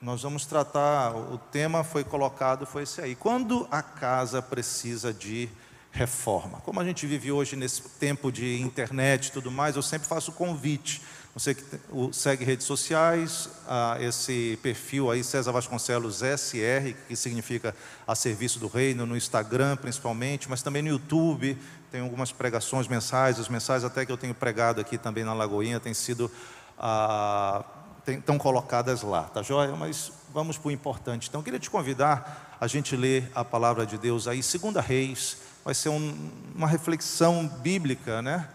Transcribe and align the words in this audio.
Nós 0.00 0.22
vamos 0.22 0.44
tratar, 0.44 1.16
o 1.16 1.38
tema 1.38 1.82
foi 1.82 2.04
colocado, 2.04 2.66
foi 2.66 2.82
esse 2.82 3.00
aí. 3.00 3.14
Quando 3.14 3.66
a 3.70 3.82
casa 3.82 4.42
precisa 4.42 5.12
de 5.12 5.48
reforma? 5.90 6.60
Como 6.60 6.78
a 6.78 6.84
gente 6.84 7.06
vive 7.06 7.32
hoje 7.32 7.56
nesse 7.56 7.80
tempo 7.98 8.30
de 8.30 8.60
internet 8.60 9.28
e 9.28 9.32
tudo 9.32 9.50
mais, 9.50 9.74
eu 9.74 9.82
sempre 9.82 10.06
faço 10.06 10.32
convite. 10.32 11.00
Você 11.34 11.54
que 11.54 11.62
segue 12.12 12.44
redes 12.44 12.66
sociais, 12.66 13.48
esse 14.00 14.58
perfil 14.62 15.10
aí, 15.10 15.24
César 15.24 15.52
Vasconcelos 15.52 16.18
SR, 16.18 16.94
que 17.08 17.16
significa 17.16 17.74
a 18.06 18.14
serviço 18.14 18.58
do 18.58 18.68
reino, 18.68 19.06
no 19.06 19.16
Instagram 19.16 19.76
principalmente, 19.76 20.48
mas 20.48 20.62
também 20.62 20.82
no 20.82 20.88
YouTube, 20.88 21.56
tem 21.90 22.02
algumas 22.02 22.32
pregações 22.32 22.86
mensais, 22.86 23.38
as 23.38 23.48
mensais 23.48 23.84
até 23.84 24.04
que 24.04 24.12
eu 24.12 24.16
tenho 24.16 24.34
pregado 24.34 24.80
aqui 24.80 24.96
também 24.98 25.24
na 25.24 25.32
Lagoinha, 25.32 25.80
têm 25.80 25.92
sido 25.92 26.30
ah, 26.78 27.64
estão 28.06 28.38
colocadas 28.38 29.02
lá, 29.02 29.24
tá 29.24 29.42
joia? 29.42 29.74
Mas 29.74 30.12
vamos 30.32 30.58
para 30.58 30.68
o 30.68 30.70
importante. 30.70 31.28
Então, 31.28 31.42
queria 31.42 31.58
te 31.58 31.70
convidar 31.70 32.56
a 32.60 32.66
gente 32.66 32.96
ler 32.96 33.30
a 33.34 33.44
palavra 33.44 33.84
de 33.84 33.98
Deus 33.98 34.26
aí, 34.28 34.42
Segunda 34.42 34.80
Reis, 34.80 35.38
vai 35.64 35.74
ser 35.74 35.88
um, 35.88 36.30
uma 36.54 36.66
reflexão 36.66 37.46
bíblica, 37.46 38.22
né? 38.22 38.48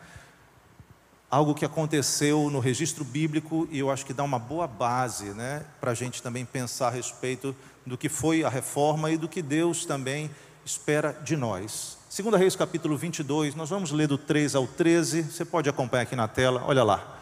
Algo 1.30 1.54
que 1.54 1.66
aconteceu 1.66 2.50
no 2.50 2.60
registro 2.60 3.04
bíblico 3.04 3.68
e 3.72 3.80
eu 3.80 3.90
acho 3.90 4.06
que 4.06 4.14
dá 4.14 4.24
uma 4.24 4.40
boa 4.40 4.68
base, 4.68 5.26
né? 5.32 5.66
Para 5.80 5.92
a 5.92 5.94
gente 5.94 6.22
também 6.22 6.46
pensar 6.46 6.88
a 6.88 6.92
respeito 6.92 7.56
do 7.86 7.98
que 7.98 8.10
foi 8.10 8.44
a 8.44 8.50
reforma 8.50 9.12
e 9.12 9.18
do 9.18 9.28
que 9.28 9.42
Deus 9.42 9.86
também 9.86 10.30
espera 10.66 11.14
de 11.24 11.36
nós. 11.36 11.98
Segunda 12.10 12.38
Reis 12.38 12.56
capítulo 12.56 12.98
22, 12.98 13.56
nós 13.56 13.70
vamos 13.70 13.92
ler 13.92 14.08
do 14.08 14.18
3 14.18 14.56
ao 14.56 14.68
13, 14.68 15.24
você 15.24 15.46
pode 15.46 15.70
acompanhar 15.70 16.04
aqui 16.04 16.16
na 16.16 16.28
tela, 16.28 16.64
olha 16.66 16.84
lá. 16.84 17.21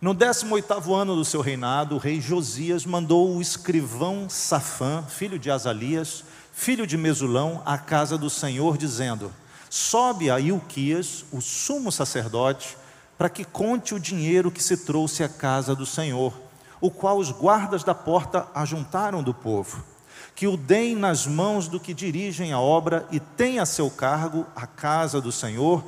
No 0.00 0.14
18º 0.14 0.94
ano 0.94 1.16
do 1.16 1.24
seu 1.24 1.40
reinado, 1.40 1.96
o 1.96 1.98
rei 1.98 2.20
Josias 2.20 2.86
mandou 2.86 3.34
o 3.34 3.42
escrivão 3.42 4.28
Safã, 4.28 5.02
filho 5.02 5.40
de 5.40 5.50
Azalias, 5.50 6.22
filho 6.52 6.86
de 6.86 6.96
Mesulão, 6.96 7.60
à 7.66 7.76
casa 7.76 8.16
do 8.16 8.30
Senhor, 8.30 8.78
dizendo: 8.78 9.32
Sobe 9.68 10.30
a 10.30 10.38
Ilquias, 10.38 11.24
o 11.32 11.40
sumo 11.40 11.90
sacerdote, 11.90 12.76
para 13.18 13.28
que 13.28 13.44
conte 13.44 13.92
o 13.92 13.98
dinheiro 13.98 14.52
que 14.52 14.62
se 14.62 14.76
trouxe 14.76 15.24
à 15.24 15.28
casa 15.28 15.74
do 15.74 15.84
Senhor, 15.84 16.32
o 16.80 16.92
qual 16.92 17.18
os 17.18 17.32
guardas 17.32 17.82
da 17.82 17.92
porta 17.92 18.46
ajuntaram 18.54 19.20
do 19.20 19.34
povo. 19.34 19.82
Que 20.32 20.46
o 20.46 20.56
deem 20.56 20.94
nas 20.94 21.26
mãos 21.26 21.66
do 21.66 21.80
que 21.80 21.92
dirigem 21.92 22.52
a 22.52 22.60
obra 22.60 23.04
e 23.10 23.18
tenha 23.18 23.62
a 23.62 23.66
seu 23.66 23.90
cargo 23.90 24.46
a 24.54 24.64
casa 24.64 25.20
do 25.20 25.32
Senhor, 25.32 25.82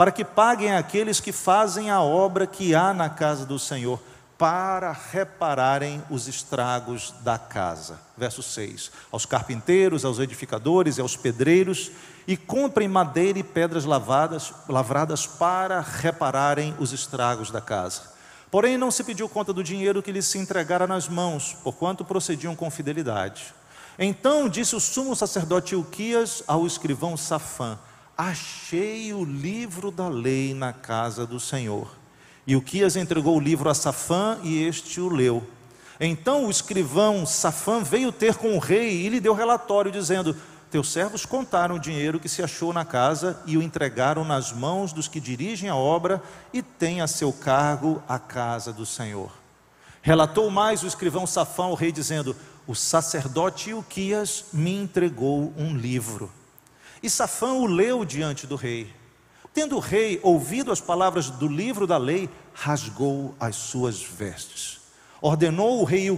para 0.00 0.10
que 0.10 0.24
paguem 0.24 0.72
aqueles 0.72 1.20
que 1.20 1.30
fazem 1.30 1.90
a 1.90 2.00
obra 2.00 2.46
que 2.46 2.74
há 2.74 2.94
na 2.94 3.10
casa 3.10 3.44
do 3.44 3.58
Senhor, 3.58 4.00
para 4.38 4.92
repararem 4.92 6.02
os 6.08 6.26
estragos 6.26 7.12
da 7.20 7.36
casa. 7.38 8.00
Verso 8.16 8.42
6: 8.42 8.90
Aos 9.12 9.26
carpinteiros, 9.26 10.02
aos 10.02 10.18
edificadores 10.18 10.96
e 10.96 11.02
aos 11.02 11.18
pedreiros, 11.18 11.90
e 12.26 12.34
comprem 12.34 12.88
madeira 12.88 13.40
e 13.40 13.42
pedras 13.42 13.84
lavadas, 13.84 14.54
lavradas 14.66 15.26
para 15.26 15.82
repararem 15.82 16.74
os 16.78 16.94
estragos 16.94 17.50
da 17.50 17.60
casa. 17.60 18.04
Porém, 18.50 18.78
não 18.78 18.90
se 18.90 19.04
pediu 19.04 19.28
conta 19.28 19.52
do 19.52 19.62
dinheiro 19.62 20.02
que 20.02 20.12
lhes 20.12 20.24
se 20.24 20.38
entregara 20.38 20.86
nas 20.86 21.10
mãos, 21.10 21.54
porquanto 21.62 22.06
procediam 22.06 22.56
com 22.56 22.70
fidelidade. 22.70 23.52
Então 23.98 24.48
disse 24.48 24.74
o 24.74 24.80
sumo 24.80 25.14
sacerdote 25.14 25.74
Ilquias 25.74 26.42
ao 26.46 26.66
escrivão 26.66 27.18
Safã: 27.18 27.78
achei 28.28 29.14
o 29.14 29.24
livro 29.24 29.90
da 29.90 30.08
lei 30.08 30.52
na 30.52 30.74
casa 30.74 31.26
do 31.26 31.40
Senhor. 31.40 31.88
E 32.46 32.54
o 32.54 32.60
Quias 32.60 32.94
entregou 32.96 33.36
o 33.36 33.40
livro 33.40 33.70
a 33.70 33.74
Safã 33.74 34.38
e 34.42 34.62
este 34.62 35.00
o 35.00 35.08
leu. 35.08 35.42
Então 35.98 36.46
o 36.46 36.50
escrivão 36.50 37.24
Safã 37.24 37.82
veio 37.82 38.12
ter 38.12 38.34
com 38.34 38.56
o 38.56 38.58
rei 38.58 39.06
e 39.06 39.08
lhe 39.08 39.20
deu 39.20 39.32
relatório, 39.32 39.90
dizendo: 39.90 40.36
Teus 40.70 40.92
servos 40.92 41.24
contaram 41.24 41.76
o 41.76 41.80
dinheiro 41.80 42.20
que 42.20 42.28
se 42.28 42.42
achou 42.42 42.74
na 42.74 42.84
casa 42.84 43.40
e 43.46 43.56
o 43.56 43.62
entregaram 43.62 44.22
nas 44.22 44.52
mãos 44.52 44.92
dos 44.92 45.08
que 45.08 45.20
dirigem 45.20 45.70
a 45.70 45.76
obra 45.76 46.22
e 46.52 46.60
têm 46.60 47.00
a 47.00 47.06
seu 47.06 47.32
cargo 47.32 48.02
a 48.06 48.18
casa 48.18 48.70
do 48.70 48.84
Senhor. 48.84 49.32
Relatou 50.02 50.50
mais 50.50 50.82
o 50.82 50.86
escrivão 50.86 51.26
Safã 51.26 51.64
ao 51.64 51.74
rei, 51.74 51.90
dizendo: 51.90 52.36
O 52.66 52.74
sacerdote 52.74 53.70
Ilquias 53.70 54.46
me 54.52 54.74
entregou 54.74 55.54
um 55.56 55.74
livro. 55.74 56.30
E 57.02 57.08
Safã 57.08 57.52
o 57.54 57.66
leu 57.66 58.04
diante 58.04 58.46
do 58.46 58.56
rei. 58.56 58.92
Tendo 59.54 59.76
o 59.76 59.80
rei 59.80 60.20
ouvido 60.22 60.70
as 60.70 60.80
palavras 60.80 61.30
do 61.30 61.48
livro 61.48 61.86
da 61.86 61.96
lei, 61.96 62.28
rasgou 62.52 63.34
as 63.40 63.56
suas 63.56 64.02
vestes. 64.02 64.80
Ordenou 65.20 65.80
o 65.80 65.84
rei 65.84 66.08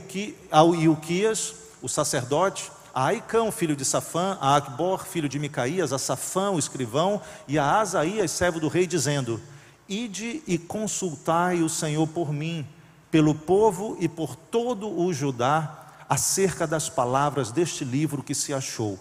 ao 0.50 0.74
Ilquias, 0.74 1.54
o 1.80 1.88
sacerdote, 1.88 2.70
a 2.94 3.06
Aicão, 3.06 3.50
filho 3.50 3.76
de 3.76 3.84
Safã, 3.84 4.36
a 4.40 4.56
Acbor, 4.56 5.06
filho 5.06 5.28
de 5.28 5.38
Micaías, 5.38 5.92
a 5.92 5.98
Safã, 5.98 6.50
o 6.50 6.58
escrivão, 6.58 7.22
e 7.48 7.58
a 7.58 7.80
Asaías, 7.80 8.30
servo 8.32 8.60
do 8.60 8.68
rei, 8.68 8.86
dizendo: 8.86 9.40
Ide 9.88 10.42
e 10.46 10.58
consultai 10.58 11.62
o 11.62 11.68
Senhor 11.68 12.06
por 12.08 12.32
mim, 12.32 12.66
pelo 13.10 13.34
povo 13.34 13.96
e 14.00 14.08
por 14.08 14.36
todo 14.36 14.90
o 14.90 15.12
Judá, 15.12 15.86
acerca 16.08 16.66
das 16.66 16.90
palavras 16.90 17.50
deste 17.50 17.84
livro 17.84 18.22
que 18.22 18.34
se 18.34 18.52
achou 18.52 18.98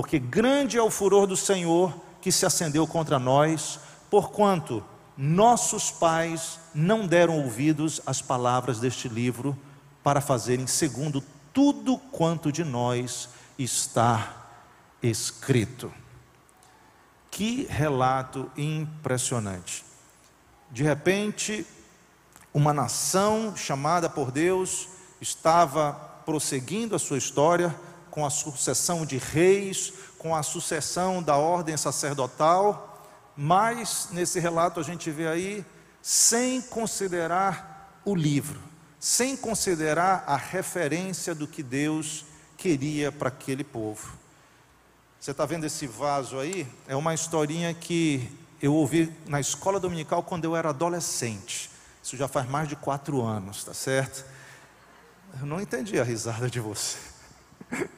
porque 0.00 0.18
grande 0.18 0.78
é 0.78 0.82
o 0.82 0.90
furor 0.90 1.26
do 1.26 1.36
Senhor 1.36 1.94
que 2.22 2.32
se 2.32 2.46
acendeu 2.46 2.86
contra 2.86 3.18
nós, 3.18 3.78
porquanto 4.08 4.82
nossos 5.14 5.90
pais 5.90 6.58
não 6.74 7.06
deram 7.06 7.38
ouvidos 7.38 8.00
às 8.06 8.22
palavras 8.22 8.80
deste 8.80 9.10
livro 9.10 9.54
para 10.02 10.22
fazerem 10.22 10.66
segundo 10.66 11.22
tudo 11.52 11.98
quanto 11.98 12.50
de 12.50 12.64
nós 12.64 13.28
está 13.58 14.54
escrito. 15.02 15.92
Que 17.30 17.66
relato 17.68 18.50
impressionante. 18.56 19.84
De 20.70 20.82
repente, 20.82 21.66
uma 22.54 22.72
nação 22.72 23.54
chamada 23.54 24.08
por 24.08 24.30
Deus 24.32 24.88
estava 25.20 25.92
prosseguindo 26.24 26.96
a 26.96 26.98
sua 26.98 27.18
história, 27.18 27.78
com 28.10 28.24
a 28.24 28.30
sucessão 28.30 29.06
de 29.06 29.18
reis, 29.18 29.92
com 30.18 30.34
a 30.34 30.42
sucessão 30.42 31.22
da 31.22 31.36
ordem 31.36 31.76
sacerdotal, 31.76 33.08
mas 33.36 34.08
nesse 34.10 34.38
relato 34.38 34.80
a 34.80 34.82
gente 34.82 35.10
vê 35.10 35.26
aí, 35.26 35.64
sem 36.02 36.60
considerar 36.60 38.00
o 38.04 38.14
livro, 38.14 38.60
sem 38.98 39.36
considerar 39.36 40.24
a 40.26 40.36
referência 40.36 41.34
do 41.34 41.46
que 41.46 41.62
Deus 41.62 42.24
queria 42.56 43.10
para 43.10 43.28
aquele 43.28 43.64
povo. 43.64 44.12
Você 45.18 45.30
está 45.30 45.46
vendo 45.46 45.64
esse 45.64 45.86
vaso 45.86 46.38
aí? 46.38 46.66
É 46.86 46.96
uma 46.96 47.14
historinha 47.14 47.72
que 47.72 48.30
eu 48.60 48.74
ouvi 48.74 49.14
na 49.26 49.40
escola 49.40 49.80
dominical 49.80 50.22
quando 50.22 50.44
eu 50.44 50.56
era 50.56 50.70
adolescente. 50.70 51.70
Isso 52.02 52.16
já 52.16 52.28
faz 52.28 52.48
mais 52.48 52.68
de 52.68 52.76
quatro 52.76 53.22
anos, 53.22 53.64
tá 53.64 53.74
certo? 53.74 54.24
Eu 55.38 55.46
não 55.46 55.60
entendi 55.60 55.98
a 56.00 56.04
risada 56.04 56.50
de 56.50 56.60
você. 56.60 56.98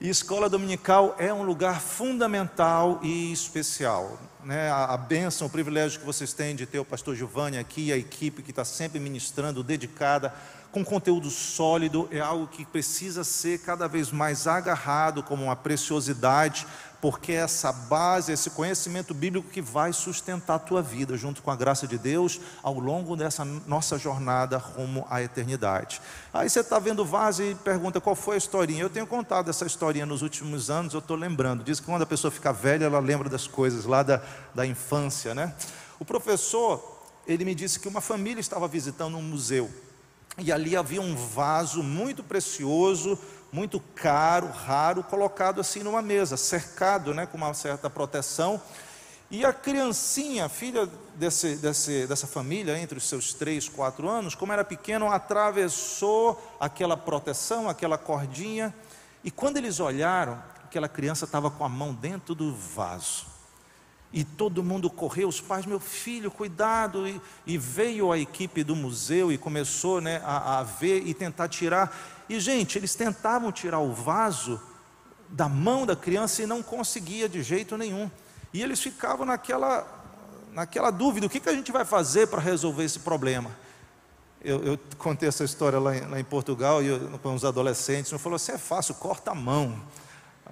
E 0.00 0.08
escola 0.08 0.48
dominical 0.48 1.16
é 1.18 1.34
um 1.34 1.42
lugar 1.42 1.80
fundamental 1.80 3.00
e 3.02 3.32
especial. 3.32 4.16
Né? 4.44 4.70
A, 4.70 4.94
a 4.94 4.96
bênção, 4.96 5.48
o 5.48 5.50
privilégio 5.50 5.98
que 5.98 6.06
vocês 6.06 6.32
têm 6.32 6.54
de 6.54 6.66
ter 6.66 6.78
o 6.78 6.84
pastor 6.84 7.16
Giovanni 7.16 7.58
aqui, 7.58 7.92
a 7.92 7.96
equipe 7.96 8.40
que 8.40 8.50
está 8.50 8.64
sempre 8.64 9.00
ministrando, 9.00 9.60
dedicada, 9.60 10.32
com 10.70 10.84
conteúdo 10.84 11.28
sólido, 11.30 12.08
é 12.12 12.20
algo 12.20 12.46
que 12.46 12.64
precisa 12.64 13.24
ser 13.24 13.58
cada 13.58 13.88
vez 13.88 14.12
mais 14.12 14.46
agarrado 14.46 15.20
como 15.20 15.42
uma 15.42 15.56
preciosidade 15.56 16.64
porque 17.00 17.32
é 17.32 17.36
essa 17.36 17.72
base, 17.72 18.32
esse 18.32 18.50
conhecimento 18.50 19.14
bíblico 19.14 19.48
que 19.48 19.62
vai 19.62 19.92
sustentar 19.92 20.56
a 20.56 20.58
tua 20.58 20.82
vida, 20.82 21.16
junto 21.16 21.42
com 21.42 21.50
a 21.50 21.56
graça 21.56 21.86
de 21.86 21.96
Deus, 21.96 22.40
ao 22.62 22.78
longo 22.78 23.14
dessa 23.14 23.44
nossa 23.44 23.96
jornada 23.98 24.58
rumo 24.58 25.06
à 25.08 25.22
eternidade. 25.22 26.00
Aí 26.32 26.50
você 26.50 26.60
está 26.60 26.78
vendo 26.78 27.02
o 27.02 27.04
vaso 27.04 27.42
e 27.42 27.54
pergunta 27.54 28.00
qual 28.00 28.16
foi 28.16 28.34
a 28.34 28.38
historinha. 28.38 28.82
Eu 28.82 28.90
tenho 28.90 29.06
contado 29.06 29.48
essa 29.48 29.64
historinha 29.64 30.06
nos 30.06 30.22
últimos 30.22 30.70
anos, 30.70 30.92
eu 30.92 30.98
estou 30.98 31.16
lembrando. 31.16 31.62
Diz 31.62 31.78
que 31.78 31.86
quando 31.86 32.02
a 32.02 32.06
pessoa 32.06 32.30
fica 32.30 32.52
velha, 32.52 32.86
ela 32.86 32.98
lembra 32.98 33.28
das 33.28 33.46
coisas 33.46 33.84
lá 33.84 34.02
da, 34.02 34.20
da 34.54 34.66
infância, 34.66 35.34
né? 35.34 35.54
O 36.00 36.04
professor, 36.04 37.00
ele 37.26 37.44
me 37.44 37.54
disse 37.54 37.78
que 37.78 37.86
uma 37.86 38.00
família 38.00 38.40
estava 38.40 38.66
visitando 38.66 39.16
um 39.16 39.22
museu. 39.22 39.70
E 40.40 40.52
ali 40.52 40.76
havia 40.76 41.02
um 41.02 41.16
vaso 41.16 41.82
muito 41.82 42.22
precioso, 42.22 43.18
muito 43.52 43.80
caro, 43.94 44.48
raro, 44.48 45.02
colocado 45.02 45.60
assim 45.60 45.82
numa 45.82 46.02
mesa, 46.02 46.36
cercado 46.36 47.14
né, 47.14 47.26
com 47.26 47.36
uma 47.36 47.54
certa 47.54 47.88
proteção. 47.88 48.60
E 49.30 49.44
a 49.44 49.52
criancinha, 49.52 50.48
filha 50.48 50.88
desse, 51.14 51.56
desse, 51.56 52.06
dessa 52.06 52.26
família, 52.26 52.78
entre 52.78 52.96
os 52.96 53.04
seus 53.04 53.34
três, 53.34 53.68
quatro 53.68 54.08
anos, 54.08 54.34
como 54.34 54.52
era 54.52 54.64
pequeno, 54.64 55.12
atravessou 55.12 56.56
aquela 56.58 56.96
proteção, 56.96 57.68
aquela 57.68 57.98
cordinha, 57.98 58.74
e 59.22 59.30
quando 59.30 59.58
eles 59.58 59.80
olharam, 59.80 60.42
aquela 60.64 60.88
criança 60.88 61.26
estava 61.26 61.50
com 61.50 61.64
a 61.64 61.68
mão 61.68 61.92
dentro 61.92 62.34
do 62.34 62.54
vaso. 62.54 63.37
E 64.12 64.24
todo 64.24 64.64
mundo 64.64 64.88
correu, 64.88 65.28
os 65.28 65.40
pais, 65.40 65.66
meu 65.66 65.78
filho, 65.78 66.30
cuidado. 66.30 67.06
E, 67.06 67.20
e 67.46 67.58
veio 67.58 68.10
a 68.10 68.18
equipe 68.18 68.64
do 68.64 68.74
museu 68.74 69.30
e 69.30 69.36
começou 69.36 70.00
né, 70.00 70.22
a, 70.24 70.60
a 70.60 70.62
ver 70.62 71.06
e 71.06 71.12
tentar 71.12 71.48
tirar. 71.48 72.24
E, 72.28 72.40
gente, 72.40 72.78
eles 72.78 72.94
tentavam 72.94 73.52
tirar 73.52 73.80
o 73.80 73.92
vaso 73.92 74.60
da 75.28 75.48
mão 75.48 75.84
da 75.84 75.94
criança 75.94 76.42
e 76.42 76.46
não 76.46 76.62
conseguia 76.62 77.28
de 77.28 77.42
jeito 77.42 77.76
nenhum. 77.76 78.10
E 78.52 78.62
eles 78.62 78.80
ficavam 78.80 79.26
naquela, 79.26 79.86
naquela 80.52 80.90
dúvida: 80.90 81.26
o 81.26 81.30
que, 81.30 81.40
que 81.40 81.48
a 81.48 81.54
gente 81.54 81.70
vai 81.70 81.84
fazer 81.84 82.28
para 82.28 82.40
resolver 82.40 82.84
esse 82.84 83.00
problema? 83.00 83.50
Eu, 84.42 84.62
eu, 84.62 84.78
contei 84.96 85.28
essa 85.28 85.44
história 85.44 85.78
lá 85.78 85.96
em, 85.96 86.00
lá 86.02 86.20
em 86.20 86.24
Portugal 86.24 86.82
e 86.82 86.98
com 87.22 87.30
uns 87.30 87.44
adolescentes. 87.44 88.10
Eu 88.10 88.18
falou 88.18 88.36
assim: 88.36 88.52
é 88.52 88.58
fácil, 88.58 88.94
corta 88.94 89.32
a 89.32 89.34
mão. 89.34 89.78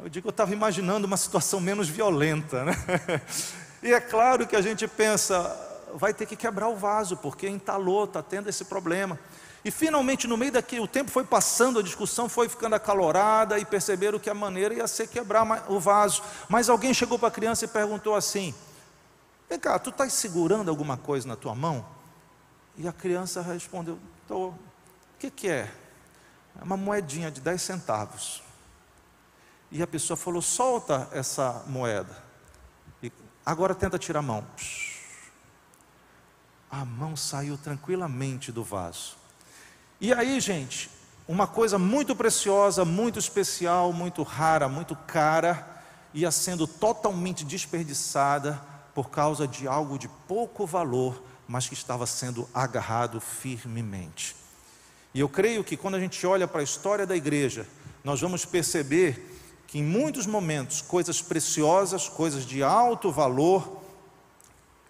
Eu 0.02 0.08
digo, 0.08 0.28
eu 0.28 0.30
estava 0.30 0.52
imaginando 0.52 1.06
uma 1.06 1.16
situação 1.16 1.60
menos 1.60 1.88
violenta, 1.88 2.64
né? 2.64 2.74
E 3.82 3.92
é 3.92 4.00
claro 4.00 4.46
que 4.46 4.56
a 4.56 4.60
gente 4.60 4.88
pensa, 4.88 5.54
vai 5.94 6.12
ter 6.12 6.26
que 6.26 6.34
quebrar 6.34 6.66
o 6.68 6.74
vaso, 6.74 7.16
porque 7.16 7.48
entalou, 7.48 8.04
está 8.04 8.20
tendo 8.20 8.48
esse 8.48 8.64
problema. 8.64 9.16
E 9.64 9.70
finalmente, 9.70 10.26
no 10.26 10.36
meio 10.36 10.50
daqui, 10.52 10.80
o 10.80 10.88
tempo 10.88 11.10
foi 11.10 11.24
passando, 11.24 11.78
a 11.78 11.82
discussão 11.82 12.28
foi 12.28 12.48
ficando 12.48 12.74
acalorada 12.74 13.58
e 13.58 13.64
perceberam 13.64 14.18
que 14.18 14.30
a 14.30 14.34
maneira 14.34 14.74
ia 14.74 14.88
ser 14.88 15.08
quebrar 15.08 15.44
o 15.68 15.78
vaso. 15.78 16.22
Mas 16.48 16.68
alguém 16.68 16.92
chegou 16.94 17.18
para 17.18 17.28
a 17.28 17.32
criança 17.32 17.64
e 17.64 17.68
perguntou 17.68 18.14
assim: 18.14 18.54
Vem 19.48 19.58
cá, 19.58 19.78
tu 19.78 19.90
estás 19.90 20.12
segurando 20.12 20.68
alguma 20.68 20.96
coisa 20.96 21.28
na 21.28 21.36
tua 21.36 21.54
mão? 21.54 21.86
E 22.76 22.88
a 22.88 22.92
criança 22.92 23.42
respondeu: 23.42 23.98
Estou. 24.22 24.50
O 24.50 24.58
que, 25.18 25.30
que 25.30 25.48
é? 25.48 25.70
É 26.60 26.64
uma 26.64 26.76
moedinha 26.76 27.30
de 27.30 27.40
10 27.40 27.60
centavos. 27.60 28.45
E 29.76 29.82
a 29.82 29.86
pessoa 29.86 30.16
falou: 30.16 30.40
solta 30.40 31.06
essa 31.12 31.62
moeda. 31.66 32.16
E 33.02 33.12
agora 33.44 33.74
tenta 33.74 33.98
tirar 33.98 34.20
a 34.20 34.22
mão. 34.22 34.42
A 36.70 36.82
mão 36.82 37.14
saiu 37.14 37.58
tranquilamente 37.58 38.50
do 38.50 38.64
vaso. 38.64 39.18
E 40.00 40.14
aí, 40.14 40.40
gente, 40.40 40.88
uma 41.28 41.46
coisa 41.46 41.78
muito 41.78 42.16
preciosa, 42.16 42.86
muito 42.86 43.18
especial, 43.18 43.92
muito 43.92 44.22
rara, 44.22 44.66
muito 44.66 44.96
cara, 44.96 45.82
ia 46.14 46.30
sendo 46.30 46.66
totalmente 46.66 47.44
desperdiçada 47.44 48.58
por 48.94 49.10
causa 49.10 49.46
de 49.46 49.68
algo 49.68 49.98
de 49.98 50.08
pouco 50.26 50.64
valor, 50.66 51.22
mas 51.46 51.68
que 51.68 51.74
estava 51.74 52.06
sendo 52.06 52.48
agarrado 52.54 53.20
firmemente. 53.20 54.34
E 55.12 55.20
eu 55.20 55.28
creio 55.28 55.62
que 55.62 55.76
quando 55.76 55.96
a 55.96 56.00
gente 56.00 56.26
olha 56.26 56.48
para 56.48 56.62
a 56.62 56.64
história 56.64 57.06
da 57.06 57.14
igreja, 57.14 57.66
nós 58.02 58.22
vamos 58.22 58.46
perceber 58.46 59.35
que 59.66 59.78
em 59.78 59.82
muitos 59.82 60.26
momentos 60.26 60.80
coisas 60.80 61.20
preciosas, 61.20 62.08
coisas 62.08 62.44
de 62.44 62.62
alto 62.62 63.10
valor, 63.10 63.82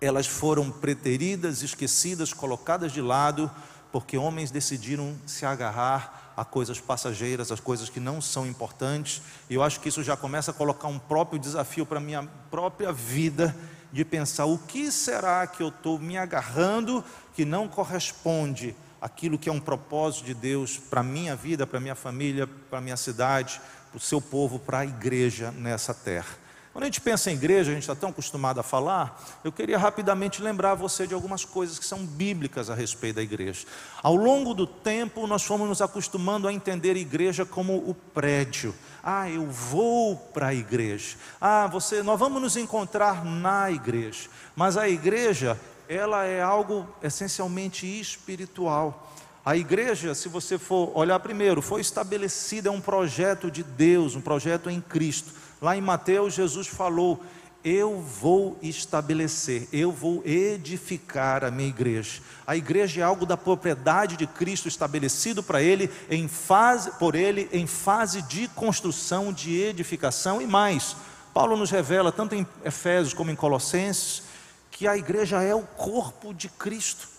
elas 0.00 0.26
foram 0.26 0.70
preteridas, 0.70 1.62
esquecidas, 1.62 2.32
colocadas 2.32 2.92
de 2.92 3.00
lado, 3.00 3.50
porque 3.90 4.18
homens 4.18 4.50
decidiram 4.50 5.16
se 5.26 5.46
agarrar 5.46 6.34
a 6.36 6.44
coisas 6.44 6.78
passageiras, 6.78 7.50
as 7.50 7.60
coisas 7.60 7.88
que 7.88 7.98
não 7.98 8.20
são 8.20 8.46
importantes. 8.46 9.22
E 9.48 9.54
eu 9.54 9.62
acho 9.62 9.80
que 9.80 9.88
isso 9.88 10.02
já 10.02 10.16
começa 10.16 10.50
a 10.50 10.54
colocar 10.54 10.88
um 10.88 10.98
próprio 10.98 11.38
desafio 11.38 11.86
para 11.86 11.96
a 11.96 12.00
minha 12.00 12.28
própria 12.50 12.92
vida, 12.92 13.56
de 13.90 14.04
pensar 14.04 14.44
o 14.44 14.58
que 14.58 14.92
será 14.92 15.46
que 15.46 15.62
eu 15.62 15.68
estou 15.68 15.98
me 15.98 16.18
agarrando 16.18 17.02
que 17.32 17.44
não 17.44 17.66
corresponde 17.66 18.76
àquilo 19.00 19.38
que 19.38 19.48
é 19.48 19.52
um 19.52 19.60
propósito 19.60 20.26
de 20.26 20.34
Deus 20.34 20.76
para 20.76 21.00
a 21.00 21.04
minha 21.04 21.34
vida, 21.34 21.66
para 21.66 21.78
a 21.78 21.80
minha 21.80 21.94
família, 21.94 22.46
para 22.46 22.78
a 22.78 22.82
minha 22.82 22.96
cidade, 22.96 23.60
o 23.96 24.00
seu 24.00 24.20
povo, 24.20 24.58
para 24.58 24.80
a 24.80 24.84
igreja 24.84 25.50
nessa 25.50 25.94
terra. 25.94 26.36
Quando 26.70 26.82
a 26.82 26.86
gente 26.88 27.00
pensa 27.00 27.30
em 27.30 27.34
igreja, 27.34 27.70
a 27.70 27.74
gente 27.74 27.84
está 27.84 27.94
tão 27.94 28.10
acostumado 28.10 28.60
a 28.60 28.62
falar, 28.62 29.40
eu 29.42 29.50
queria 29.50 29.78
rapidamente 29.78 30.42
lembrar 30.42 30.74
você 30.74 31.06
de 31.06 31.14
algumas 31.14 31.42
coisas 31.42 31.78
que 31.78 31.86
são 31.86 32.04
bíblicas 32.04 32.68
a 32.68 32.74
respeito 32.74 33.16
da 33.16 33.22
igreja. 33.22 33.66
Ao 34.02 34.14
longo 34.14 34.52
do 34.52 34.66
tempo, 34.66 35.26
nós 35.26 35.42
fomos 35.42 35.66
nos 35.66 35.80
acostumando 35.80 36.46
a 36.46 36.52
entender 36.52 36.94
a 36.94 36.98
igreja 36.98 37.46
como 37.46 37.78
o 37.78 37.94
prédio. 37.94 38.74
Ah, 39.02 39.30
eu 39.30 39.46
vou 39.46 40.16
para 40.16 40.48
a 40.48 40.54
igreja. 40.54 41.16
Ah, 41.40 41.66
você, 41.66 42.02
nós 42.02 42.20
vamos 42.20 42.42
nos 42.42 42.58
encontrar 42.58 43.24
na 43.24 43.70
igreja. 43.70 44.28
Mas 44.54 44.76
a 44.76 44.86
igreja, 44.86 45.58
ela 45.88 46.26
é 46.26 46.42
algo 46.42 46.86
essencialmente 47.02 47.86
espiritual. 47.86 49.15
A 49.46 49.56
igreja, 49.56 50.12
se 50.12 50.28
você 50.28 50.58
for 50.58 50.90
olhar 50.92 51.20
primeiro, 51.20 51.62
foi 51.62 51.80
estabelecida, 51.80 52.68
é 52.68 52.72
um 52.72 52.80
projeto 52.80 53.48
de 53.48 53.62
Deus, 53.62 54.16
um 54.16 54.20
projeto 54.20 54.68
em 54.68 54.80
Cristo. 54.80 55.32
Lá 55.62 55.76
em 55.76 55.80
Mateus, 55.80 56.34
Jesus 56.34 56.66
falou: 56.66 57.22
Eu 57.62 58.00
vou 58.00 58.58
estabelecer, 58.60 59.68
eu 59.72 59.92
vou 59.92 60.20
edificar 60.26 61.44
a 61.44 61.50
minha 61.52 61.68
igreja. 61.68 62.20
A 62.44 62.56
igreja 62.56 63.02
é 63.02 63.04
algo 63.04 63.24
da 63.24 63.36
propriedade 63.36 64.16
de 64.16 64.26
Cristo 64.26 64.66
estabelecido 64.66 65.44
para 65.44 65.62
ele, 65.62 65.88
em 66.10 66.26
fase, 66.26 66.90
por 66.98 67.14
ele, 67.14 67.48
em 67.52 67.68
fase 67.68 68.22
de 68.22 68.48
construção, 68.48 69.32
de 69.32 69.60
edificação 69.60 70.42
e 70.42 70.46
mais. 70.46 70.96
Paulo 71.32 71.56
nos 71.56 71.70
revela, 71.70 72.10
tanto 72.10 72.34
em 72.34 72.44
Efésios 72.64 73.14
como 73.14 73.30
em 73.30 73.36
Colossenses, 73.36 74.24
que 74.72 74.88
a 74.88 74.96
igreja 74.96 75.40
é 75.40 75.54
o 75.54 75.62
corpo 75.62 76.34
de 76.34 76.48
Cristo. 76.48 77.14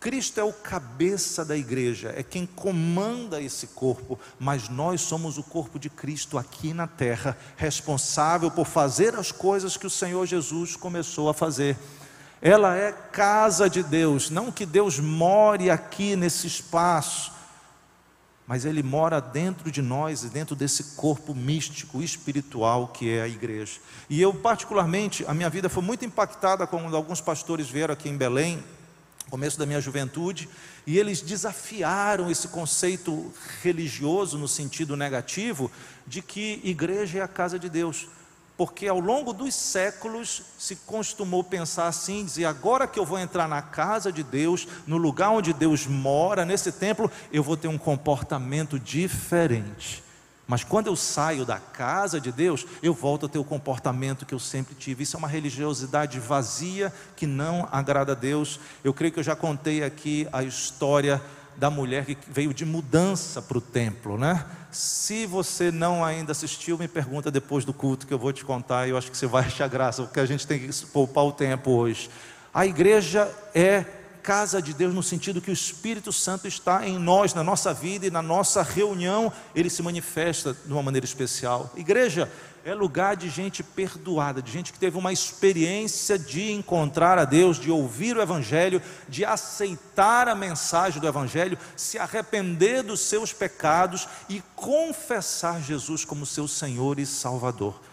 Cristo 0.00 0.40
é 0.40 0.42
o 0.42 0.50
cabeça 0.50 1.44
da 1.44 1.54
igreja, 1.54 2.14
é 2.16 2.22
quem 2.22 2.46
comanda 2.46 3.38
esse 3.38 3.66
corpo, 3.66 4.18
mas 4.38 4.66
nós 4.70 5.02
somos 5.02 5.36
o 5.36 5.42
corpo 5.42 5.78
de 5.78 5.90
Cristo 5.90 6.38
aqui 6.38 6.72
na 6.72 6.86
terra, 6.86 7.36
responsável 7.54 8.50
por 8.50 8.66
fazer 8.66 9.14
as 9.14 9.30
coisas 9.30 9.76
que 9.76 9.86
o 9.86 9.90
Senhor 9.90 10.24
Jesus 10.24 10.74
começou 10.74 11.28
a 11.28 11.34
fazer. 11.34 11.76
Ela 12.40 12.74
é 12.74 12.92
casa 12.92 13.68
de 13.68 13.82
Deus, 13.82 14.30
não 14.30 14.50
que 14.50 14.64
Deus 14.64 14.98
more 14.98 15.68
aqui 15.68 16.16
nesse 16.16 16.46
espaço, 16.46 17.30
mas 18.46 18.64
Ele 18.64 18.82
mora 18.82 19.20
dentro 19.20 19.70
de 19.70 19.82
nós 19.82 20.24
e 20.24 20.30
dentro 20.30 20.56
desse 20.56 20.96
corpo 20.96 21.34
místico, 21.34 22.00
espiritual 22.00 22.88
que 22.88 23.10
é 23.10 23.20
a 23.20 23.28
igreja. 23.28 23.78
E 24.08 24.18
eu, 24.18 24.32
particularmente, 24.32 25.26
a 25.28 25.34
minha 25.34 25.50
vida 25.50 25.68
foi 25.68 25.82
muito 25.82 26.06
impactada 26.06 26.66
quando 26.66 26.96
alguns 26.96 27.20
pastores 27.20 27.68
vieram 27.68 27.92
aqui 27.92 28.08
em 28.08 28.16
Belém 28.16 28.64
começo 29.30 29.58
da 29.58 29.64
minha 29.64 29.80
juventude, 29.80 30.48
e 30.86 30.98
eles 30.98 31.22
desafiaram 31.22 32.30
esse 32.30 32.48
conceito 32.48 33.32
religioso 33.62 34.36
no 34.36 34.48
sentido 34.48 34.96
negativo 34.96 35.70
de 36.06 36.20
que 36.20 36.60
igreja 36.64 37.20
é 37.20 37.22
a 37.22 37.28
casa 37.28 37.58
de 37.58 37.68
Deus. 37.68 38.08
Porque 38.56 38.86
ao 38.86 39.00
longo 39.00 39.32
dos 39.32 39.54
séculos 39.54 40.42
se 40.58 40.76
costumou 40.76 41.42
pensar 41.42 41.86
assim, 41.86 42.24
dizer, 42.24 42.44
agora 42.44 42.86
que 42.86 42.98
eu 42.98 43.06
vou 43.06 43.18
entrar 43.18 43.48
na 43.48 43.62
casa 43.62 44.12
de 44.12 44.22
Deus, 44.22 44.68
no 44.86 44.98
lugar 44.98 45.30
onde 45.30 45.54
Deus 45.54 45.86
mora, 45.86 46.44
nesse 46.44 46.70
templo, 46.70 47.10
eu 47.32 47.42
vou 47.42 47.56
ter 47.56 47.68
um 47.68 47.78
comportamento 47.78 48.78
diferente. 48.78 50.02
Mas 50.50 50.64
quando 50.64 50.88
eu 50.88 50.96
saio 50.96 51.44
da 51.44 51.60
casa 51.60 52.20
de 52.20 52.32
Deus, 52.32 52.66
eu 52.82 52.92
volto 52.92 53.26
a 53.26 53.28
ter 53.28 53.38
o 53.38 53.44
comportamento 53.44 54.26
que 54.26 54.34
eu 54.34 54.38
sempre 54.40 54.74
tive. 54.74 55.04
Isso 55.04 55.14
é 55.14 55.18
uma 55.18 55.28
religiosidade 55.28 56.18
vazia 56.18 56.92
que 57.14 57.24
não 57.24 57.68
agrada 57.70 58.10
a 58.10 58.14
Deus. 58.16 58.58
Eu 58.82 58.92
creio 58.92 59.12
que 59.12 59.20
eu 59.20 59.22
já 59.22 59.36
contei 59.36 59.84
aqui 59.84 60.26
a 60.32 60.42
história 60.42 61.22
da 61.56 61.70
mulher 61.70 62.04
que 62.04 62.18
veio 62.26 62.52
de 62.52 62.64
mudança 62.64 63.40
para 63.40 63.58
o 63.58 63.60
templo, 63.60 64.18
né? 64.18 64.44
Se 64.72 65.24
você 65.24 65.70
não 65.70 66.04
ainda 66.04 66.32
assistiu, 66.32 66.76
me 66.76 66.88
pergunta 66.88 67.30
depois 67.30 67.64
do 67.64 67.72
culto 67.72 68.04
que 68.04 68.12
eu 68.12 68.18
vou 68.18 68.32
te 68.32 68.44
contar. 68.44 68.88
Eu 68.88 68.98
acho 68.98 69.08
que 69.08 69.16
você 69.16 69.28
vai 69.28 69.44
achar 69.44 69.68
graça, 69.68 70.02
porque 70.02 70.18
a 70.18 70.26
gente 70.26 70.48
tem 70.48 70.58
que 70.58 70.86
poupar 70.86 71.26
o 71.26 71.30
tempo 71.30 71.70
hoje. 71.70 72.10
A 72.52 72.66
igreja 72.66 73.32
é 73.54 73.84
casa 74.22 74.60
de 74.60 74.72
Deus 74.72 74.94
no 74.94 75.02
sentido 75.02 75.40
que 75.40 75.50
o 75.50 75.52
Espírito 75.52 76.12
Santo 76.12 76.46
está 76.46 76.86
em 76.86 76.98
nós, 76.98 77.34
na 77.34 77.42
nossa 77.42 77.72
vida 77.72 78.06
e 78.06 78.10
na 78.10 78.22
nossa 78.22 78.62
reunião, 78.62 79.32
ele 79.54 79.70
se 79.70 79.82
manifesta 79.82 80.56
de 80.64 80.72
uma 80.72 80.82
maneira 80.82 81.04
especial. 81.04 81.72
Igreja 81.76 82.30
é 82.64 82.74
lugar 82.74 83.16
de 83.16 83.28
gente 83.28 83.62
perdoada, 83.62 84.42
de 84.42 84.52
gente 84.52 84.72
que 84.72 84.78
teve 84.78 84.98
uma 84.98 85.12
experiência 85.12 86.18
de 86.18 86.52
encontrar 86.52 87.18
a 87.18 87.24
Deus, 87.24 87.58
de 87.58 87.70
ouvir 87.70 88.16
o 88.16 88.22
Evangelho, 88.22 88.82
de 89.08 89.24
aceitar 89.24 90.28
a 90.28 90.34
mensagem 90.34 91.00
do 91.00 91.08
Evangelho, 91.08 91.58
se 91.76 91.98
arrepender 91.98 92.82
dos 92.82 93.00
seus 93.00 93.32
pecados 93.32 94.06
e 94.28 94.42
confessar 94.54 95.62
Jesus 95.62 96.04
como 96.04 96.26
seu 96.26 96.46
Senhor 96.46 96.98
e 96.98 97.06
Salvador. 97.06 97.89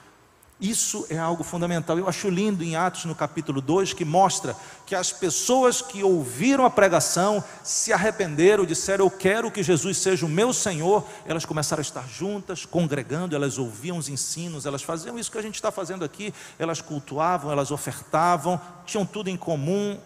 Isso 0.60 1.06
é 1.08 1.20
algo 1.20 1.44
fundamental. 1.44 2.00
Eu 2.00 2.10
acho 2.10 2.32
lindo 2.32 2.64
em 2.64 2.76
Atos 2.76 3.06
no 3.06 3.14
capítulo 3.14 3.62
2 3.62 3.94
que 3.94 4.04
mostra 4.04 4.56
que 4.88 4.96
as 4.96 5.12
pessoas 5.12 5.84
que 5.84 6.04
ouviram 6.04 6.66
a 6.66 6.70
pregação, 6.70 7.44
se 7.64 7.94
arrependeram, 7.94 8.66
disseram 8.66 9.06
eu 9.06 9.12
quero 9.12 9.52
que 9.52 9.62
Jesus 9.62 10.00
seja 10.00 10.26
o 10.26 10.30
meu 10.30 10.52
Senhor, 10.52 11.06
elas 11.28 11.46
começaram 11.46 11.82
a 11.82 11.84
estar 11.84 12.08
juntas, 12.08 12.66
congregando, 12.66 13.36
elas 13.36 13.60
ouviam 13.60 14.00
os 14.00 14.10
ensinos, 14.10 14.66
elas 14.66 14.82
faziam 14.82 15.20
isso 15.20 15.32
que 15.32 15.38
a 15.38 15.44
gente 15.44 15.56
está 15.56 15.72
fazendo 15.72 16.04
aqui, 16.04 16.34
elas 16.58 16.82
cultuavam, 16.82 17.52
elas 17.52 17.70
ofertavam, 17.70 18.60
tinham 18.84 19.06
tudo 19.06 19.30
em 19.30 19.38
comum. 19.38 20.00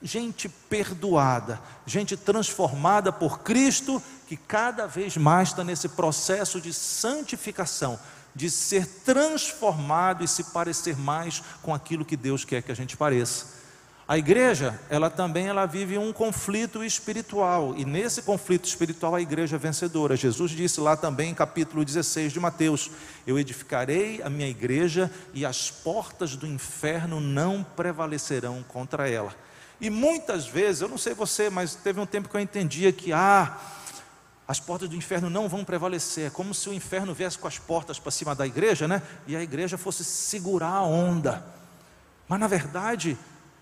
Gente 0.00 0.48
perdoada, 0.48 1.60
gente 1.84 2.16
transformada 2.16 3.12
por 3.12 3.40
Cristo, 3.40 4.00
que 4.28 4.36
cada 4.36 4.86
vez 4.86 5.16
mais 5.16 5.48
está 5.48 5.64
nesse 5.64 5.88
processo 5.88 6.60
de 6.60 6.72
santificação 6.72 7.98
de 8.38 8.48
ser 8.48 8.86
transformado 9.04 10.22
e 10.22 10.28
se 10.28 10.44
parecer 10.44 10.96
mais 10.96 11.42
com 11.60 11.74
aquilo 11.74 12.04
que 12.04 12.16
Deus 12.16 12.44
quer 12.44 12.62
que 12.62 12.70
a 12.70 12.76
gente 12.76 12.96
pareça. 12.96 13.58
A 14.06 14.16
igreja, 14.16 14.80
ela 14.88 15.10
também 15.10 15.48
ela 15.48 15.66
vive 15.66 15.98
um 15.98 16.12
conflito 16.12 16.82
espiritual, 16.84 17.74
e 17.76 17.84
nesse 17.84 18.22
conflito 18.22 18.64
espiritual 18.64 19.16
a 19.16 19.20
igreja 19.20 19.56
é 19.56 19.58
vencedora. 19.58 20.16
Jesus 20.16 20.52
disse 20.52 20.80
lá 20.80 20.96
também 20.96 21.34
capítulo 21.34 21.84
16 21.84 22.32
de 22.32 22.38
Mateus: 22.38 22.92
Eu 23.26 23.40
edificarei 23.40 24.22
a 24.22 24.30
minha 24.30 24.48
igreja 24.48 25.10
e 25.34 25.44
as 25.44 25.70
portas 25.70 26.36
do 26.36 26.46
inferno 26.46 27.20
não 27.20 27.66
prevalecerão 27.76 28.64
contra 28.68 29.10
ela. 29.10 29.34
E 29.80 29.90
muitas 29.90 30.46
vezes, 30.46 30.80
eu 30.80 30.88
não 30.88 30.96
sei 30.96 31.12
você, 31.12 31.50
mas 31.50 31.74
teve 31.74 31.98
um 32.00 32.06
tempo 32.06 32.28
que 32.28 32.36
eu 32.36 32.40
entendia 32.40 32.92
que 32.92 33.12
ah, 33.12 33.58
as 34.48 34.58
portas 34.58 34.88
do 34.88 34.96
inferno 34.96 35.28
não 35.28 35.46
vão 35.46 35.62
prevalecer. 35.62 36.28
É 36.28 36.30
como 36.30 36.54
se 36.54 36.70
o 36.70 36.72
inferno 36.72 37.12
viesse 37.12 37.38
com 37.38 37.46
as 37.46 37.58
portas 37.58 37.98
para 37.98 38.10
cima 38.10 38.34
da 38.34 38.46
igreja, 38.46 38.88
né? 38.88 39.02
E 39.26 39.36
a 39.36 39.42
igreja 39.42 39.76
fosse 39.76 40.02
segurar 40.02 40.72
a 40.72 40.82
onda. 40.82 41.44
Mas 42.26 42.40
na 42.40 42.46
verdade, 42.46 43.18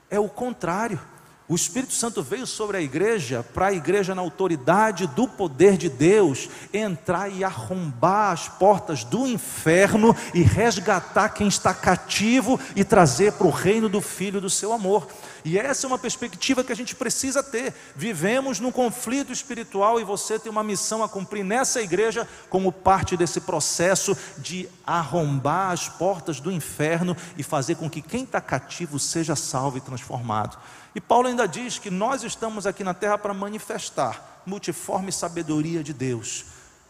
é 0.09 0.21
o 0.21 0.28
contrário. 0.28 1.00
O 1.49 1.55
Espírito 1.55 1.93
Santo 1.93 2.23
veio 2.23 2.47
sobre 2.47 2.76
a 2.76 2.81
igreja, 2.81 3.45
para 3.55 3.66
a 3.66 3.73
igreja, 3.73 4.16
na 4.16 4.23
autoridade 4.23 5.07
do 5.09 5.28
poder 5.28 5.76
de 5.76 5.88
Deus, 5.88 6.49
entrar 6.73 7.28
e 7.28 7.45
arrombar 7.45 8.33
as 8.33 8.49
portas 8.49 9.05
do 9.05 9.28
inferno 9.28 10.14
e 10.35 10.43
resgatar 10.43 11.28
quem 11.31 11.47
está 11.47 11.73
cativo 11.73 12.59
e 12.75 12.83
trazer 12.83 13.33
para 13.33 13.47
o 13.47 13.50
reino 13.50 13.88
do 13.88 14.00
Filho 14.00 14.40
do 14.40 14.50
seu 14.50 14.73
amor. 14.73 15.07
E 15.47 15.57
essa 15.57 15.87
é 15.87 15.88
uma 15.88 15.97
perspectiva 15.97 16.65
que 16.65 16.73
a 16.73 16.76
gente 16.76 16.97
precisa 16.97 17.41
ter. 17.41 17.73
Vivemos 17.95 18.59
num 18.59 18.73
conflito 18.73 19.33
espiritual 19.33 20.00
e 20.00 20.05
você 20.05 20.41
tem 20.41 20.50
uma 20.50 20.65
missão 20.65 21.05
a 21.05 21.09
cumprir 21.09 21.45
nessa 21.45 21.81
igreja, 21.81 22.29
como 22.50 22.73
parte 22.73 23.17
desse 23.17 23.41
processo 23.41 24.19
de 24.38 24.69
arrombar 24.85 25.71
as 25.71 25.88
portas 25.88 26.41
do 26.41 26.50
inferno 26.50 27.17
e 27.38 27.45
fazer 27.45 27.76
com 27.76 27.88
que 27.88 28.03
quem 28.03 28.25
está 28.25 28.41
cativo 28.41 28.99
seja 28.99 29.37
salvo 29.37 29.79
e 29.79 29.81
transformado. 29.81 30.59
E 30.97 31.00
Paulo 31.00 31.29
ainda 31.29 31.47
diz 31.47 31.79
que 31.79 31.93
nós 31.93 32.25
estamos 32.25 32.67
aqui 32.67 32.83
na 32.83 32.93
terra 32.93 33.17
para 33.17 33.33
manifestar 33.33 34.43
multiforme 34.45 35.12
sabedoria 35.12 35.81
de 35.81 35.93
Deus, 35.93 36.47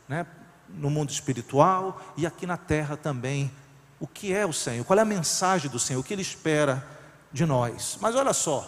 né? 0.08 0.26
no 0.70 0.88
mundo 0.88 1.10
espiritual 1.10 2.00
e 2.16 2.24
aqui 2.24 2.46
na 2.46 2.56
terra 2.56 2.96
também. 2.96 3.52
O 4.00 4.06
que 4.06 4.32
é 4.32 4.46
o 4.46 4.52
Senhor? 4.52 4.82
Qual 4.86 4.98
é 4.98 5.02
a 5.02 5.04
mensagem 5.04 5.70
do 5.70 5.78
Senhor? 5.78 6.00
O 6.00 6.02
que 6.02 6.14
Ele 6.14 6.22
espera 6.22 6.95
de 7.36 7.44
nós? 7.46 7.98
Mas 8.00 8.16
olha 8.16 8.32
só, 8.32 8.66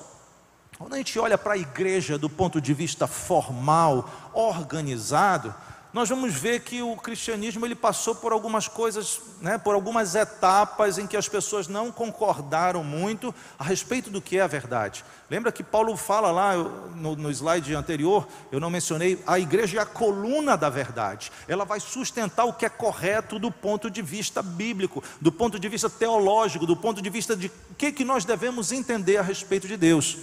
quando 0.79 0.95
a 0.95 0.99
gente 0.99 1.19
olha 1.19 1.39
para 1.39 1.55
a 1.55 1.59
igreja 1.59 2.19
do 2.19 2.29
ponto 2.29 2.61
de 2.61 2.75
vista 2.75 3.07
formal, 3.07 4.09
organizado, 4.33 5.55
nós 5.99 6.09
vamos 6.09 6.33
ver 6.33 6.61
que 6.61 6.81
o 6.81 6.95
cristianismo 6.95 7.67
ele 7.67 7.75
passou 7.75 8.15
por 8.15 8.31
algumas 8.31 8.69
coisas, 8.69 9.21
né, 9.41 9.59
por 9.59 9.75
algumas 9.75 10.15
etapas 10.15 10.97
em 10.97 11.09
que 11.09 11.17
as 11.17 11.29
pessoas 11.29 11.67
não 11.67 11.91
concordaram 11.91 12.85
muito 12.85 13.35
a 13.59 13.65
respeito 13.65 14.09
do 14.09 14.23
que 14.23 14.39
é 14.39 14.43
a 14.43 14.47
verdade. 14.47 15.05
Lembra 15.29 15.51
que 15.51 15.65
Paulo 15.65 15.97
fala 15.97 16.31
lá 16.31 16.57
no, 16.57 17.17
no 17.17 17.29
slide 17.33 17.75
anterior, 17.75 18.29
eu 18.53 18.61
não 18.61 18.71
mencionei, 18.71 19.21
a 19.27 19.41
igreja 19.41 19.79
é 19.79 19.83
a 19.83 19.87
coluna 19.87 20.57
da 20.57 20.71
verdade. 20.71 21.33
Ela 21.49 21.65
vai 21.65 21.81
sustentar 21.81 22.45
o 22.45 22.53
que 22.53 22.65
é 22.65 22.69
correto 22.69 23.37
do 23.37 23.51
ponto 23.51 23.91
de 23.91 24.01
vista 24.01 24.41
bíblico, 24.41 25.03
do 25.21 25.33
ponto 25.33 25.59
de 25.59 25.69
vista 25.69 25.91
teológico, 25.91 26.65
do 26.65 26.77
ponto 26.77 27.03
de 27.03 27.11
vista 27.11 27.35
de 27.35 27.49
o 27.49 27.75
que, 27.77 27.91
que 27.91 28.05
nós 28.05 28.25
devemos 28.25 28.71
entender 28.71 29.17
a 29.17 29.23
respeito 29.23 29.67
de 29.67 29.77
Deus. 29.77 30.17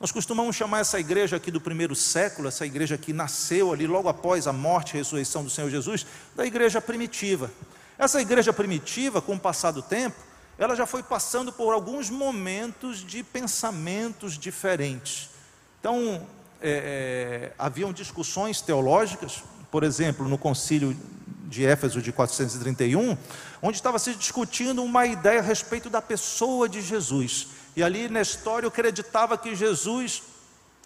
Nós 0.00 0.10
costumamos 0.10 0.56
chamar 0.56 0.80
essa 0.80 0.98
igreja 0.98 1.36
aqui 1.36 1.50
do 1.50 1.60
primeiro 1.60 1.94
século, 1.94 2.48
essa 2.48 2.64
igreja 2.64 2.96
que 2.96 3.12
nasceu 3.12 3.70
ali 3.70 3.86
logo 3.86 4.08
após 4.08 4.46
a 4.46 4.52
morte 4.52 4.94
e 4.94 4.96
ressurreição 4.96 5.44
do 5.44 5.50
Senhor 5.50 5.68
Jesus, 5.68 6.06
da 6.34 6.46
igreja 6.46 6.80
primitiva. 6.80 7.50
Essa 7.98 8.18
igreja 8.18 8.50
primitiva, 8.50 9.20
com 9.20 9.34
o 9.34 9.38
passar 9.38 9.72
do 9.72 9.82
tempo, 9.82 10.16
ela 10.56 10.74
já 10.74 10.86
foi 10.86 11.02
passando 11.02 11.52
por 11.52 11.74
alguns 11.74 12.08
momentos 12.08 13.04
de 13.04 13.22
pensamentos 13.22 14.38
diferentes. 14.38 15.28
Então, 15.80 16.26
é, 16.62 17.50
é, 17.50 17.52
haviam 17.58 17.92
discussões 17.92 18.62
teológicas, 18.62 19.44
por 19.70 19.84
exemplo, 19.84 20.26
no 20.26 20.38
concílio 20.38 20.96
de 21.44 21.66
Éfeso 21.66 22.00
de 22.00 22.10
431, 22.10 23.18
onde 23.60 23.76
estava 23.76 23.98
se 23.98 24.14
discutindo 24.14 24.82
uma 24.82 25.04
ideia 25.04 25.40
a 25.40 25.42
respeito 25.42 25.90
da 25.90 26.00
pessoa 26.00 26.66
de 26.66 26.80
Jesus. 26.80 27.48
E 27.76 27.82
ali 27.82 28.08
Nestório 28.08 28.68
acreditava 28.68 29.38
que 29.38 29.54
Jesus, 29.54 30.22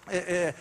é, 0.07 0.17
é, 0.17 0.55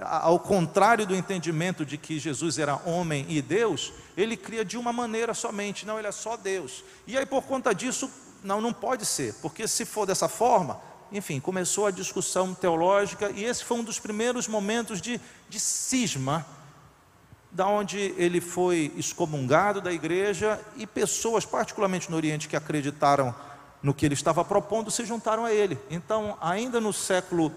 ao 0.00 0.38
contrário 0.38 1.06
do 1.06 1.14
entendimento 1.14 1.84
de 1.84 1.98
que 1.98 2.18
Jesus 2.18 2.58
era 2.58 2.80
homem 2.86 3.26
e 3.28 3.42
Deus, 3.42 3.92
ele 4.16 4.36
cria 4.36 4.64
de 4.64 4.78
uma 4.78 4.92
maneira 4.92 5.34
somente, 5.34 5.84
não, 5.84 5.98
ele 5.98 6.08
é 6.08 6.12
só 6.12 6.36
Deus. 6.36 6.84
E 7.06 7.18
aí, 7.18 7.26
por 7.26 7.42
conta 7.42 7.74
disso, 7.74 8.10
não, 8.42 8.60
não 8.60 8.72
pode 8.72 9.04
ser, 9.04 9.34
porque 9.42 9.66
se 9.66 9.84
for 9.84 10.06
dessa 10.06 10.28
forma, 10.28 10.80
enfim, 11.10 11.40
começou 11.40 11.86
a 11.86 11.90
discussão 11.90 12.54
teológica, 12.54 13.30
e 13.30 13.44
esse 13.44 13.64
foi 13.64 13.78
um 13.78 13.84
dos 13.84 13.98
primeiros 13.98 14.48
momentos 14.48 15.00
de, 15.00 15.20
de 15.48 15.60
cisma, 15.60 16.46
da 17.50 17.68
onde 17.68 17.98
ele 18.16 18.40
foi 18.40 18.92
excomungado 18.96 19.80
da 19.80 19.92
igreja, 19.92 20.60
e 20.76 20.86
pessoas, 20.86 21.44
particularmente 21.44 22.10
no 22.10 22.16
Oriente, 22.16 22.48
que 22.48 22.56
acreditaram 22.56 23.34
no 23.84 23.92
que 23.92 24.06
ele 24.06 24.14
estava 24.14 24.42
propondo, 24.42 24.90
se 24.90 25.04
juntaram 25.04 25.44
a 25.44 25.52
ele. 25.52 25.78
Então, 25.90 26.38
ainda 26.40 26.80
no 26.80 26.90
século 26.90 27.52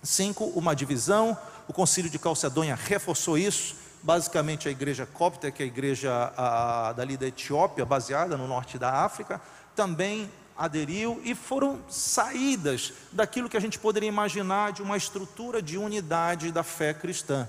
V, 0.00 0.32
uma 0.54 0.76
divisão, 0.76 1.36
o 1.66 1.72
concílio 1.72 2.08
de 2.08 2.20
Calcedônia 2.20 2.76
reforçou 2.76 3.36
isso, 3.36 3.74
basicamente 4.00 4.68
a 4.68 4.70
igreja 4.70 5.04
cópita, 5.04 5.50
que 5.50 5.64
é 5.64 5.64
a 5.64 5.66
igreja 5.66 6.32
a, 6.36 6.92
dali 6.92 7.16
da 7.16 7.26
Etiópia, 7.26 7.84
baseada 7.84 8.36
no 8.36 8.46
norte 8.46 8.78
da 8.78 9.04
África, 9.04 9.40
também 9.74 10.30
aderiu 10.56 11.20
e 11.24 11.34
foram 11.34 11.80
saídas 11.88 12.92
daquilo 13.10 13.48
que 13.48 13.56
a 13.56 13.60
gente 13.60 13.76
poderia 13.76 14.08
imaginar 14.08 14.72
de 14.72 14.82
uma 14.82 14.96
estrutura 14.96 15.60
de 15.60 15.76
unidade 15.76 16.52
da 16.52 16.62
fé 16.62 16.94
cristã. 16.94 17.48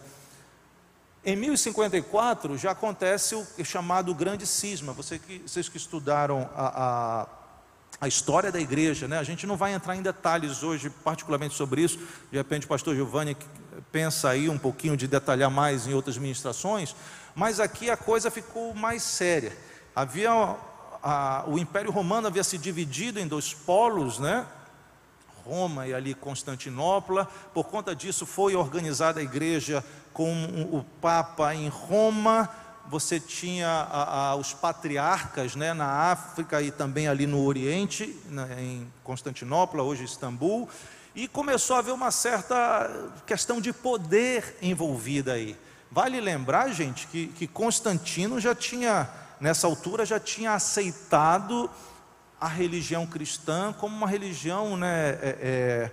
Em 1.24 1.36
1054 1.36 2.57
já 2.57 2.71
acontece 2.71 3.36
o 3.36 3.63
chamado 3.63 4.15
grande 4.15 4.47
cisma. 4.47 4.91
Vocês 4.91 5.21
que, 5.21 5.38
vocês 5.39 5.69
que 5.69 5.77
estudaram 5.77 6.50
a, 6.55 7.21
a 7.21 7.27
a 8.00 8.08
história 8.08 8.51
da 8.51 8.60
igreja, 8.60 9.08
né? 9.08 9.18
A 9.18 9.24
gente 9.24 9.48
não 9.48 9.58
vai 9.58 9.74
entrar 9.74 9.96
em 9.96 10.01
detalhes 10.01 10.63
hoje, 10.63 10.89
particularmente 10.89 11.56
sobre 11.56 11.82
isso. 11.82 12.00
De 12.32 12.38
repente, 12.38 12.66
o 12.66 12.70
pastor 12.70 12.96
Giovanni 12.96 13.36
pensa 13.92 14.30
aí 14.30 14.50
um 14.50 14.58
pouquinho 14.58 14.96
de 14.96 15.08
detalhar 15.08 15.50
mais 15.50 15.88
em 15.88 15.94
outras 15.94 16.18
ministrações, 16.18 16.96
mas 17.36 17.60
aqui 17.60 17.89
a 17.89 17.98
coisa 17.98 18.30
ficou 18.30 18.74
mais 18.74 19.01
séria. 19.01 19.58
Havia 19.96 20.32
a, 21.01 21.44
o 21.48 21.58
Império 21.58 21.92
Romano 21.92 22.27
havia 22.27 22.44
se 22.44 22.58
dividido 22.58 23.20
em 23.20 23.27
dois 23.27 23.54
polos, 23.54 24.20
né? 24.20 24.46
Roma 25.46 25.88
e 25.88 25.94
ali 25.94 26.13
Constantinopla. 26.13 27.25
Por 27.54 27.66
conta 27.66 27.96
disso 27.96 28.25
foi 28.25 28.56
organizada 28.56 29.20
a 29.20 29.24
igreja 29.24 29.84
com 30.13 30.34
o 30.72 30.84
Papa 31.00 31.56
em 31.56 31.70
Roma 31.70 32.50
você 32.88 33.20
tinha 33.20 33.67
a, 33.67 34.29
a, 34.29 34.36
os 34.36 34.53
patriarcas 34.53 35.56
né, 35.56 35.74
na 35.74 36.12
África 36.12 36.62
e 36.62 36.72
também 36.72 37.08
ali 37.08 37.27
no 37.27 37.44
Oriente, 37.46 38.17
né, 38.29 38.48
em 38.60 38.88
Constantinopla, 39.03 39.84
hoje 39.84 40.06
Istambul, 40.06 40.70
e 41.13 41.27
começou 41.27 41.75
a 41.75 41.79
haver 41.79 41.94
uma 41.94 42.12
certa 42.12 42.89
questão 43.25 43.60
de 43.60 43.74
poder 43.74 44.58
envolvida 44.62 45.34
aí. 45.34 45.58
Vale 45.91 46.22
lembrar, 46.22 46.70
gente, 46.70 47.08
que, 47.08 47.27
que 47.27 47.48
Constantino 47.48 48.39
já 48.39 48.53
tinha, 48.53 49.10
nessa 49.39 49.67
altura, 49.67 50.06
já 50.06 50.20
tinha 50.20 50.53
aceitado 50.53 51.70
a 52.39 52.48
religião 52.48 53.06
cristã 53.06 53.74
como 53.74 53.96
uma 53.96 54.08
religião 54.08 54.77
né, 54.77 55.10
é, 55.10 55.38
é, 55.41 55.91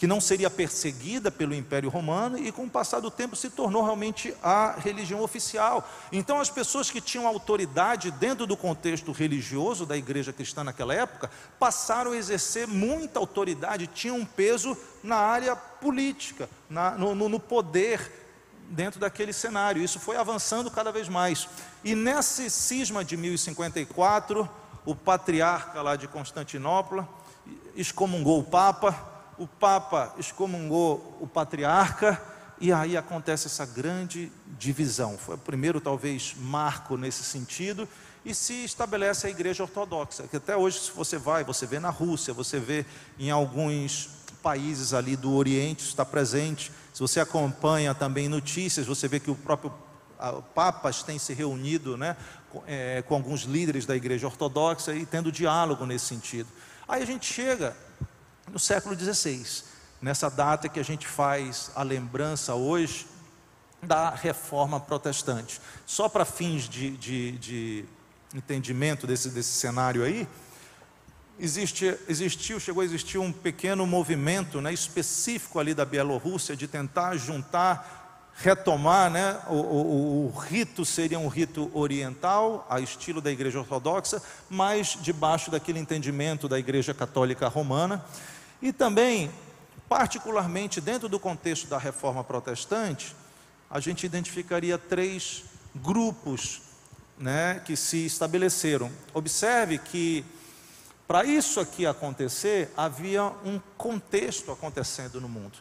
que 0.00 0.06
não 0.06 0.18
seria 0.18 0.48
perseguida 0.48 1.30
pelo 1.30 1.54
Império 1.54 1.90
Romano 1.90 2.38
e, 2.38 2.50
com 2.50 2.64
o 2.64 2.70
passar 2.70 3.00
do 3.00 3.10
tempo, 3.10 3.36
se 3.36 3.50
tornou 3.50 3.84
realmente 3.84 4.34
a 4.42 4.76
religião 4.78 5.20
oficial. 5.20 5.86
Então, 6.10 6.40
as 6.40 6.48
pessoas 6.48 6.90
que 6.90 7.02
tinham 7.02 7.26
autoridade 7.26 8.10
dentro 8.10 8.46
do 8.46 8.56
contexto 8.56 9.12
religioso 9.12 9.84
da 9.84 9.98
igreja 9.98 10.32
cristã 10.32 10.64
naquela 10.64 10.94
época 10.94 11.30
passaram 11.58 12.12
a 12.12 12.16
exercer 12.16 12.66
muita 12.66 13.18
autoridade, 13.18 13.88
tinham 13.88 14.16
um 14.16 14.24
peso 14.24 14.74
na 15.02 15.16
área 15.16 15.54
política, 15.54 16.48
na, 16.70 16.92
no, 16.92 17.14
no 17.28 17.38
poder 17.38 18.10
dentro 18.70 18.98
daquele 18.98 19.34
cenário. 19.34 19.82
Isso 19.82 20.00
foi 20.00 20.16
avançando 20.16 20.70
cada 20.70 20.90
vez 20.90 21.10
mais. 21.10 21.46
E 21.84 21.94
nesse 21.94 22.48
cisma 22.48 23.04
de 23.04 23.18
1054, 23.18 24.48
o 24.86 24.94
patriarca 24.94 25.82
lá 25.82 25.94
de 25.94 26.08
Constantinopla 26.08 27.06
excomungou 27.76 28.40
o 28.40 28.44
Papa 28.44 29.09
o 29.40 29.46
Papa 29.46 30.14
excomungou 30.18 31.16
o 31.18 31.26
patriarca, 31.26 32.20
e 32.60 32.70
aí 32.74 32.94
acontece 32.94 33.46
essa 33.46 33.64
grande 33.64 34.30
divisão. 34.58 35.16
Foi 35.16 35.36
o 35.36 35.38
primeiro, 35.38 35.80
talvez, 35.80 36.34
marco 36.36 36.94
nesse 36.98 37.24
sentido, 37.24 37.88
e 38.22 38.34
se 38.34 38.64
estabelece 38.64 39.26
a 39.26 39.30
igreja 39.30 39.62
ortodoxa, 39.62 40.24
que 40.28 40.36
até 40.36 40.54
hoje, 40.54 40.78
se 40.80 40.90
você 40.92 41.16
vai, 41.16 41.42
você 41.42 41.64
vê 41.64 41.80
na 41.80 41.88
Rússia, 41.88 42.34
você 42.34 42.60
vê 42.60 42.84
em 43.18 43.30
alguns 43.30 44.10
países 44.42 44.92
ali 44.92 45.16
do 45.16 45.32
Oriente, 45.32 45.86
está 45.86 46.04
presente. 46.04 46.70
Se 46.92 47.00
você 47.00 47.18
acompanha 47.18 47.94
também 47.94 48.28
notícias, 48.28 48.86
você 48.86 49.08
vê 49.08 49.18
que 49.18 49.30
o 49.30 49.34
próprio 49.34 49.72
papas 50.54 51.02
têm 51.02 51.18
se 51.18 51.32
reunido 51.32 51.96
né, 51.96 52.14
é, 52.66 53.02
com 53.08 53.14
alguns 53.14 53.44
líderes 53.44 53.86
da 53.86 53.96
igreja 53.96 54.26
ortodoxa 54.26 54.94
e 54.94 55.06
tendo 55.06 55.32
diálogo 55.32 55.86
nesse 55.86 56.04
sentido. 56.04 56.48
Aí 56.86 57.02
a 57.02 57.06
gente 57.06 57.24
chega 57.24 57.74
no 58.52 58.58
século 58.58 58.98
XVI, 58.98 59.64
nessa 60.02 60.28
data 60.28 60.68
que 60.68 60.80
a 60.80 60.84
gente 60.84 61.06
faz 61.06 61.70
a 61.74 61.82
lembrança 61.82 62.54
hoje 62.54 63.06
da 63.82 64.10
reforma 64.10 64.80
protestante. 64.80 65.60
Só 65.86 66.08
para 66.08 66.24
fins 66.24 66.68
de, 66.68 66.90
de, 66.96 67.32
de 67.32 67.84
entendimento 68.34 69.06
desse, 69.06 69.30
desse 69.30 69.52
cenário 69.52 70.04
aí, 70.04 70.28
existe, 71.38 71.96
existiu, 72.08 72.60
chegou 72.60 72.82
a 72.82 72.84
existir 72.84 73.18
um 73.18 73.32
pequeno 73.32 73.86
movimento 73.86 74.60
né, 74.60 74.72
específico 74.72 75.58
ali 75.58 75.72
da 75.72 75.84
Bielorrússia 75.84 76.54
de 76.54 76.68
tentar 76.68 77.16
juntar, 77.16 78.30
retomar, 78.34 79.10
né, 79.10 79.40
o, 79.48 79.54
o, 79.54 80.26
o 80.26 80.38
rito 80.38 80.84
seria 80.84 81.18
um 81.18 81.28
rito 81.28 81.70
oriental, 81.72 82.66
a 82.68 82.80
estilo 82.80 83.20
da 83.20 83.30
Igreja 83.30 83.58
Ortodoxa, 83.58 84.22
mas 84.48 84.98
debaixo 85.00 85.50
daquele 85.50 85.78
entendimento 85.78 86.48
da 86.48 86.58
Igreja 86.58 86.92
Católica 86.92 87.48
Romana, 87.48 88.04
e 88.62 88.72
também, 88.72 89.30
particularmente 89.88 90.80
dentro 90.80 91.08
do 91.08 91.18
contexto 91.18 91.66
da 91.66 91.78
Reforma 91.78 92.22
Protestante, 92.22 93.14
a 93.70 93.80
gente 93.80 94.04
identificaria 94.04 94.76
três 94.76 95.44
grupos 95.74 96.62
né, 97.18 97.62
que 97.64 97.76
se 97.76 98.04
estabeleceram. 98.06 98.90
Observe 99.14 99.78
que 99.78 100.24
para 101.10 101.24
isso 101.24 101.58
aqui 101.58 101.86
acontecer, 101.86 102.72
havia 102.76 103.24
um 103.44 103.60
contexto 103.76 104.52
acontecendo 104.52 105.20
no 105.20 105.28
mundo. 105.28 105.58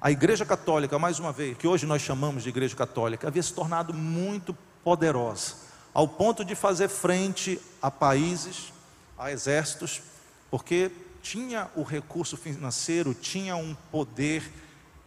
A 0.00 0.10
Igreja 0.10 0.46
Católica, 0.46 0.98
mais 0.98 1.18
uma 1.18 1.30
vez, 1.30 1.58
que 1.58 1.68
hoje 1.68 1.84
nós 1.84 2.00
chamamos 2.00 2.42
de 2.42 2.48
Igreja 2.48 2.74
Católica, 2.74 3.28
havia 3.28 3.42
se 3.42 3.52
tornado 3.52 3.92
muito 3.92 4.56
poderosa, 4.82 5.56
ao 5.92 6.08
ponto 6.08 6.42
de 6.42 6.54
fazer 6.54 6.88
frente 6.88 7.60
a 7.82 7.90
países, 7.90 8.72
a 9.18 9.30
exércitos, 9.30 10.00
porque 10.50 10.90
tinha 11.22 11.70
o 11.76 11.82
recurso 11.82 12.36
financeiro, 12.36 13.14
tinha 13.14 13.54
um 13.56 13.74
poder, 13.90 14.42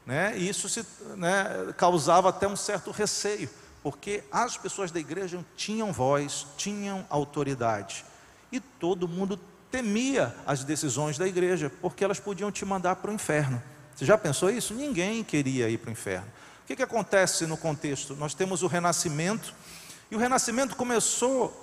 né? 0.06 0.34
e 0.38 0.48
isso 0.48 0.70
se, 0.70 0.86
né, 1.18 1.74
causava 1.78 2.30
até 2.30 2.48
um 2.48 2.56
certo 2.56 2.90
receio, 2.90 3.50
porque 3.84 4.24
as 4.32 4.58
pessoas 4.58 4.90
da 4.90 5.00
igreja 5.00 5.46
tinham 5.56 5.92
voz, 5.92 6.48
tinham 6.58 7.06
autoridade, 7.10 8.06
e 8.52 8.60
todo 8.60 9.08
mundo 9.08 9.40
temia 9.70 10.34
as 10.48 10.64
decisões 10.64 11.18
da 11.18 11.28
igreja, 11.28 11.72
porque 11.82 12.04
elas 12.04 12.20
podiam 12.20 12.52
te 12.52 12.64
mandar 12.64 12.96
para 12.96 13.12
o 13.12 13.14
inferno. 13.14 13.62
Você 13.94 14.06
já 14.06 14.18
pensou 14.18 14.50
isso? 14.50 14.74
Ninguém 14.74 15.24
queria 15.24 15.70
ir 15.70 15.78
para 15.78 15.90
o 15.90 15.92
inferno. 15.92 16.28
O 16.64 16.68
que, 16.68 16.76
que 16.76 16.84
acontece 16.84 17.46
no 17.46 17.58
contexto? 17.58 18.16
Nós 18.16 18.34
temos 18.34 18.64
o 18.64 18.68
renascimento, 18.68 19.54
e 20.10 20.16
o 20.16 20.20
renascimento 20.20 20.76
começou 20.76 21.54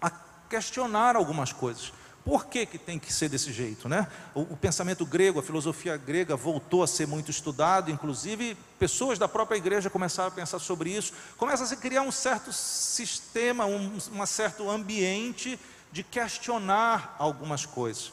a 0.00 0.10
questionar 0.48 1.16
algumas 1.16 1.52
coisas. 1.52 1.92
Por 2.24 2.46
que, 2.46 2.66
que 2.66 2.78
tem 2.78 2.98
que 2.98 3.12
ser 3.12 3.28
desse 3.28 3.52
jeito? 3.52 3.88
Né? 3.88 4.06
O, 4.34 4.42
o, 4.42 4.56
pensamento 4.56 5.06
grego, 5.06 5.40
a 5.40 5.42
filosofia 5.42 5.96
grega 5.96 6.36
voltou 6.36 6.82
a 6.82 6.86
ser 6.86 7.06
muito 7.06 7.30
estudado, 7.30 7.90
inclusive 7.90 8.56
pessoas 8.78 9.18
da 9.18 9.26
própria 9.26 9.56
igreja 9.56 9.88
começaram 9.88 10.28
a 10.28 10.32
pensar 10.32 10.58
sobre 10.58 10.90
isso. 10.90 11.12
Começa 11.36 11.64
a 11.64 11.66
se 11.66 11.76
criar 11.76 12.02
um 12.02 12.12
certo 12.12 12.52
sistema, 12.52 13.64
um, 13.64 13.98
um 14.12 14.26
certo 14.26 14.68
ambiente 14.68 15.58
de 15.90 16.02
questionar 16.02 17.16
algumas 17.18 17.64
coisas. 17.64 18.12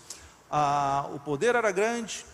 Ah, 0.49 1.05
o 1.13 1.19
poder 1.19 1.55
era 1.55 1.71
grande, 1.71 2.25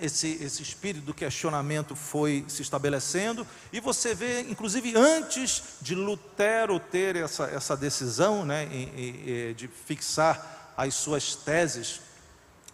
esse, 0.00 0.38
esse 0.42 0.62
espírito 0.62 1.04
do 1.04 1.14
questionamento 1.14 1.94
foi 1.94 2.44
se 2.48 2.62
estabelecendo, 2.62 3.46
e 3.72 3.80
você 3.80 4.14
vê, 4.14 4.40
inclusive 4.42 4.96
antes 4.96 5.62
de 5.80 5.94
Lutero 5.94 6.80
ter 6.80 7.16
essa, 7.16 7.44
essa 7.44 7.76
decisão 7.76 8.44
né, 8.44 8.68
de 9.56 9.68
fixar 9.68 10.61
as 10.76 10.94
suas 10.94 11.34
teses, 11.34 12.00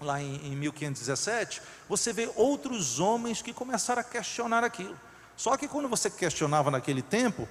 lá 0.01 0.21
em, 0.21 0.37
em 0.47 0.57
1517, 0.57 1.63
você 1.89 2.13
vê 2.13 2.31
outros 2.37 3.01
homens 3.01 3.43
que 3.43 3.53
começaram 3.53 4.01
a 4.01 4.05
questionar 4.05 4.65
aquilo. 4.65 4.99
Só 5.37 5.57
que 5.57 5.69
quando 5.69 5.89
você 5.89 6.11
questionava 6.11 6.71
naquele 6.71 7.03
tempo, 7.03 7.49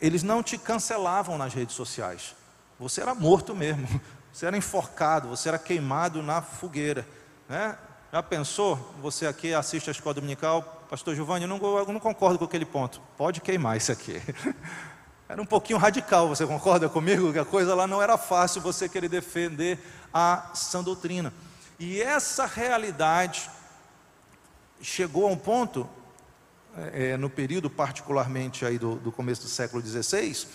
eles 0.00 0.22
não 0.22 0.42
te 0.42 0.56
cancelavam 0.58 1.36
nas 1.36 1.54
redes 1.54 1.74
sociais 1.74 2.34
você 2.82 3.00
era 3.00 3.14
morto 3.14 3.54
mesmo, 3.54 3.88
você 4.32 4.46
era 4.46 4.56
enforcado, 4.56 5.28
você 5.28 5.48
era 5.48 5.58
queimado 5.58 6.22
na 6.22 6.42
fogueira. 6.42 7.06
Né? 7.48 7.76
Já 8.12 8.22
pensou? 8.22 8.94
Você 9.00 9.26
aqui 9.26 9.54
assiste 9.54 9.88
a 9.88 9.92
escola 9.92 10.14
dominical, 10.14 10.84
Pastor 10.90 11.14
Giovanni, 11.14 11.44
eu 11.44 11.48
não, 11.48 11.78
eu 11.78 11.92
não 11.92 12.00
concordo 12.00 12.38
com 12.38 12.44
aquele 12.44 12.64
ponto. 12.66 13.00
Pode 13.16 13.40
queimar 13.40 13.76
isso 13.76 13.92
aqui. 13.92 14.20
Era 15.32 15.40
um 15.40 15.46
pouquinho 15.46 15.78
radical, 15.78 16.28
você 16.28 16.46
concorda 16.46 16.90
comigo? 16.90 17.32
Que 17.32 17.38
a 17.38 17.44
coisa 17.46 17.74
lá 17.74 17.86
não 17.86 18.02
era 18.02 18.18
fácil 18.18 18.60
você 18.60 18.86
querer 18.86 19.08
defender 19.08 19.78
a 20.12 20.50
sã 20.52 20.82
doutrina. 20.82 21.32
E 21.78 22.02
essa 22.02 22.44
realidade 22.44 23.48
chegou 24.82 25.26
a 25.26 25.30
um 25.30 25.36
ponto, 25.38 25.88
é, 26.92 27.16
no 27.16 27.30
período 27.30 27.70
particularmente 27.70 28.66
aí 28.66 28.78
do, 28.78 28.96
do 28.96 29.10
começo 29.10 29.40
do 29.40 29.48
século 29.48 29.82
XVI, 29.82 30.46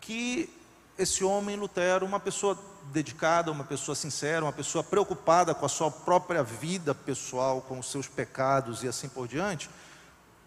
que 0.00 0.48
esse 0.96 1.24
homem 1.24 1.56
Lutero, 1.56 2.06
uma 2.06 2.20
pessoa 2.20 2.56
dedicada, 2.92 3.50
uma 3.50 3.64
pessoa 3.64 3.96
sincera, 3.96 4.44
uma 4.44 4.52
pessoa 4.52 4.84
preocupada 4.84 5.56
com 5.56 5.66
a 5.66 5.68
sua 5.68 5.90
própria 5.90 6.44
vida 6.44 6.94
pessoal, 6.94 7.60
com 7.62 7.80
os 7.80 7.90
seus 7.90 8.06
pecados 8.06 8.84
e 8.84 8.86
assim 8.86 9.08
por 9.08 9.26
diante, 9.26 9.68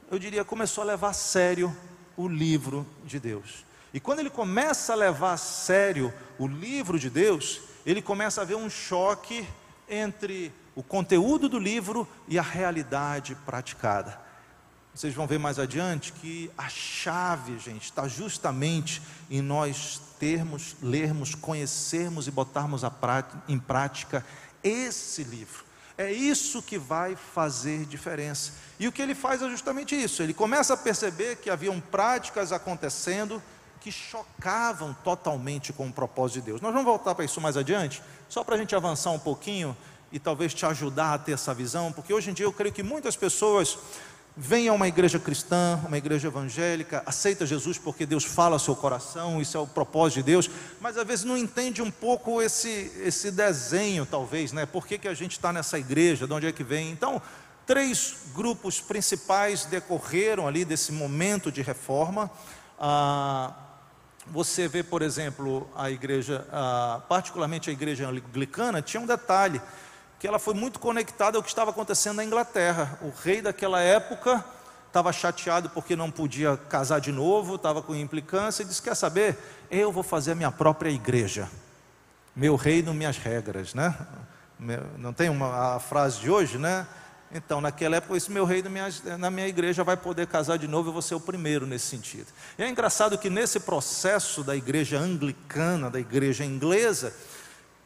eu 0.09 0.17
diria, 0.17 0.45
começou 0.45 0.83
a 0.83 0.87
levar 0.87 1.09
a 1.09 1.13
sério 1.13 1.75
o 2.17 2.27
livro 2.27 2.85
de 3.05 3.19
Deus. 3.19 3.63
E 3.93 3.99
quando 3.99 4.19
ele 4.19 4.29
começa 4.29 4.91
a 4.91 4.95
levar 4.95 5.33
a 5.33 5.37
sério 5.37 6.13
o 6.37 6.47
livro 6.47 6.99
de 6.99 7.09
Deus, 7.09 7.61
ele 7.85 8.01
começa 8.01 8.41
a 8.41 8.45
ver 8.45 8.55
um 8.55 8.69
choque 8.69 9.47
entre 9.87 10.51
o 10.75 10.83
conteúdo 10.83 11.47
do 11.47 11.57
livro 11.57 12.07
e 12.27 12.37
a 12.37 12.41
realidade 12.41 13.35
praticada. 13.45 14.19
Vocês 14.93 15.13
vão 15.13 15.27
ver 15.27 15.37
mais 15.37 15.59
adiante 15.59 16.11
que 16.11 16.49
a 16.57 16.67
chave, 16.67 17.59
gente, 17.59 17.83
está 17.83 18.07
justamente 18.07 19.01
em 19.29 19.41
nós 19.41 20.01
termos, 20.19 20.75
lermos, 20.81 21.35
conhecermos 21.35 22.27
e 22.27 22.31
botarmos 22.31 22.81
prática, 22.99 23.43
em 23.47 23.59
prática 23.59 24.25
esse 24.63 25.23
livro. 25.23 25.66
É 25.97 26.11
isso 26.11 26.61
que 26.61 26.77
vai 26.77 27.15
fazer 27.15 27.85
diferença. 27.85 28.53
E 28.79 28.87
o 28.87 28.91
que 28.91 29.01
ele 29.01 29.15
faz 29.15 29.41
é 29.41 29.49
justamente 29.49 29.95
isso. 29.95 30.21
Ele 30.21 30.33
começa 30.33 30.75
a 30.75 30.77
perceber 30.77 31.37
que 31.37 31.49
haviam 31.49 31.79
práticas 31.79 32.51
acontecendo 32.51 33.41
que 33.81 33.91
chocavam 33.91 34.95
totalmente 35.03 35.73
com 35.73 35.87
o 35.87 35.93
propósito 35.93 36.35
de 36.35 36.41
Deus. 36.47 36.61
Nós 36.61 36.71
vamos 36.71 36.85
voltar 36.85 37.15
para 37.15 37.25
isso 37.25 37.41
mais 37.41 37.57
adiante, 37.57 38.03
só 38.27 38.43
para 38.43 38.55
a 38.55 38.57
gente 38.57 38.75
avançar 38.75 39.11
um 39.11 39.19
pouquinho 39.19 39.75
e 40.11 40.19
talvez 40.19 40.53
te 40.53 40.65
ajudar 40.65 41.13
a 41.13 41.17
ter 41.17 41.33
essa 41.33 41.53
visão, 41.53 41.91
porque 41.91 42.13
hoje 42.13 42.29
em 42.29 42.33
dia 42.33 42.45
eu 42.45 42.53
creio 42.53 42.73
que 42.73 42.83
muitas 42.83 43.15
pessoas 43.15 43.77
Venha 44.39 44.69
a 44.69 44.75
uma 44.75 44.87
igreja 44.87 45.17
cristã, 45.17 45.79
uma 45.87 45.97
igreja 45.97 46.27
evangélica, 46.27 47.01
aceita 47.07 47.43
Jesus 47.43 47.79
porque 47.79 48.05
Deus 48.05 48.23
fala 48.23 48.53
ao 48.53 48.59
seu 48.59 48.75
coração, 48.75 49.41
isso 49.41 49.57
é 49.57 49.59
o 49.59 49.65
propósito 49.65 50.17
de 50.17 50.23
Deus, 50.23 50.47
mas 50.79 50.95
às 50.95 51.07
vezes 51.07 51.25
não 51.25 51.35
entende 51.35 51.81
um 51.81 51.89
pouco 51.89 52.39
esse, 52.39 52.91
esse 53.03 53.31
desenho, 53.31 54.05
talvez, 54.05 54.51
né? 54.51 54.67
Por 54.67 54.85
que, 54.85 54.99
que 54.99 55.07
a 55.07 55.13
gente 55.15 55.31
está 55.31 55.51
nessa 55.51 55.79
igreja, 55.79 56.27
de 56.27 56.33
onde 56.33 56.45
é 56.45 56.51
que 56.51 56.63
vem? 56.63 56.91
Então, 56.91 57.19
três 57.65 58.15
grupos 58.35 58.79
principais 58.79 59.65
decorreram 59.65 60.47
ali 60.47 60.63
desse 60.63 60.91
momento 60.91 61.51
de 61.51 61.63
reforma. 61.63 62.29
Ah, 62.79 63.55
você 64.27 64.67
vê, 64.67 64.83
por 64.83 65.01
exemplo, 65.01 65.67
a 65.75 65.89
igreja, 65.89 66.47
ah, 66.51 67.01
particularmente 67.09 67.71
a 67.71 67.73
igreja 67.73 68.07
anglicana, 68.07 68.83
tinha 68.83 69.01
um 69.01 69.07
detalhe 69.07 69.59
que 70.19 70.27
ela 70.27 70.39
foi 70.39 70.53
muito 70.53 70.79
conectada 70.79 71.37
ao 71.37 71.43
que 71.43 71.49
estava 71.49 71.71
acontecendo 71.71 72.17
na 72.17 72.23
Inglaterra. 72.23 72.97
O 73.01 73.09
rei 73.23 73.41
daquela 73.41 73.81
época 73.81 74.43
estava 74.87 75.13
chateado 75.13 75.69
porque 75.69 75.95
não 75.95 76.09
podia 76.09 76.57
casar 76.69 76.99
de 76.99 77.11
novo, 77.11 77.55
estava 77.55 77.81
com 77.81 77.95
implicância 77.95 78.63
e 78.63 78.65
disse: 78.65 78.81
Quer 78.81 78.95
saber? 78.95 79.37
Eu 79.69 79.91
vou 79.91 80.03
fazer 80.03 80.31
a 80.31 80.35
minha 80.35 80.51
própria 80.51 80.89
igreja, 80.89 81.49
meu 82.35 82.55
reino, 82.55 82.93
minhas 82.93 83.17
regras, 83.17 83.73
né? 83.73 83.95
Não 84.97 85.13
tem 85.13 85.29
uma 85.29 85.75
a 85.75 85.79
frase 85.79 86.19
de 86.19 86.31
hoje, 86.31 86.57
né? 86.57 86.87
Então, 87.31 87.59
naquela 87.59 87.97
época, 87.97 88.15
esse 88.15 88.31
meu 88.31 88.45
rei 88.45 88.63
na 89.19 89.29
minha 89.29 89.47
igreja 89.47 89.83
vai 89.83 89.97
poder 89.97 90.27
casar 90.27 90.57
de 90.57 90.67
novo, 90.67 90.89
eu 90.89 90.93
vou 90.93 91.01
ser 91.01 91.13
o 91.13 91.19
primeiro 91.19 91.67
nesse 91.67 91.85
sentido. 91.85 92.27
E 92.57 92.63
é 92.63 92.69
engraçado 92.69 93.17
que 93.17 93.29
nesse 93.29 93.59
processo 93.59 94.43
da 94.43 94.55
igreja 94.55 94.97
anglicana, 94.97 95.89
da 95.89 95.99
igreja 95.99 96.45
inglesa, 96.45 97.13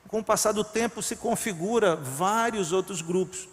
com 0.08 0.20
o 0.20 0.24
passar 0.24 0.52
do 0.52 0.64
tempo 0.64 1.02
se 1.02 1.16
configura 1.16 1.96
vários 1.96 2.72
outros 2.72 3.02
grupos. 3.02 3.48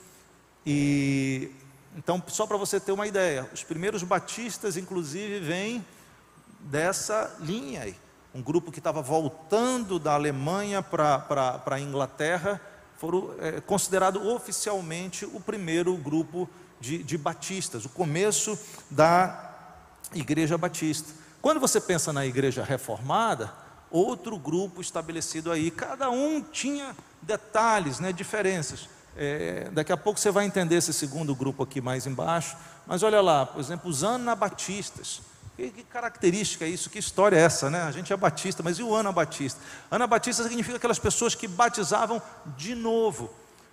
E 0.67 1.51
então, 1.97 2.23
só 2.29 2.47
para 2.47 2.57
você 2.57 2.79
ter 2.79 2.93
uma 2.93 3.07
ideia, 3.07 3.49
os 3.53 3.65
primeiros 3.65 4.03
batistas, 4.03 4.77
inclusive, 4.77 5.41
vêm 5.41 5.85
dessa 6.61 7.37
linha 7.41 7.83
aí. 7.83 7.97
Um 8.35 8.43
grupo 8.43 8.71
que 8.71 8.79
estava 8.79 9.03
voltando 9.03 9.99
da 9.99 10.15
Alemanha 10.15 10.83
para 10.83 11.63
a 11.67 11.81
Inglaterra, 11.81 12.61
foram 12.97 13.35
é, 13.41 13.61
considerado 13.61 14.29
oficialmente 14.29 15.25
o 15.25 15.41
primeiro 15.41 15.97
grupo 15.97 16.49
de, 16.81 17.03
de 17.03 17.17
batistas, 17.17 17.85
o 17.85 17.89
começo 17.89 18.59
da, 18.91 19.49
Igreja 20.15 20.57
Batista. 20.57 21.13
Quando 21.41 21.61
você 21.61 21.81
pensa 21.81 22.13
na 22.13 22.25
Igreja 22.25 22.65
Reformada, 22.65 23.53
outro 23.90 24.38
grupo 24.38 24.81
estabelecido 24.81 25.51
aí, 25.51 25.70
cada 25.70 26.11
um 26.11 26.40
tinha 26.42 26.94
detalhes, 27.22 28.01
né, 28.01 28.12
diferenças. 28.12 28.88
É, 29.16 29.68
daqui 29.72 29.92
a 29.92 29.96
pouco 29.96 30.20
você 30.20 30.31
vai 30.31 30.44
entender 30.44 30.77
esse 30.77 30.92
segundo 30.92 31.35
grupo 31.35 31.62
aqui 31.62 31.81
mais 31.81 32.07
embaixo. 32.07 32.57
Mas 32.87 33.03
olha 33.03 33.20
lá, 33.20 33.44
por 33.44 33.61
exemplo, 33.61 33.90
os 33.90 34.05
anabatistas. 34.05 35.20
Que, 35.57 35.70
que 35.70 35.83
característica 35.83 36.64
é 36.64 36.68
isso? 36.68 36.88
Que 36.88 37.01
história 37.01 37.37
é 37.37 37.40
essa, 37.40 37.68
né? 37.68 37.83
A 37.83 37.90
gente 37.90 38.12
é 38.12 38.16
batista, 38.16 38.62
mas 38.62 38.79
e 38.79 38.83
o 38.83 38.94
anabatista? 38.94 39.61
Anabatista 39.90 40.44
significa 40.44 40.77
aquelas 40.77 41.01
pessoas 41.01 41.35
que 41.35 41.48
batizavam 41.48 42.22
de 42.57 42.77
novo. 42.77 43.29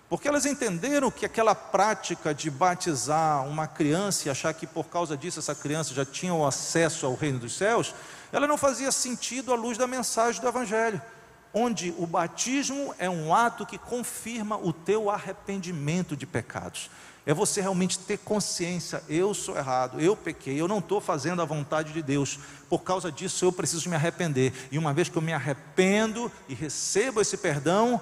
Porque 0.08 0.26
elas 0.26 0.46
entenderam 0.46 1.10
que 1.10 1.24
aquela 1.24 1.54
prática 1.54 2.34
de 2.34 2.50
batizar 2.50 3.46
uma 3.46 3.66
criança 3.66 4.26
e 4.26 4.30
achar 4.30 4.52
que 4.52 4.66
por 4.66 4.86
causa 4.86 5.16
disso 5.16 5.38
essa 5.38 5.54
criança 5.54 5.94
já 5.94 6.04
tinha 6.04 6.34
o 6.34 6.46
acesso 6.46 7.06
ao 7.06 7.14
reino 7.14 7.38
dos 7.38 7.56
céus, 7.56 7.94
ela 8.36 8.46
não 8.46 8.56
fazia 8.56 8.92
sentido 8.92 9.52
à 9.52 9.56
luz 9.56 9.76
da 9.78 9.86
mensagem 9.86 10.40
do 10.40 10.48
Evangelho 10.48 11.00
onde 11.58 11.94
o 11.96 12.06
batismo 12.06 12.94
é 12.98 13.08
um 13.08 13.34
ato 13.34 13.64
que 13.64 13.78
confirma 13.78 14.58
o 14.58 14.74
teu 14.74 15.08
arrependimento 15.08 16.14
de 16.14 16.26
pecados. 16.26 16.90
É 17.24 17.32
você 17.32 17.62
realmente 17.62 17.98
ter 17.98 18.18
consciência, 18.18 19.02
eu 19.08 19.32
sou 19.32 19.56
errado, 19.56 19.98
eu 19.98 20.14
pequei, 20.14 20.60
eu 20.60 20.68
não 20.68 20.80
estou 20.80 21.00
fazendo 21.00 21.40
a 21.40 21.46
vontade 21.46 21.94
de 21.94 22.02
Deus, 22.02 22.38
por 22.68 22.82
causa 22.82 23.10
disso 23.10 23.42
eu 23.42 23.50
preciso 23.50 23.88
me 23.88 23.96
arrepender. 23.96 24.52
E 24.70 24.76
uma 24.76 24.92
vez 24.92 25.08
que 25.08 25.16
eu 25.16 25.22
me 25.22 25.32
arrependo 25.32 26.30
e 26.46 26.52
recebo 26.52 27.22
esse 27.22 27.38
perdão, 27.38 27.98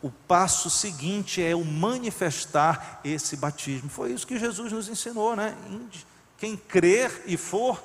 o 0.00 0.10
passo 0.10 0.70
seguinte 0.70 1.42
é 1.42 1.54
o 1.54 1.62
manifestar 1.62 3.00
esse 3.04 3.36
batismo. 3.36 3.90
Foi 3.90 4.12
isso 4.12 4.26
que 4.26 4.38
Jesus 4.38 4.72
nos 4.72 4.88
ensinou, 4.88 5.36
né? 5.36 5.54
Quem 6.38 6.56
crer 6.56 7.22
e 7.26 7.36
for 7.36 7.82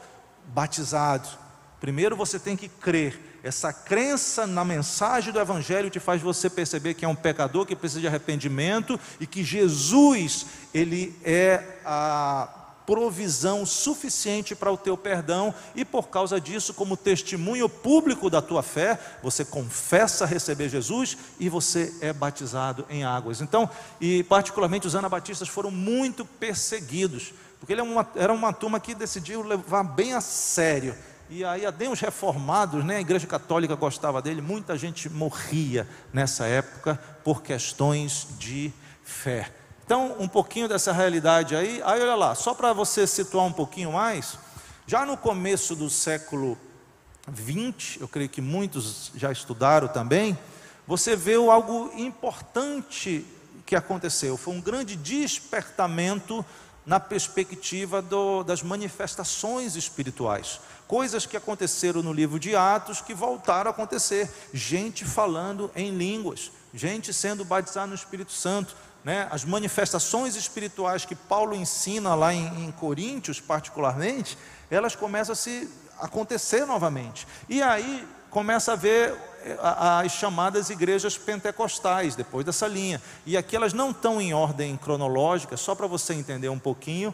batizado, 0.48 1.28
primeiro 1.80 2.16
você 2.16 2.38
tem 2.40 2.56
que 2.58 2.68
crer 2.68 3.30
essa 3.44 3.72
crença 3.72 4.46
na 4.46 4.66
mensagem 4.66 5.32
do 5.32 5.40
Evangelho 5.40 5.90
te 5.90 6.00
faz 6.00 6.22
você 6.22 6.50
perceber 6.50 6.94
que 6.94 7.06
é 7.06 7.08
um 7.08 7.16
pecador 7.16 7.66
que 7.66 7.76
precisa 7.76 8.02
de 8.02 8.08
arrependimento 8.08 9.00
e 9.20 9.26
que 9.26 9.44
Jesus, 9.44 10.46
Ele 10.74 11.16
é 11.24 11.64
a 11.86 12.50
provisão 12.86 13.68
suficiente 13.68 14.56
para 14.56 14.72
o 14.72 14.78
teu 14.78 14.98
perdão, 14.98 15.54
e 15.76 15.86
por 15.86 16.10
causa 16.10 16.42
disso, 16.42 16.74
como 16.74 16.98
testemunho 16.98 17.70
público 17.70 18.32
da 18.32 18.42
tua 18.42 18.64
fé, 18.64 19.00
você 19.22 19.46
confessa 19.46 20.26
receber 20.26 20.70
Jesus 20.70 21.16
e 21.40 21.48
você 21.50 21.94
é 22.02 22.12
batizado 22.12 22.86
em 22.90 23.04
águas. 23.04 23.42
Então, 23.42 23.70
e 24.02 24.24
particularmente 24.24 24.88
os 24.88 24.96
anabatistas 24.96 25.48
foram 25.48 25.70
muito 25.70 26.26
perseguidos, 26.26 27.32
porque 27.60 27.74
ele 27.74 27.82
era 27.82 27.90
é 27.90 27.94
uma, 27.94 28.08
era 28.16 28.34
uma 28.34 28.52
turma 28.52 28.80
que 28.80 28.96
decidiu 28.96 29.44
levar 29.44 29.84
bem 29.84 30.16
a 30.16 30.22
sério 30.22 30.96
e 31.30 31.46
aí 31.46 31.64
até 31.66 31.88
os 31.88 32.00
reformados, 32.00 32.84
né, 32.84 32.98
a 32.98 33.02
igreja 33.02 33.28
católica 33.28 33.76
gostava 33.76 34.22
dele, 34.22 34.42
muita 34.42 34.76
gente 34.76 35.08
morria 35.08 35.88
nessa 36.12 36.46
época 36.46 37.00
por 37.24 37.44
questões 37.44 38.28
de 38.40 38.74
fé. 39.04 39.52
Então, 39.86 40.16
um 40.20 40.28
pouquinho 40.28 40.68
dessa 40.68 40.92
realidade 40.92 41.56
aí, 41.56 41.82
aí 41.86 42.02
olha 42.02 42.16
lá, 42.16 42.36
só 42.36 42.54
para 42.54 42.74
você 42.74 43.06
situar 43.06 43.46
um 43.46 43.54
pouquinho 43.54 43.92
mais, 43.92 44.40
já 44.88 45.06
no 45.06 45.16
começo 45.16 45.76
do 45.76 45.90
século 45.90 46.58
20, 47.28 48.02
eu 48.02 48.08
creio 48.08 48.30
que 48.30 48.42
muitos 48.42 49.12
já 49.16 49.32
estudaram 49.32 49.88
também, 49.88 50.38
você 50.88 51.16
vê 51.16 51.36
algo 51.36 51.92
importante 51.96 53.24
que 53.68 53.76
aconteceu, 53.76 54.36
foi 54.36 54.56
um 54.56 54.62
grande 54.62 54.96
despertamento 54.96 56.44
na 56.86 57.00
perspectiva 57.00 58.02
do, 58.02 58.44
das 58.44 58.64
manifestações 58.64 59.76
espirituais. 59.76 60.60
Coisas 60.90 61.28
que 61.28 61.38
aconteceram 61.38 62.02
no 62.02 62.12
livro 62.12 62.40
de 62.40 62.56
Atos 62.56 63.00
que 63.00 63.14
voltaram 63.14 63.70
a 63.70 63.72
acontecer. 63.72 64.28
Gente 64.52 65.06
falando 65.06 65.70
em 65.76 65.92
línguas, 65.92 66.52
gente 66.74 67.14
sendo 67.14 67.46
batizada 67.46 67.86
no 67.86 67.94
Espírito 67.94 68.32
Santo. 68.32 68.76
Né? 69.04 69.28
As 69.30 69.46
manifestações 69.46 70.36
espirituais 70.36 71.06
que 71.06 71.14
Paulo 71.14 71.56
ensina 71.56 72.16
lá 72.16 72.34
em, 72.34 72.66
em 72.66 72.72
Coríntios, 72.72 73.40
particularmente, 73.40 74.36
elas 74.72 74.96
começam 74.96 75.34
a 75.34 75.36
se 75.36 75.70
acontecer 76.00 76.66
novamente. 76.66 77.28
E 77.48 77.62
aí 77.62 78.08
começa 78.32 78.74
a 78.74 78.76
ver 78.76 79.16
eh, 79.44 79.60
as 79.62 80.12
chamadas 80.14 80.72
igrejas 80.72 81.20
pentecostais, 81.20 82.16
depois 82.16 82.44
dessa 82.44 82.68
linha. 82.68 83.00
E 83.28 83.38
aqui 83.38 83.56
elas 83.56 83.74
não 83.74 83.92
estão 83.92 84.20
em 84.20 84.34
ordem 84.34 84.76
cronológica, 84.76 85.56
só 85.56 85.76
para 85.76 85.86
você 85.86 86.16
entender 86.16 86.50
um 86.50 86.58
pouquinho. 86.58 87.14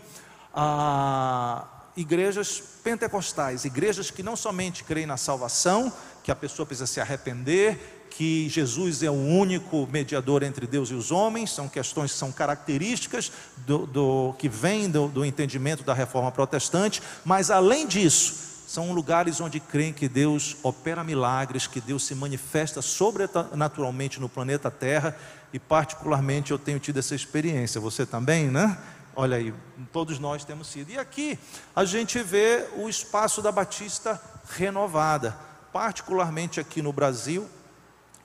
Ah, 0.53 1.74
igrejas 1.95 2.61
pentecostais, 2.83 3.65
igrejas 3.65 4.11
que 4.11 4.21
não 4.21 4.35
somente 4.35 4.83
creem 4.83 5.05
na 5.05 5.17
salvação, 5.17 5.91
que 6.23 6.31
a 6.31 6.35
pessoa 6.35 6.65
precisa 6.65 6.87
se 6.87 6.99
arrepender, 6.99 8.05
que 8.09 8.47
Jesus 8.49 9.03
é 9.03 9.09
o 9.09 9.13
único 9.13 9.87
mediador 9.91 10.41
entre 10.43 10.65
Deus 10.65 10.89
e 10.89 10.93
os 10.93 11.11
homens, 11.11 11.51
são 11.51 11.67
questões 11.67 12.13
que 12.13 12.17
são 12.17 12.31
características 12.31 13.31
do, 13.65 13.85
do 13.85 14.35
que 14.37 14.47
vêm 14.47 14.89
do, 14.89 15.07
do 15.07 15.25
entendimento 15.25 15.83
da 15.83 15.93
reforma 15.93 16.31
protestante, 16.31 17.01
mas 17.25 17.51
além 17.51 17.85
disso, 17.85 18.45
são 18.67 18.93
lugares 18.93 19.39
onde 19.39 19.59
creem 19.59 19.93
que 19.93 20.07
Deus 20.07 20.57
opera 20.63 21.03
milagres, 21.03 21.67
que 21.67 21.79
Deus 21.79 22.05
se 22.05 22.15
manifesta 22.15 22.81
sobrenaturalmente 22.81 24.19
no 24.19 24.27
planeta 24.27 24.71
Terra, 24.71 25.15
e 25.53 25.59
particularmente 25.59 26.51
eu 26.51 26.57
tenho 26.57 26.79
tido 26.79 26.99
essa 26.99 27.15
experiência, 27.15 27.79
você 27.79 28.05
também, 28.05 28.47
né? 28.49 28.77
Olha 29.17 29.37
aí, 29.37 29.53
todos 29.93 30.19
nós 30.19 30.43
temos 30.43 30.67
sido. 30.67 30.91
E 30.91 30.97
aqui 30.97 31.39
a 31.73 31.85
gente 31.85 32.19
vê 32.19 32.67
o 32.75 32.89
espaço 32.89 33.41
da 33.41 33.49
Batista 33.49 34.21
renovada, 34.49 35.31
particularmente 35.71 36.59
aqui 36.59 36.81
no 36.81 36.91
Brasil. 36.91 37.47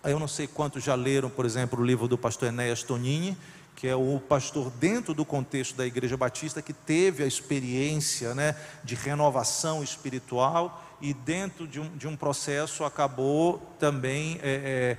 Eu 0.02 0.18
não 0.18 0.26
sei 0.26 0.48
quantos 0.48 0.82
já 0.82 0.96
leram, 0.96 1.30
por 1.30 1.46
exemplo, 1.46 1.80
o 1.80 1.84
livro 1.84 2.08
do 2.08 2.18
pastor 2.18 2.48
Enéas 2.48 2.82
Tonini, 2.82 3.38
que 3.76 3.86
é 3.86 3.94
o 3.94 4.20
pastor 4.28 4.68
dentro 4.68 5.14
do 5.14 5.24
contexto 5.24 5.76
da 5.76 5.86
Igreja 5.86 6.16
Batista 6.16 6.60
que 6.60 6.72
teve 6.72 7.22
a 7.22 7.26
experiência 7.26 8.34
né, 8.34 8.56
de 8.82 8.96
renovação 8.96 9.84
espiritual 9.84 10.84
e 11.00 11.14
dentro 11.14 11.68
de 11.68 11.78
um, 11.78 11.88
de 11.96 12.08
um 12.08 12.16
processo 12.16 12.82
acabou 12.82 13.58
também 13.78 14.40
é, 14.42 14.98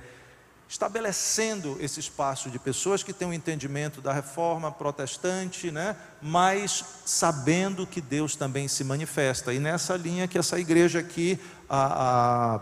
estabelecendo 0.72 1.76
esse 1.80 2.00
espaço 2.00 2.48
de 2.48 2.58
pessoas 2.58 3.02
que 3.02 3.12
têm 3.12 3.28
um 3.28 3.32
entendimento 3.34 4.00
da 4.00 4.10
reforma 4.10 4.72
protestante, 4.72 5.70
né, 5.70 5.94
mas 6.22 6.82
sabendo 7.04 7.86
que 7.86 8.00
Deus 8.00 8.36
também 8.36 8.66
se 8.68 8.82
manifesta. 8.82 9.52
E 9.52 9.58
nessa 9.58 9.98
linha 9.98 10.26
que 10.26 10.38
essa 10.38 10.58
igreja 10.58 11.00
aqui, 11.00 11.38
a, 11.68 12.54
a, 12.56 12.60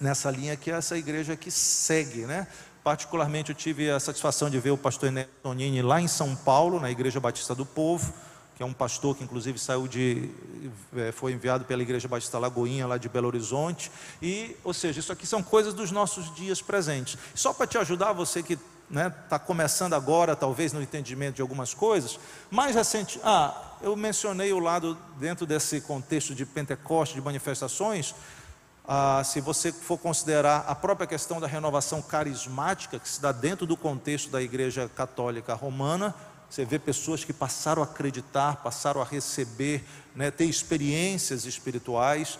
nessa 0.00 0.30
linha 0.30 0.56
que 0.56 0.70
essa 0.70 0.96
igreja 0.96 1.34
aqui 1.34 1.50
segue, 1.50 2.24
né? 2.24 2.46
Particularmente, 2.82 3.50
eu 3.50 3.54
tive 3.54 3.90
a 3.90 4.00
satisfação 4.00 4.48
de 4.48 4.58
ver 4.58 4.70
o 4.70 4.78
pastor 4.78 5.10
Enéas 5.10 5.28
Tonini 5.42 5.82
lá 5.82 6.00
em 6.00 6.08
São 6.08 6.34
Paulo, 6.34 6.80
na 6.80 6.90
Igreja 6.90 7.20
Batista 7.20 7.54
do 7.54 7.66
Povo, 7.66 8.10
que 8.58 8.62
é 8.64 8.66
um 8.66 8.72
pastor 8.72 9.16
que 9.16 9.22
inclusive 9.22 9.56
saiu 9.56 9.86
de, 9.86 10.28
é, 10.96 11.12
foi 11.12 11.32
enviado 11.32 11.64
pela 11.64 11.80
Igreja 11.80 12.08
Batista 12.08 12.40
Lagoinha, 12.40 12.88
lá 12.88 12.98
de 12.98 13.08
Belo 13.08 13.28
Horizonte. 13.28 13.88
E, 14.20 14.56
ou 14.64 14.74
seja, 14.74 14.98
isso 14.98 15.12
aqui 15.12 15.28
são 15.28 15.40
coisas 15.44 15.72
dos 15.72 15.92
nossos 15.92 16.34
dias 16.34 16.60
presentes. 16.60 17.16
Só 17.36 17.52
para 17.52 17.68
te 17.68 17.78
ajudar, 17.78 18.12
você 18.12 18.42
que 18.42 18.54
está 18.54 18.64
né, 18.90 19.10
tá 19.28 19.38
começando 19.38 19.94
agora, 19.94 20.34
talvez, 20.34 20.72
no 20.72 20.82
entendimento 20.82 21.36
de 21.36 21.42
algumas 21.42 21.72
coisas, 21.72 22.18
mais 22.50 22.74
recente, 22.74 23.20
ah, 23.22 23.76
eu 23.80 23.94
mencionei 23.94 24.52
o 24.52 24.58
lado 24.58 24.98
dentro 25.20 25.46
desse 25.46 25.80
contexto 25.80 26.34
de 26.34 26.44
Pentecoste, 26.44 27.14
de 27.14 27.20
manifestações, 27.20 28.12
ah, 28.88 29.22
se 29.22 29.40
você 29.40 29.70
for 29.70 29.98
considerar 29.98 30.64
a 30.66 30.74
própria 30.74 31.06
questão 31.06 31.38
da 31.38 31.46
renovação 31.46 32.02
carismática, 32.02 32.98
que 32.98 33.08
se 33.08 33.20
dá 33.22 33.30
dentro 33.30 33.68
do 33.68 33.76
contexto 33.76 34.30
da 34.30 34.42
Igreja 34.42 34.90
Católica 34.96 35.54
Romana, 35.54 36.12
você 36.48 36.64
vê 36.64 36.78
pessoas 36.78 37.24
que 37.24 37.32
passaram 37.32 37.82
a 37.82 37.84
acreditar, 37.84 38.56
passaram 38.56 39.00
a 39.00 39.04
receber, 39.04 39.84
né, 40.14 40.30
ter 40.30 40.46
experiências 40.46 41.44
espirituais. 41.44 42.38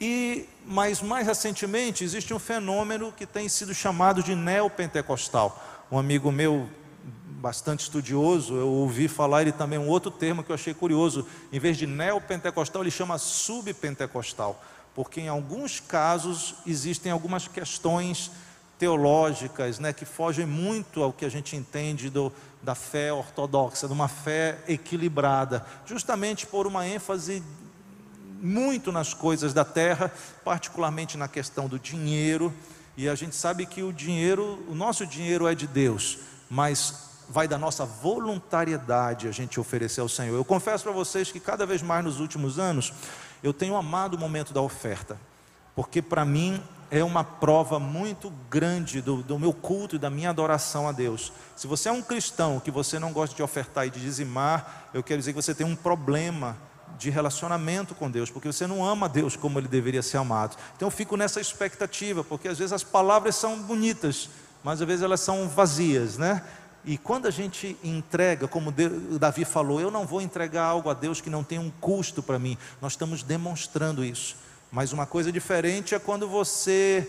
E, 0.00 0.46
mas 0.66 1.00
mais 1.00 1.26
recentemente 1.26 2.02
existe 2.02 2.34
um 2.34 2.38
fenômeno 2.38 3.12
que 3.12 3.24
tem 3.24 3.48
sido 3.48 3.72
chamado 3.74 4.22
de 4.22 4.34
neopentecostal. 4.34 5.62
Um 5.90 5.98
amigo 5.98 6.32
meu, 6.32 6.68
bastante 7.40 7.80
estudioso, 7.80 8.54
eu 8.54 8.68
ouvi 8.68 9.06
falar 9.06 9.42
ele 9.42 9.52
também 9.52 9.78
um 9.78 9.88
outro 9.88 10.10
termo 10.10 10.42
que 10.42 10.50
eu 10.50 10.54
achei 10.54 10.74
curioso. 10.74 11.26
Em 11.52 11.58
vez 11.58 11.76
de 11.76 11.86
neopentecostal, 11.86 12.82
ele 12.82 12.90
chama 12.90 13.18
subpentecostal 13.18 14.60
porque 14.94 15.20
em 15.20 15.28
alguns 15.28 15.80
casos 15.80 16.54
existem 16.66 17.10
algumas 17.10 17.48
questões 17.48 18.30
teológicas 18.78 19.78
né, 19.78 19.92
que 19.92 20.04
fogem 20.04 20.46
muito 20.46 21.02
ao 21.02 21.12
que 21.12 21.24
a 21.24 21.28
gente 21.28 21.56
entende 21.56 22.08
do, 22.08 22.32
da 22.64 22.74
fé 22.74 23.12
ortodoxa, 23.12 23.86
de 23.86 23.92
uma 23.92 24.08
fé 24.08 24.58
equilibrada, 24.66 25.64
justamente 25.84 26.46
por 26.46 26.66
uma 26.66 26.86
ênfase 26.86 27.42
muito 28.40 28.90
nas 28.90 29.12
coisas 29.12 29.52
da 29.52 29.64
terra, 29.64 30.10
particularmente 30.44 31.16
na 31.16 31.28
questão 31.28 31.68
do 31.68 31.78
dinheiro, 31.78 32.52
e 32.96 33.08
a 33.08 33.14
gente 33.14 33.36
sabe 33.36 33.66
que 33.66 33.82
o 33.82 33.92
dinheiro, 33.92 34.64
o 34.68 34.74
nosso 34.74 35.06
dinheiro 35.06 35.46
é 35.46 35.54
de 35.54 35.66
Deus, 35.66 36.18
mas 36.48 37.04
vai 37.28 37.46
da 37.48 37.58
nossa 37.58 37.84
voluntariedade 37.84 39.28
a 39.28 39.32
gente 39.32 39.58
oferecer 39.60 40.00
ao 40.00 40.08
Senhor. 40.08 40.34
Eu 40.34 40.44
confesso 40.44 40.84
para 40.84 40.92
vocês 40.92 41.30
que 41.30 41.40
cada 41.40 41.66
vez 41.66 41.82
mais 41.82 42.04
nos 42.04 42.20
últimos 42.20 42.58
anos 42.58 42.92
eu 43.42 43.52
tenho 43.52 43.76
amado 43.76 44.14
o 44.14 44.18
momento 44.18 44.54
da 44.54 44.60
oferta, 44.60 45.18
porque 45.74 46.00
para 46.00 46.24
mim 46.24 46.62
é 46.98 47.02
uma 47.02 47.24
prova 47.24 47.80
muito 47.80 48.30
grande 48.48 49.00
do, 49.00 49.22
do, 49.22 49.36
meu 49.36 49.52
culto 49.52 49.96
e 49.96 49.98
da 49.98 50.08
minha 50.08 50.30
adoração 50.30 50.88
a 50.88 50.92
Deus. 50.92 51.32
Se 51.56 51.66
você 51.66 51.88
é 51.88 51.92
um 51.92 52.00
cristão 52.00 52.60
que 52.60 52.70
você 52.70 53.00
não 53.00 53.12
gosta 53.12 53.34
de 53.34 53.42
ofertar 53.42 53.86
e 53.86 53.90
de 53.90 54.00
dizimar, 54.00 54.90
eu 54.94 55.02
quero 55.02 55.18
dizer 55.18 55.32
que 55.32 55.42
você 55.42 55.52
tem 55.52 55.66
um 55.66 55.74
problema 55.74 56.56
de 56.96 57.10
relacionamento 57.10 57.96
com 57.96 58.08
Deus, 58.08 58.30
porque 58.30 58.46
você 58.46 58.64
não 58.64 58.86
ama 58.86 59.08
Deus 59.08 59.34
como 59.34 59.58
ele 59.58 59.66
deveria 59.66 60.02
ser 60.02 60.18
amado. 60.18 60.56
Então 60.76 60.86
eu 60.86 60.90
fico 60.90 61.16
nessa 61.16 61.40
expectativa, 61.40 62.22
porque 62.22 62.46
às 62.46 62.58
vezes 62.58 62.72
as 62.72 62.84
palavras 62.84 63.34
são 63.34 63.60
bonitas, 63.60 64.30
mas 64.62 64.80
às 64.80 64.86
vezes 64.86 65.02
elas 65.02 65.20
são 65.20 65.48
vazias, 65.48 66.16
né? 66.16 66.44
E 66.84 66.96
quando 66.96 67.26
a 67.26 67.30
gente 67.30 67.76
entrega, 67.82 68.46
como 68.46 68.72
Davi 69.18 69.44
falou, 69.44 69.80
eu 69.80 69.90
não 69.90 70.06
vou 70.06 70.20
entregar 70.20 70.64
algo 70.64 70.90
a 70.90 70.94
Deus 70.94 71.20
que 71.20 71.30
não 71.30 71.42
tem 71.42 71.58
um 71.58 71.72
custo 71.80 72.22
para 72.22 72.38
mim. 72.38 72.56
Nós 72.80 72.92
estamos 72.92 73.22
demonstrando 73.22 74.04
isso. 74.04 74.36
Mas 74.74 74.92
uma 74.92 75.06
coisa 75.06 75.30
diferente 75.30 75.94
é 75.94 76.00
quando 76.00 76.26
você 76.26 77.08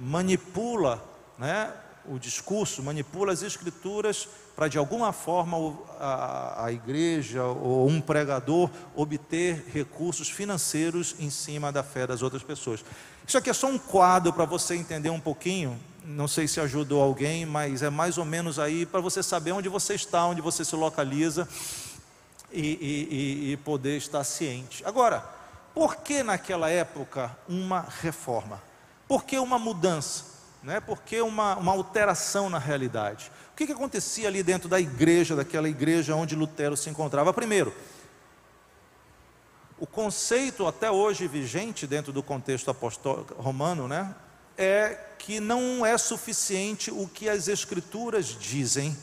manipula, 0.00 1.04
né, 1.36 1.70
o 2.06 2.18
discurso, 2.18 2.82
manipula 2.82 3.34
as 3.34 3.42
escrituras 3.42 4.26
para 4.56 4.66
de 4.66 4.78
alguma 4.78 5.12
forma 5.12 5.76
a, 6.00 6.64
a, 6.64 6.72
igreja 6.72 7.44
ou 7.44 7.86
um 7.86 8.00
pregador 8.00 8.70
obter 8.96 9.62
recursos 9.74 10.30
financeiros 10.30 11.14
em 11.20 11.28
cima 11.28 11.70
da 11.70 11.82
fé 11.82 12.06
das 12.06 12.22
outras 12.22 12.42
pessoas. 12.42 12.82
Isso 13.26 13.36
aqui 13.36 13.50
é 13.50 13.52
só 13.52 13.66
um 13.66 13.78
quadro 13.78 14.32
para 14.32 14.46
você 14.46 14.74
entender 14.74 15.10
um 15.10 15.20
pouquinho 15.20 15.78
não 16.04 16.26
sei 16.26 16.48
se 16.48 16.58
ajudou 16.60 17.00
alguém, 17.00 17.46
mas 17.46 17.82
é 17.82 17.90
mais 17.90 18.18
ou 18.18 18.24
menos 18.24 18.58
aí 18.58 18.84
para 18.86 19.00
você 19.00 19.22
saber 19.22 19.52
onde 19.52 19.68
você 19.68 19.94
está, 19.94 20.24
onde 20.26 20.40
você 20.40 20.64
se 20.64 20.74
localiza 20.74 21.46
e, 22.50 22.60
e, 22.60 23.52
e 23.52 23.56
poder 23.58 23.98
estar 23.98 24.24
ciente. 24.24 24.82
Agora, 24.84 25.41
por 25.74 25.96
que 25.96 26.22
naquela 26.22 26.68
época 26.68 27.36
uma 27.48 27.86
reforma? 28.00 28.62
Por 29.08 29.24
que 29.24 29.38
uma 29.38 29.58
mudança? 29.58 30.24
Né? 30.62 30.80
Por 30.80 31.02
que 31.02 31.20
uma, 31.20 31.56
uma 31.56 31.72
alteração 31.72 32.48
na 32.48 32.58
realidade? 32.58 33.30
O 33.52 33.56
que, 33.56 33.66
que 33.66 33.72
acontecia 33.72 34.28
ali 34.28 34.42
dentro 34.42 34.68
da 34.68 34.80
igreja, 34.80 35.34
daquela 35.34 35.68
igreja 35.68 36.14
onde 36.14 36.36
Lutero 36.36 36.76
se 36.76 36.88
encontrava? 36.88 37.32
Primeiro, 37.32 37.74
o 39.78 39.86
conceito 39.86 40.66
até 40.66 40.90
hoje 40.90 41.26
vigente 41.26 41.86
dentro 41.86 42.12
do 42.12 42.22
contexto 42.22 42.70
apostólico 42.70 43.34
romano, 43.34 43.88
né, 43.88 44.14
é 44.56 44.96
que 45.18 45.40
não 45.40 45.84
é 45.84 45.98
suficiente 45.98 46.90
o 46.90 47.08
que 47.08 47.28
as 47.28 47.48
Escrituras 47.48 48.26
dizem 48.26 48.96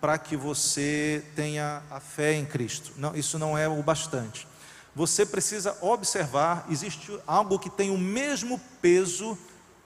para 0.00 0.16
que 0.18 0.36
você 0.36 1.24
tenha 1.36 1.82
a 1.90 2.00
fé 2.00 2.34
em 2.34 2.44
Cristo. 2.44 2.92
Não, 2.96 3.14
isso 3.14 3.38
não 3.38 3.56
é 3.56 3.68
o 3.68 3.82
bastante. 3.82 4.46
Você 4.94 5.26
precisa 5.26 5.76
observar, 5.80 6.66
existe 6.70 7.18
algo 7.26 7.58
que 7.58 7.68
tem 7.68 7.90
o 7.90 7.98
mesmo 7.98 8.60
peso 8.80 9.36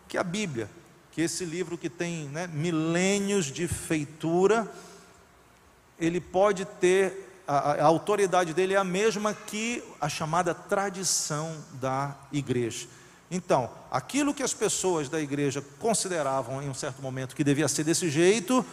que 0.07 0.18
a 0.18 0.23
Bíblia, 0.23 0.68
que 1.12 1.23
esse 1.23 1.44
livro 1.44 1.79
que 1.79 1.88
tem 1.88 2.29
né, 2.29 2.47
milênios 2.47 3.47
de 3.47 3.66
feitura, 3.66 4.71
ele 5.99 6.21
pode 6.21 6.64
ter, 6.64 7.42
a, 7.47 7.73
a 7.73 7.85
autoridade 7.85 8.53
dele 8.53 8.75
é 8.75 8.77
a 8.77 8.85
mesma 8.85 9.33
que 9.33 9.83
a 10.01 10.09
chamada 10.09 10.55
tradição 10.55 11.57
da 11.81 12.14
igreja. 12.31 12.87
Então, 13.31 13.71
aquilo 13.90 14.35
que 14.35 14.42
as 14.42 14.55
pessoas 14.55 15.09
da 15.09 15.21
igreja 15.21 15.62
consideravam 15.79 16.62
em 16.62 16.68
um 16.68 16.75
certo 16.75 17.03
momento 17.03 17.35
que 17.35 17.44
devia 17.44 17.68
ser 17.68 17.85
desse 17.85 18.09
jeito, 18.11 18.64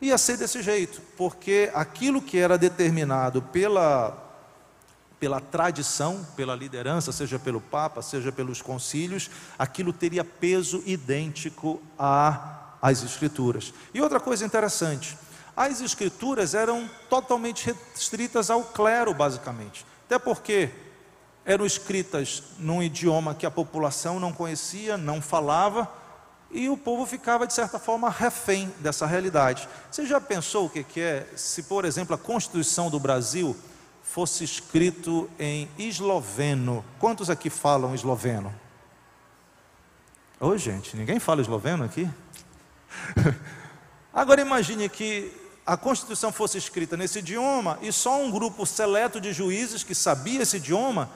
ia 0.00 0.18
ser 0.18 0.36
desse 0.36 0.62
jeito, 0.62 1.00
porque 1.16 1.70
aquilo 1.74 2.20
que 2.20 2.38
era 2.38 2.58
determinado 2.58 3.40
pela, 3.40 4.31
pela 5.22 5.40
tradição, 5.40 6.26
pela 6.34 6.52
liderança, 6.52 7.12
seja 7.12 7.38
pelo 7.38 7.60
Papa, 7.60 8.02
seja 8.02 8.32
pelos 8.32 8.60
concílios, 8.60 9.30
aquilo 9.56 9.92
teria 9.92 10.24
peso 10.24 10.82
idêntico 10.84 11.80
às 11.96 13.04
Escrituras. 13.04 13.72
E 13.94 14.02
outra 14.02 14.18
coisa 14.18 14.44
interessante, 14.44 15.16
as 15.56 15.80
Escrituras 15.80 16.54
eram 16.54 16.90
totalmente 17.08 17.66
restritas 17.66 18.50
ao 18.50 18.64
clero, 18.64 19.14
basicamente, 19.14 19.86
até 20.06 20.18
porque 20.18 20.70
eram 21.44 21.64
escritas 21.64 22.42
num 22.58 22.82
idioma 22.82 23.32
que 23.32 23.46
a 23.46 23.50
população 23.50 24.18
não 24.18 24.32
conhecia, 24.32 24.96
não 24.96 25.22
falava, 25.22 25.88
e 26.50 26.68
o 26.68 26.76
povo 26.76 27.06
ficava, 27.06 27.46
de 27.46 27.54
certa 27.54 27.78
forma, 27.78 28.10
refém 28.10 28.74
dessa 28.80 29.06
realidade. 29.06 29.68
Você 29.88 30.04
já 30.04 30.20
pensou 30.20 30.66
o 30.66 30.68
que 30.68 31.00
é 31.00 31.28
se, 31.36 31.62
por 31.62 31.84
exemplo, 31.84 32.12
a 32.12 32.18
Constituição 32.18 32.90
do 32.90 32.98
Brasil 32.98 33.56
fosse 34.12 34.44
escrito 34.44 35.30
em 35.38 35.66
esloveno? 35.78 36.84
Quantos 36.98 37.30
aqui 37.30 37.48
falam 37.48 37.94
esloveno? 37.94 38.54
Ô, 40.38 40.54
gente, 40.58 40.94
ninguém 40.98 41.18
fala 41.18 41.40
esloveno 41.40 41.82
aqui? 41.82 42.06
Agora 44.12 44.42
imagine 44.42 44.86
que 44.90 45.32
a 45.64 45.78
Constituição 45.78 46.30
fosse 46.30 46.58
escrita 46.58 46.94
nesse 46.94 47.20
idioma 47.20 47.78
e 47.80 47.90
só 47.90 48.20
um 48.20 48.30
grupo 48.30 48.66
seleto 48.66 49.18
de 49.18 49.32
juízes 49.32 49.82
que 49.82 49.94
sabia 49.94 50.42
esse 50.42 50.58
idioma 50.58 51.08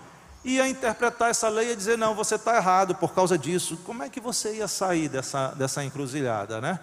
ia 0.43 0.67
interpretar 0.67 1.29
essa 1.29 1.51
lei 1.51 1.73
e 1.73 1.77
dizer: 1.77 1.99
não, 1.99 2.15
você 2.15 2.37
está 2.37 2.57
errado 2.57 2.95
por 2.95 3.13
causa 3.13 3.37
disso. 3.37 3.77
Como 3.85 4.03
é 4.05 4.09
que 4.09 4.21
você 4.21 4.55
ia 4.55 4.69
sair 4.69 5.11
dessa, 5.11 5.49
dessa 5.49 5.85
encruzilhada, 5.85 6.63
né? 6.63 6.81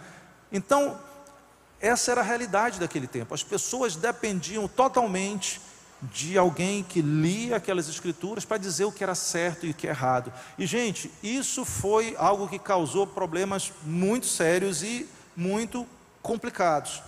Então, 0.51 0.95
essa 1.81 2.11
era 2.11 2.21
a 2.21 2.23
realidade 2.23 2.79
daquele 2.79 3.07
tempo. 3.07 3.33
As 3.33 3.41
pessoas 3.41 3.95
dependiam 3.95 4.67
totalmente 4.67 5.59
de 6.11 6.37
alguém 6.37 6.83
que 6.83 7.01
lia 7.01 7.55
aquelas 7.55 7.87
escrituras 7.87 8.43
para 8.43 8.57
dizer 8.57 8.85
o 8.85 8.91
que 8.91 9.03
era 9.03 9.15
certo 9.15 9.65
e 9.65 9.69
o 9.71 9.73
que 9.73 9.87
é 9.87 9.91
errado. 9.91 10.33
E, 10.57 10.65
gente, 10.65 11.09
isso 11.21 11.63
foi 11.63 12.15
algo 12.17 12.47
que 12.47 12.59
causou 12.59 13.07
problemas 13.07 13.71
muito 13.83 14.25
sérios 14.25 14.83
e 14.83 15.07
muito 15.35 15.87
complicados. 16.21 17.01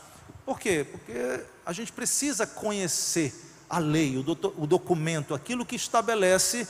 Por 0.46 0.60
quê? 0.60 0.86
Porque 0.90 1.42
a 1.66 1.74
gente 1.74 1.92
precisa 1.92 2.46
conhecer 2.46 3.34
a 3.70 3.80
lei, 3.80 4.16
o, 4.18 4.22
o 4.62 4.68
documento, 4.68 5.34
aquilo 5.34 5.66
que 5.66 5.76
estabelece 5.76 6.68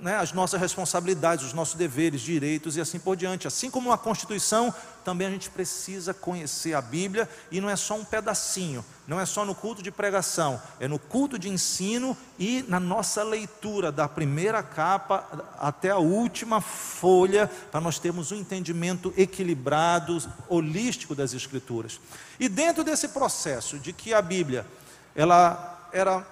né, 0.00 0.16
as 0.16 0.32
nossas 0.32 0.60
responsabilidades, 0.60 1.44
os 1.44 1.52
nossos 1.52 1.74
deveres, 1.74 2.20
direitos 2.20 2.76
e 2.76 2.80
assim 2.80 2.98
por 2.98 3.16
diante. 3.16 3.46
Assim 3.46 3.70
como 3.70 3.92
a 3.92 3.98
Constituição, 3.98 4.72
também 5.04 5.26
a 5.26 5.30
gente 5.30 5.50
precisa 5.50 6.12
conhecer 6.12 6.74
a 6.74 6.80
Bíblia 6.80 7.28
e 7.50 7.60
não 7.60 7.68
é 7.68 7.76
só 7.76 7.94
um 7.94 8.04
pedacinho, 8.04 8.84
não 9.06 9.18
é 9.18 9.24
só 9.24 9.44
no 9.44 9.54
culto 9.54 9.82
de 9.82 9.90
pregação, 9.90 10.60
é 10.78 10.86
no 10.86 10.98
culto 10.98 11.38
de 11.38 11.48
ensino 11.48 12.16
e 12.38 12.64
na 12.68 12.78
nossa 12.78 13.22
leitura, 13.22 13.90
da 13.90 14.06
primeira 14.08 14.62
capa 14.62 15.26
até 15.58 15.90
a 15.90 15.98
última 15.98 16.60
folha, 16.60 17.50
para 17.70 17.80
nós 17.80 17.98
termos 17.98 18.30
um 18.30 18.36
entendimento 18.36 19.12
equilibrado, 19.16 20.22
holístico 20.48 21.14
das 21.14 21.32
Escrituras. 21.32 22.00
E 22.38 22.48
dentro 22.48 22.84
desse 22.84 23.08
processo 23.08 23.78
de 23.78 23.92
que 23.92 24.12
a 24.12 24.22
Bíblia, 24.22 24.66
ela 25.14 25.88
era, 25.92 26.26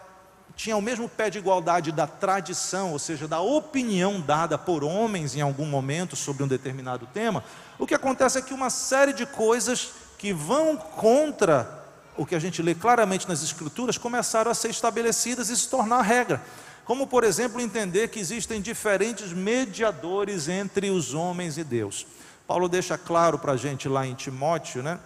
tinha 0.56 0.76
o 0.76 0.82
mesmo 0.82 1.06
pé 1.06 1.28
de 1.28 1.38
igualdade 1.38 1.92
da 1.92 2.06
tradição, 2.06 2.92
ou 2.92 2.98
seja, 2.98 3.28
da 3.28 3.40
opinião 3.40 4.20
dada 4.20 4.56
por 4.56 4.82
homens 4.82 5.36
em 5.36 5.42
algum 5.42 5.66
momento 5.66 6.16
sobre 6.16 6.42
um 6.42 6.48
determinado 6.48 7.06
tema, 7.12 7.44
o 7.78 7.86
que 7.86 7.94
acontece 7.94 8.38
é 8.38 8.42
que 8.42 8.54
uma 8.54 8.70
série 8.70 9.12
de 9.12 9.26
coisas 9.26 9.90
que 10.16 10.32
vão 10.32 10.76
contra 10.76 11.84
o 12.16 12.24
que 12.24 12.34
a 12.34 12.38
gente 12.38 12.62
lê 12.62 12.74
claramente 12.74 13.28
nas 13.28 13.42
Escrituras 13.42 13.98
começaram 13.98 14.50
a 14.50 14.54
ser 14.54 14.70
estabelecidas 14.70 15.50
e 15.50 15.56
se 15.56 15.68
tornar 15.68 16.00
regra. 16.00 16.42
Como, 16.86 17.06
por 17.06 17.22
exemplo, 17.22 17.60
entender 17.60 18.08
que 18.08 18.18
existem 18.18 18.62
diferentes 18.62 19.34
mediadores 19.34 20.48
entre 20.48 20.88
os 20.88 21.12
homens 21.12 21.58
e 21.58 21.64
Deus. 21.64 22.06
Paulo 22.46 22.68
deixa 22.68 22.96
claro 22.96 23.38
para 23.38 23.52
a 23.52 23.56
gente 23.56 23.88
lá 23.88 24.06
em 24.06 24.14
Timóteo, 24.14 24.82
né? 24.82 24.98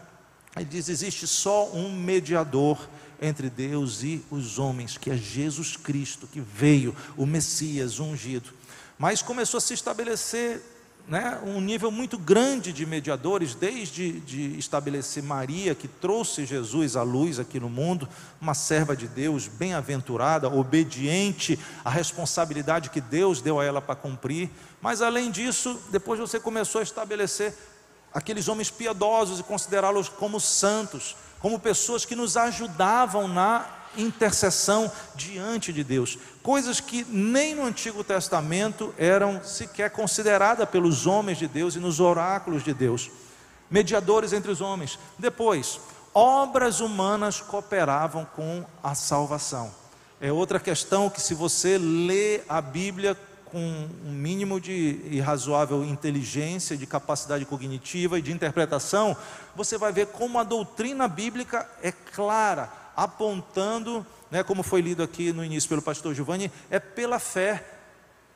Ele 0.54 0.66
diz: 0.66 0.88
existe 0.88 1.26
só 1.26 1.68
um 1.72 1.90
mediador 1.90 2.78
entre 3.20 3.50
Deus 3.50 4.02
e 4.02 4.24
os 4.30 4.58
homens, 4.58 4.96
que 4.96 5.10
é 5.10 5.16
Jesus 5.16 5.76
Cristo, 5.76 6.26
que 6.26 6.40
veio, 6.40 6.96
o 7.16 7.26
Messias 7.26 8.00
ungido. 8.00 8.50
Mas 8.98 9.22
começou 9.22 9.58
a 9.58 9.60
se 9.60 9.74
estabelecer 9.74 10.62
né, 11.06 11.40
um 11.44 11.60
nível 11.60 11.90
muito 11.90 12.16
grande 12.16 12.72
de 12.72 12.86
mediadores, 12.86 13.54
desde 13.54 14.20
de 14.20 14.58
estabelecer 14.58 15.22
Maria, 15.22 15.74
que 15.74 15.88
trouxe 15.88 16.46
Jesus 16.46 16.96
à 16.96 17.02
luz 17.02 17.38
aqui 17.38 17.58
no 17.58 17.68
mundo, 17.68 18.08
uma 18.40 18.54
serva 18.54 18.96
de 18.96 19.08
Deus, 19.08 19.48
bem-aventurada, 19.48 20.48
obediente 20.48 21.58
à 21.84 21.90
responsabilidade 21.90 22.90
que 22.90 23.00
Deus 23.00 23.40
deu 23.40 23.58
a 23.58 23.64
ela 23.64 23.82
para 23.82 23.96
cumprir. 23.96 24.50
Mas 24.80 25.02
além 25.02 25.30
disso, 25.30 25.78
depois 25.90 26.20
você 26.20 26.38
começou 26.38 26.78
a 26.78 26.84
estabelecer 26.84 27.54
aqueles 28.14 28.48
homens 28.48 28.70
piedosos 28.70 29.40
e 29.40 29.42
considerá-los 29.42 30.08
como 30.08 30.40
santos 30.40 31.16
como 31.40 31.58
pessoas 31.58 32.04
que 32.04 32.14
nos 32.14 32.36
ajudavam 32.36 33.26
na 33.26 33.66
intercessão 33.96 34.90
diante 35.14 35.72
de 35.72 35.82
Deus, 35.82 36.18
coisas 36.42 36.78
que 36.80 37.04
nem 37.08 37.54
no 37.54 37.64
Antigo 37.64 38.04
Testamento 38.04 38.94
eram 38.96 39.42
sequer 39.42 39.90
consideradas 39.90 40.68
pelos 40.68 41.06
homens 41.06 41.38
de 41.38 41.48
Deus 41.48 41.74
e 41.74 41.80
nos 41.80 41.98
oráculos 41.98 42.62
de 42.62 42.72
Deus, 42.72 43.10
mediadores 43.70 44.32
entre 44.32 44.50
os 44.50 44.60
homens. 44.60 44.98
Depois, 45.18 45.80
obras 46.14 46.80
humanas 46.80 47.40
cooperavam 47.40 48.24
com 48.36 48.64
a 48.82 48.94
salvação. 48.94 49.72
É 50.20 50.30
outra 50.30 50.60
questão 50.60 51.08
que, 51.08 51.20
se 51.20 51.34
você 51.34 51.78
lê 51.78 52.42
a 52.48 52.60
Bíblia 52.60 53.16
com 53.50 53.58
um 53.58 54.12
mínimo 54.12 54.60
de 54.60 55.20
razoável 55.20 55.84
inteligência, 55.84 56.76
de 56.76 56.86
capacidade 56.86 57.44
cognitiva 57.44 58.18
e 58.18 58.22
de 58.22 58.32
interpretação, 58.32 59.16
você 59.54 59.76
vai 59.76 59.92
ver 59.92 60.06
como 60.06 60.38
a 60.38 60.44
doutrina 60.44 61.08
bíblica 61.08 61.68
é 61.82 61.92
clara, 61.92 62.70
apontando, 62.96 64.06
né, 64.30 64.42
como 64.42 64.62
foi 64.62 64.80
lido 64.80 65.02
aqui 65.02 65.32
no 65.32 65.44
início 65.44 65.68
pelo 65.68 65.82
pastor 65.82 66.14
Giovanni, 66.14 66.50
é 66.70 66.78
pela 66.78 67.18
fé 67.18 67.64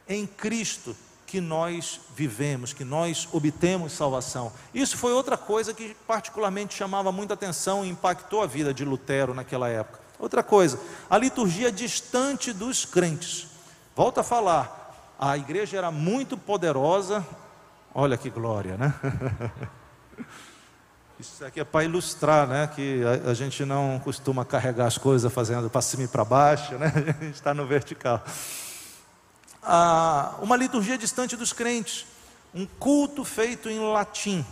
em 0.09 0.27
Cristo 0.27 0.96
que 1.27 1.40
nós 1.40 2.00
vivemos, 2.14 2.72
que 2.72 2.85
nós 2.85 3.29
obtemos 3.33 3.92
salvação. 3.92 4.53
Isso 4.72 4.96
foi 4.96 5.12
outra 5.12 5.37
coisa 5.37 5.74
que 5.74 5.96
particularmente 6.07 6.74
chamava 6.74 7.11
muita 7.11 7.35
atenção 7.35 7.85
e 7.85 7.88
impactou 7.88 8.42
a 8.42 8.46
vida 8.46 8.72
de 8.72 8.85
Lutero 8.85 9.35
naquela 9.35 9.68
época. 9.68 9.98
Outra 10.18 10.42
coisa, 10.42 10.79
a 11.11 11.18
liturgia 11.18 11.72
distante 11.72 12.53
dos 12.53 12.85
crentes. 12.85 13.48
Volta 13.96 14.20
a 14.20 14.24
falar, 14.24 14.84
a 15.18 15.37
igreja 15.37 15.77
era 15.77 15.90
muito 15.90 16.37
poderosa, 16.37 17.24
olha 17.94 18.16
que 18.16 18.31
glória, 18.31 18.77
né? 18.77 18.94
Isso 21.18 21.44
aqui 21.44 21.61
é 21.61 21.64
para 21.64 21.85
ilustrar, 21.85 22.46
né? 22.46 22.66
Que 22.66 23.03
a, 23.05 23.31
a, 23.31 23.35
gente 23.35 23.64
não 23.64 24.00
costuma 24.03 24.44
carregar 24.44 24.87
as 24.87 24.98
coisas 24.98 25.33
fazendo 25.33 25.70
para 25.70 25.81
cima 25.81 26.03
e 26.03 26.09
para 26.09 26.24
baixo, 26.24 26.74
né? 26.74 26.92
A 27.20 27.24
gente 27.24 27.35
está 27.35 27.55
no 27.55 27.66
vertical. 27.66 28.22
Ah, 29.62 30.35
uma 30.42 30.57
liturgia 30.57 30.98
distante 30.98 31.37
dos 31.37 31.53
crentes, 31.53 32.05
um 32.53 32.66
culto 32.66 33.24
feito 33.24 33.70
em 33.70 33.79
latim, 33.79 34.44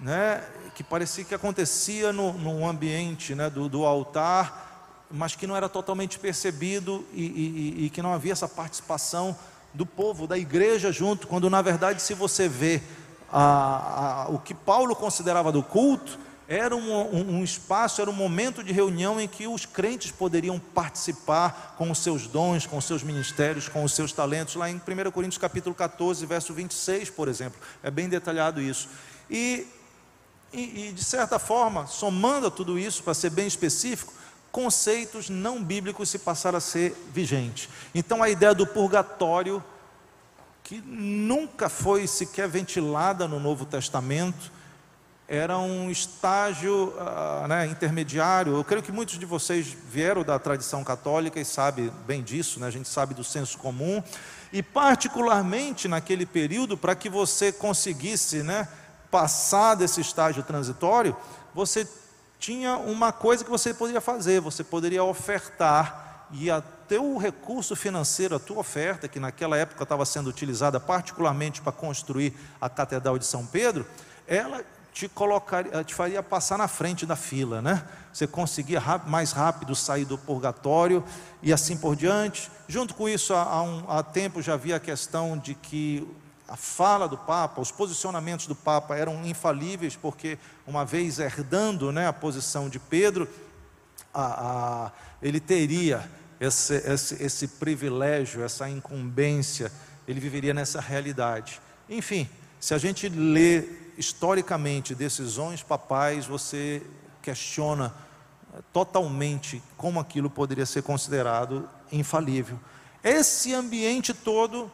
né? 0.00 0.42
Que 0.74 0.82
parecia 0.82 1.24
que 1.24 1.34
acontecia 1.34 2.12
no, 2.12 2.32
no 2.32 2.68
ambiente 2.68 3.34
né, 3.34 3.48
do, 3.48 3.68
do 3.68 3.84
altar 3.84 4.62
mas 5.10 5.36
que 5.36 5.46
não 5.46 5.54
era 5.54 5.68
totalmente 5.68 6.18
percebido 6.18 7.06
e, 7.12 7.24
e, 7.24 7.84
e, 7.84 7.90
que 7.90 8.02
não 8.02 8.12
havia 8.12 8.32
essa 8.32 8.48
participação 8.48 9.36
do 9.74 9.84
povo, 9.84 10.26
da 10.26 10.38
igreja 10.38 10.92
junto, 10.92 11.26
quando 11.26 11.50
na 11.50 11.60
verdade, 11.60 12.00
se 12.00 12.14
você 12.14 12.48
vê 12.48 12.80
a, 13.30 14.22
a, 14.22 14.28
o 14.28 14.38
que 14.38 14.54
Paulo 14.54 14.94
considerava 14.94 15.50
do 15.50 15.62
culto, 15.62 16.18
era 16.46 16.76
um, 16.76 16.92
um, 16.92 17.36
um, 17.38 17.44
espaço, 17.44 18.00
era 18.00 18.10
um 18.10 18.14
momento 18.14 18.62
de 18.62 18.72
reunião 18.72 19.18
em 19.18 19.26
que 19.26 19.46
os 19.46 19.64
crentes 19.64 20.10
poderiam 20.10 20.58
participar 20.58 21.74
com 21.78 21.90
os 21.90 21.98
seus 21.98 22.26
dons, 22.26 22.66
com 22.66 22.76
os 22.76 22.84
seus 22.84 23.02
ministérios, 23.02 23.68
com 23.68 23.82
os 23.82 23.92
seus 23.92 24.12
talentos, 24.12 24.54
lá 24.54 24.70
em 24.70 24.76
1 24.76 25.10
Coríntios 25.10 25.38
capítulo 25.38 25.74
14, 25.74 26.24
verso 26.26 26.52
26, 26.52 27.10
por 27.10 27.28
exemplo, 27.28 27.58
é 27.82 27.90
bem 27.90 28.08
detalhado 28.08 28.60
isso. 28.60 28.88
E, 29.30 29.66
e, 30.52 30.88
e 30.88 30.92
de 30.92 31.02
certa 31.02 31.38
forma, 31.38 31.86
somando 31.86 32.46
a 32.46 32.50
tudo 32.50 32.78
isso, 32.78 33.02
para 33.02 33.14
ser 33.14 33.30
bem 33.30 33.46
específico, 33.46 34.12
conceitos 34.54 35.28
não 35.28 35.60
bíblicos 35.60 36.08
se 36.08 36.16
passaram 36.16 36.58
a 36.58 36.60
ser 36.60 36.96
vigentes. 37.12 37.68
Então 37.92 38.22
a 38.22 38.30
ideia 38.30 38.54
do 38.54 38.64
purgatório, 38.64 39.60
que 40.62 40.80
nunca 40.80 41.68
foi 41.68 42.06
sequer 42.06 42.48
ventilada 42.48 43.26
no 43.26 43.40
Novo 43.40 43.66
Testamento, 43.66 44.52
era 45.26 45.58
um 45.58 45.90
estágio 45.90 46.94
uh, 46.96 47.48
né, 47.48 47.66
intermediário. 47.66 48.54
Eu 48.54 48.62
creio 48.62 48.80
que 48.80 48.92
muitos 48.92 49.18
de 49.18 49.26
vocês 49.26 49.66
vieram 49.90 50.22
da 50.22 50.38
tradição 50.38 50.84
católica 50.84 51.40
e 51.40 51.44
sabem 51.44 51.90
bem 52.06 52.22
disso, 52.22 52.60
né? 52.60 52.68
a 52.68 52.70
gente 52.70 52.88
sabe 52.88 53.12
do 53.12 53.24
senso 53.24 53.58
comum. 53.58 54.00
E, 54.52 54.62
particularmente 54.62 55.88
naquele 55.88 56.24
período, 56.24 56.76
para 56.78 56.94
que 56.94 57.08
você 57.08 57.50
conseguisse 57.50 58.44
né, 58.44 58.68
passar 59.10 59.74
desse 59.74 60.00
estágio 60.00 60.44
transitório, 60.44 61.16
você 61.52 61.84
tinha 62.38 62.76
uma 62.76 63.12
coisa 63.12 63.44
que 63.44 63.50
você 63.50 63.72
poderia 63.72 64.00
fazer, 64.00 64.40
você 64.40 64.62
poderia 64.62 65.02
ofertar 65.02 66.26
e 66.30 66.50
a 66.50 66.60
teu 66.60 67.16
recurso 67.16 67.74
financeiro, 67.76 68.36
a 68.36 68.38
tua 68.38 68.58
oferta, 68.58 69.08
que 69.08 69.20
naquela 69.20 69.56
época 69.56 69.82
estava 69.82 70.04
sendo 70.04 70.28
utilizada 70.28 70.78
particularmente 70.80 71.62
para 71.62 71.72
construir 71.72 72.34
a 72.60 72.68
Catedral 72.68 73.18
de 73.18 73.26
São 73.26 73.46
Pedro, 73.46 73.86
ela 74.26 74.62
te 74.92 75.08
colocaria, 75.08 75.82
te 75.82 75.94
faria 75.94 76.22
passar 76.22 76.56
na 76.56 76.68
frente 76.68 77.04
da 77.04 77.16
fila, 77.16 77.60
né? 77.60 77.84
Você 78.12 78.28
conseguia 78.28 78.80
mais 79.06 79.32
rápido 79.32 79.74
sair 79.74 80.04
do 80.04 80.16
purgatório 80.16 81.02
e 81.42 81.52
assim 81.52 81.76
por 81.76 81.96
diante. 81.96 82.48
Junto 82.68 82.94
com 82.94 83.08
isso, 83.08 83.34
há, 83.34 83.60
um, 83.60 83.84
há 83.88 84.02
tempo 84.04 84.40
já 84.40 84.54
havia 84.54 84.76
a 84.76 84.80
questão 84.80 85.36
de 85.36 85.54
que 85.54 86.06
a 86.48 86.56
fala 86.56 87.08
do 87.08 87.16
Papa, 87.16 87.60
os 87.60 87.70
posicionamentos 87.70 88.46
do 88.46 88.54
Papa 88.54 88.96
eram 88.96 89.24
infalíveis, 89.24 89.96
porque 89.96 90.38
uma 90.66 90.84
vez 90.84 91.18
herdando 91.18 91.90
né, 91.90 92.06
a 92.06 92.12
posição 92.12 92.68
de 92.68 92.78
Pedro, 92.78 93.28
a, 94.12 94.86
a, 94.86 94.92
ele 95.22 95.40
teria 95.40 96.08
esse, 96.38 96.74
esse, 96.74 97.22
esse 97.22 97.48
privilégio, 97.48 98.42
essa 98.44 98.68
incumbência, 98.68 99.72
ele 100.06 100.20
viveria 100.20 100.52
nessa 100.52 100.80
realidade. 100.80 101.60
Enfim, 101.88 102.28
se 102.60 102.74
a 102.74 102.78
gente 102.78 103.08
lê 103.08 103.64
historicamente 103.96 104.94
decisões 104.94 105.62
papais, 105.62 106.26
você 106.26 106.82
questiona 107.22 107.94
totalmente 108.72 109.62
como 109.76 109.98
aquilo 109.98 110.28
poderia 110.28 110.66
ser 110.66 110.82
considerado 110.82 111.68
infalível. 111.90 112.58
Esse 113.02 113.52
ambiente 113.52 114.12
todo 114.12 114.70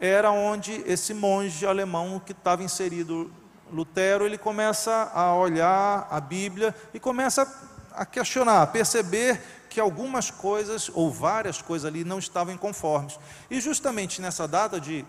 era 0.00 0.30
onde 0.30 0.82
esse 0.86 1.12
monge 1.12 1.66
alemão 1.66 2.20
que 2.20 2.32
estava 2.32 2.62
inserido, 2.62 3.32
Lutero, 3.72 4.24
ele 4.24 4.38
começa 4.38 5.10
a 5.14 5.34
olhar 5.34 6.06
a 6.10 6.20
Bíblia 6.20 6.74
e 6.94 7.00
começa 7.00 7.46
a 7.92 8.06
questionar, 8.06 8.62
a 8.62 8.66
perceber 8.66 9.40
que 9.68 9.80
algumas 9.80 10.30
coisas, 10.30 10.90
ou 10.94 11.10
várias 11.10 11.60
coisas 11.60 11.84
ali, 11.84 12.04
não 12.04 12.18
estavam 12.18 12.56
conformes. 12.56 13.18
E 13.50 13.60
justamente 13.60 14.22
nessa 14.22 14.48
data 14.48 14.80
de 14.80 15.04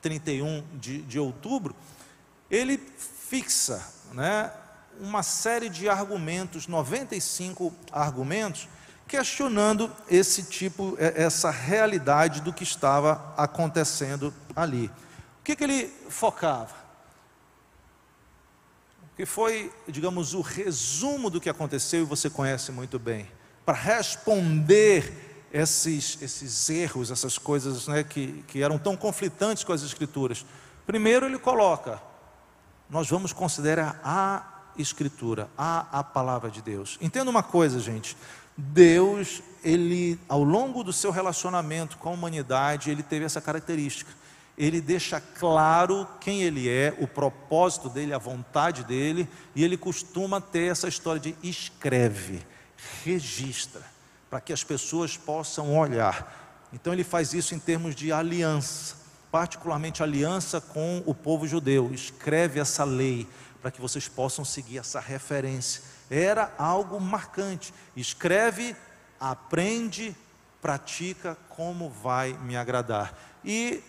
31 0.00 0.64
de, 0.74 1.02
de 1.02 1.18
outubro, 1.18 1.76
ele 2.50 2.78
fixa 2.78 3.86
né, 4.12 4.50
uma 5.00 5.22
série 5.22 5.68
de 5.68 5.88
argumentos, 5.88 6.66
95 6.66 7.72
argumentos, 7.92 8.68
questionando 9.08 9.90
esse 10.08 10.42
tipo, 10.44 10.94
é, 10.98 11.22
essa 11.22 11.50
realidade 11.50 12.42
do 12.42 12.52
que 12.52 12.62
estava 12.62 13.34
acontecendo 13.36 14.32
ali. 14.54 14.86
O 15.40 15.42
que, 15.42 15.56
que 15.56 15.64
ele 15.64 15.86
focava? 16.10 16.74
Que 19.16 19.24
foi, 19.24 19.72
digamos, 19.88 20.34
o 20.34 20.42
resumo 20.42 21.30
do 21.30 21.40
que 21.40 21.48
aconteceu 21.48 22.02
e 22.02 22.04
você 22.04 22.28
conhece 22.28 22.70
muito 22.70 22.98
bem. 22.98 23.28
Para 23.64 23.74
responder 23.74 25.48
esses, 25.52 26.18
esses 26.20 26.68
erros, 26.68 27.10
essas 27.10 27.38
coisas 27.38 27.88
né, 27.88 28.04
que, 28.04 28.44
que 28.46 28.62
eram 28.62 28.78
tão 28.78 28.96
conflitantes 28.96 29.64
com 29.64 29.72
as 29.72 29.82
Escrituras. 29.82 30.44
Primeiro, 30.86 31.26
ele 31.26 31.38
coloca: 31.38 32.00
nós 32.88 33.08
vamos 33.08 33.32
considerar 33.32 34.00
a 34.04 34.72
Escritura, 34.76 35.48
a, 35.56 35.98
a 35.98 36.04
palavra 36.04 36.50
de 36.50 36.62
Deus. 36.62 36.98
Entenda 37.00 37.30
uma 37.30 37.42
coisa, 37.42 37.80
gente: 37.80 38.16
Deus, 38.60 39.40
ele, 39.62 40.18
ao 40.28 40.42
longo 40.42 40.82
do 40.82 40.92
seu 40.92 41.12
relacionamento 41.12 41.96
com 41.96 42.08
a 42.08 42.12
humanidade, 42.12 42.90
ele 42.90 43.04
teve 43.04 43.24
essa 43.24 43.40
característica. 43.40 44.10
Ele 44.56 44.80
deixa 44.80 45.20
claro 45.20 46.04
quem 46.20 46.42
ele 46.42 46.68
é, 46.68 46.92
o 46.98 47.06
propósito 47.06 47.88
dele, 47.88 48.12
a 48.12 48.18
vontade 48.18 48.82
dele, 48.82 49.28
e 49.54 49.62
ele 49.62 49.76
costuma 49.76 50.40
ter 50.40 50.72
essa 50.72 50.88
história 50.88 51.20
de 51.20 51.36
escreve, 51.40 52.44
registra, 53.04 53.82
para 54.28 54.40
que 54.40 54.52
as 54.52 54.64
pessoas 54.64 55.16
possam 55.16 55.78
olhar. 55.78 56.66
Então 56.72 56.92
ele 56.92 57.04
faz 57.04 57.32
isso 57.32 57.54
em 57.54 57.60
termos 57.60 57.94
de 57.94 58.10
aliança, 58.10 58.96
particularmente 59.30 60.02
aliança 60.02 60.60
com 60.60 61.00
o 61.06 61.14
povo 61.14 61.46
judeu. 61.46 61.92
Escreve 61.94 62.58
essa 62.58 62.82
lei 62.82 63.28
para 63.62 63.70
que 63.70 63.80
vocês 63.80 64.08
possam 64.08 64.44
seguir 64.44 64.78
essa 64.78 64.98
referência 64.98 65.97
era 66.10 66.52
algo 66.58 67.00
marcante. 67.00 67.72
Escreve, 67.96 68.74
aprende, 69.20 70.16
pratica 70.60 71.36
como 71.48 71.88
vai 71.90 72.32
me 72.32 72.56
agradar. 72.56 73.16
E 73.44 73.82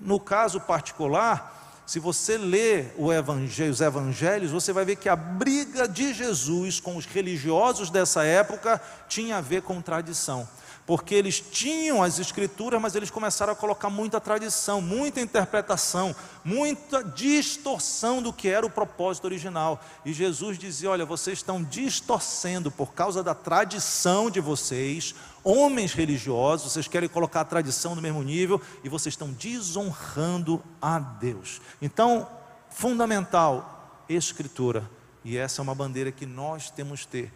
no 0.00 0.20
caso 0.20 0.60
particular, 0.60 1.82
se 1.86 1.98
você 1.98 2.36
lê 2.36 2.86
evangelho, 3.12 3.72
os 3.72 3.80
evangelhos, 3.80 4.50
você 4.50 4.72
vai 4.72 4.84
ver 4.84 4.96
que 4.96 5.08
a 5.08 5.16
briga 5.16 5.88
de 5.88 6.12
Jesus 6.12 6.80
com 6.80 6.96
os 6.96 7.06
religiosos 7.06 7.90
dessa 7.90 8.24
época 8.24 8.80
tinha 9.08 9.38
a 9.38 9.40
ver 9.40 9.62
com 9.62 9.80
tradição 9.80 10.48
porque 10.88 11.14
eles 11.14 11.38
tinham 11.38 12.02
as 12.02 12.18
escrituras, 12.18 12.80
mas 12.80 12.94
eles 12.94 13.10
começaram 13.10 13.52
a 13.52 13.56
colocar 13.56 13.90
muita 13.90 14.18
tradição, 14.18 14.80
muita 14.80 15.20
interpretação, 15.20 16.16
muita 16.42 17.04
distorção 17.04 18.22
do 18.22 18.32
que 18.32 18.48
era 18.48 18.64
o 18.64 18.70
propósito 18.70 19.26
original. 19.26 19.84
E 20.02 20.14
Jesus 20.14 20.58
dizia: 20.58 20.88
Olha, 20.88 21.04
vocês 21.04 21.40
estão 21.40 21.62
distorcendo 21.62 22.70
por 22.70 22.94
causa 22.94 23.22
da 23.22 23.34
tradição 23.34 24.30
de 24.30 24.40
vocês, 24.40 25.14
homens 25.44 25.92
religiosos, 25.92 26.72
vocês 26.72 26.88
querem 26.88 27.06
colocar 27.06 27.42
a 27.42 27.44
tradição 27.44 27.94
no 27.94 28.00
mesmo 28.00 28.22
nível 28.22 28.58
e 28.82 28.88
vocês 28.88 29.12
estão 29.12 29.30
desonrando 29.30 30.64
a 30.80 30.98
Deus. 30.98 31.60
Então, 31.82 32.26
fundamental, 32.70 34.02
escritura. 34.08 34.88
E 35.22 35.36
essa 35.36 35.60
é 35.60 35.62
uma 35.62 35.74
bandeira 35.74 36.10
que 36.10 36.24
nós 36.24 36.70
temos 36.70 37.02
que 37.02 37.08
ter. 37.08 37.32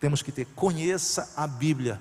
Temos 0.00 0.22
que 0.22 0.32
ter. 0.32 0.46
Conheça 0.56 1.30
a 1.36 1.46
Bíblia. 1.46 2.00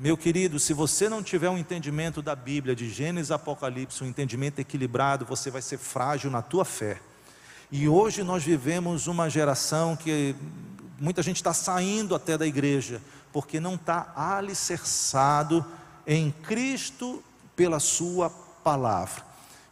Meu 0.00 0.16
querido, 0.16 0.60
se 0.60 0.72
você 0.72 1.08
não 1.08 1.24
tiver 1.24 1.50
um 1.50 1.58
entendimento 1.58 2.22
da 2.22 2.36
Bíblia, 2.36 2.76
de 2.76 2.88
Gênesis 2.88 3.30
e 3.30 3.32
Apocalipse, 3.32 4.04
um 4.04 4.06
entendimento 4.06 4.60
equilibrado, 4.60 5.24
você 5.24 5.50
vai 5.50 5.60
ser 5.60 5.76
frágil 5.76 6.30
na 6.30 6.40
tua 6.40 6.64
fé. 6.64 7.00
E 7.68 7.88
hoje 7.88 8.22
nós 8.22 8.44
vivemos 8.44 9.08
uma 9.08 9.28
geração 9.28 9.96
que 9.96 10.36
muita 11.00 11.20
gente 11.20 11.38
está 11.38 11.52
saindo 11.52 12.14
até 12.14 12.38
da 12.38 12.46
igreja, 12.46 13.02
porque 13.32 13.58
não 13.58 13.74
está 13.74 14.12
alicerçado 14.14 15.66
em 16.06 16.30
Cristo 16.30 17.20
pela 17.56 17.80
Sua 17.80 18.30
palavra. 18.62 19.24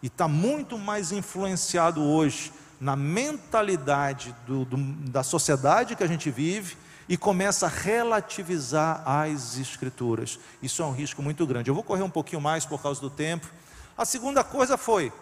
E 0.02 0.08
está 0.08 0.26
muito 0.26 0.76
mais 0.76 1.12
influenciado 1.12 2.02
hoje 2.02 2.52
na 2.80 2.96
mentalidade 2.96 4.34
do, 4.44 4.64
do, 4.64 4.76
da 5.08 5.22
sociedade 5.22 5.94
que 5.94 6.02
a 6.02 6.08
gente 6.08 6.32
vive 6.32 6.76
e 7.08 7.16
começa 7.16 7.66
a 7.66 7.68
relativizar 7.68 9.02
as 9.06 9.58
escrituras. 9.58 10.38
Isso 10.60 10.82
é 10.82 10.84
um 10.84 10.92
risco 10.92 11.22
muito 11.22 11.46
grande. 11.46 11.70
Eu 11.70 11.74
vou 11.74 11.84
correr 11.84 12.02
um 12.02 12.10
pouquinho 12.10 12.40
mais 12.40 12.66
por 12.66 12.82
causa 12.82 13.00
do 13.00 13.10
tempo. 13.10 13.48
A 13.96 14.04
segunda 14.04 14.42
coisa 14.42 14.76
foi: 14.76 15.12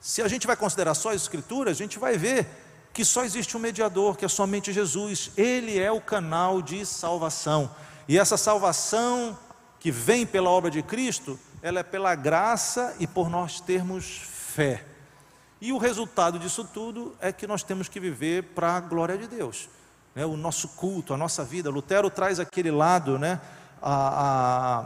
se 0.00 0.22
a 0.22 0.28
gente 0.28 0.46
vai 0.46 0.56
considerar 0.56 0.94
só 0.94 1.10
as 1.10 1.22
escrituras, 1.22 1.76
a 1.76 1.82
gente 1.82 1.98
vai 1.98 2.16
ver 2.16 2.48
que 2.92 3.04
só 3.04 3.24
existe 3.24 3.56
um 3.56 3.60
mediador, 3.60 4.16
que 4.16 4.24
é 4.24 4.28
somente 4.28 4.72
Jesus. 4.72 5.30
Ele 5.36 5.78
é 5.78 5.92
o 5.92 6.00
canal 6.00 6.62
de 6.62 6.86
salvação. 6.86 7.70
E 8.08 8.18
essa 8.18 8.38
salvação 8.38 9.38
que 9.78 9.90
vem 9.90 10.24
pela 10.24 10.48
obra 10.48 10.70
de 10.70 10.82
Cristo, 10.82 11.38
ela 11.60 11.80
é 11.80 11.82
pela 11.82 12.14
graça 12.14 12.96
e 12.98 13.06
por 13.06 13.28
nós 13.28 13.60
termos 13.60 14.22
fé. 14.24 14.84
E 15.60 15.72
o 15.72 15.78
resultado 15.78 16.38
disso 16.38 16.64
tudo 16.64 17.14
é 17.20 17.32
que 17.32 17.46
nós 17.46 17.62
temos 17.62 17.88
que 17.88 18.00
viver 18.00 18.44
para 18.54 18.76
a 18.76 18.80
glória 18.80 19.18
de 19.18 19.26
Deus 19.26 19.68
né, 20.16 20.24
o 20.24 20.34
nosso 20.34 20.68
culto, 20.68 21.12
a 21.12 21.16
nossa 21.18 21.44
vida. 21.44 21.68
Lutero 21.68 22.08
traz 22.08 22.40
aquele 22.40 22.70
lado, 22.70 23.18
né, 23.18 23.38
a, 23.82 24.24
a, 24.24 24.84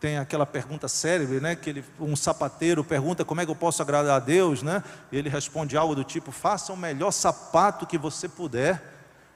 tem 0.00 0.18
aquela 0.18 0.44
pergunta 0.44 0.88
célebre, 0.88 1.40
né, 1.40 1.54
que 1.54 1.70
ele, 1.70 1.84
um 2.00 2.16
sapateiro 2.16 2.82
pergunta 2.82 3.24
como 3.24 3.40
é 3.40 3.44
que 3.44 3.50
eu 3.52 3.56
posso 3.56 3.80
agradar 3.80 4.16
a 4.16 4.18
Deus, 4.18 4.64
né, 4.64 4.82
e 5.12 5.16
ele 5.16 5.28
responde 5.28 5.76
algo 5.76 5.94
do 5.94 6.02
tipo: 6.02 6.32
faça 6.32 6.72
o 6.72 6.76
melhor 6.76 7.12
sapato 7.12 7.86
que 7.86 7.96
você 7.96 8.28
puder, 8.28 8.82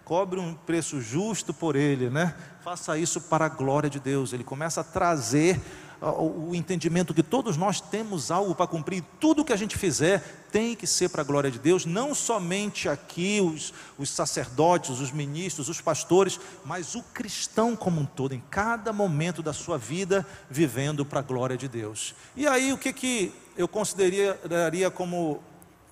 cobre 0.05 0.41
um 0.41 0.53
preço 0.55 1.01
justo 1.01 1.55
por 1.55 1.77
ele, 1.77 2.11
né, 2.11 2.35
faça 2.65 2.99
isso 2.99 3.21
para 3.21 3.47
a 3.47 3.49
glória 3.49 3.89
de 3.89 4.01
Deus. 4.01 4.33
Ele 4.33 4.45
começa 4.45 4.81
a 4.81 4.85
trazer 4.85 5.61
o 6.01 6.55
entendimento 6.55 7.13
que 7.13 7.23
todos 7.23 7.57
nós 7.57 7.81
temos 7.81 8.31
algo 8.31 8.55
para 8.55 8.67
cumprir, 8.67 9.03
tudo 9.19 9.45
que 9.45 9.53
a 9.53 9.57
gente 9.57 9.77
fizer 9.77 10.23
tem 10.51 10.75
que 10.75 10.87
ser 10.87 11.09
para 11.09 11.23
a 11.23 11.25
glória 11.25 11.51
de 11.51 11.59
Deus, 11.59 11.85
não 11.85 12.15
somente 12.15 12.89
aqui 12.89 13.41
os, 13.41 13.75
os 13.99 14.09
sacerdotes, 14.09 15.01
os 15.01 15.11
ministros, 15.11 15.69
os 15.69 15.81
pastores, 15.81 16.39
mas 16.65 16.95
o 16.95 17.03
cristão 17.03 17.75
como 17.75 18.01
um 18.01 18.07
todo, 18.07 18.35
em 18.35 18.43
cada 18.49 18.93
momento 18.93 19.43
da 19.43 19.53
sua 19.53 19.77
vida, 19.77 20.27
vivendo 20.49 21.05
para 21.05 21.21
a 21.21 21.23
glória 21.23 21.57
de 21.57 21.69
Deus. 21.69 22.15
E 22.37 22.47
aí 22.47 22.73
o 22.73 22.79
que, 22.79 22.93
que 22.93 23.33
eu 23.57 23.67
consideraria 23.67 24.91
como 24.91 25.43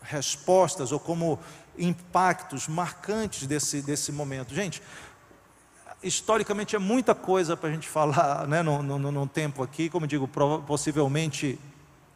respostas 0.01 0.93
ou 0.93 1.01
como 1.01 1.39
impactos 1.77 2.69
marcantes 2.69 3.47
desse, 3.47 3.83
desse 3.83 4.13
momento? 4.13 4.55
Gente, 4.55 4.81
historicamente 6.03 6.77
é 6.77 6.79
muita 6.79 7.15
coisa 7.15 7.57
para 7.57 7.69
a 7.69 7.73
gente 7.73 7.89
falar 7.89 8.47
né, 8.49 8.63
no, 8.63 9.27
tempo 9.27 9.63
aqui, 9.63 9.89
como 9.89 10.07
digo, 10.07 10.29
possivelmente 10.67 11.59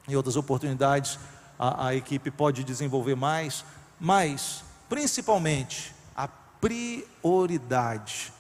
em 0.08 0.14
outras 0.16 0.36
oportunidades 0.36 1.18
a, 1.58 1.88
a 1.88 1.94
equipe 1.94 2.30
pode 2.30 2.64
desenvolver 2.64 3.14
mais, 3.14 3.64
mas 4.00 4.64
principalmente 4.88 5.94
a 6.16 6.26
prioridade 6.60 8.32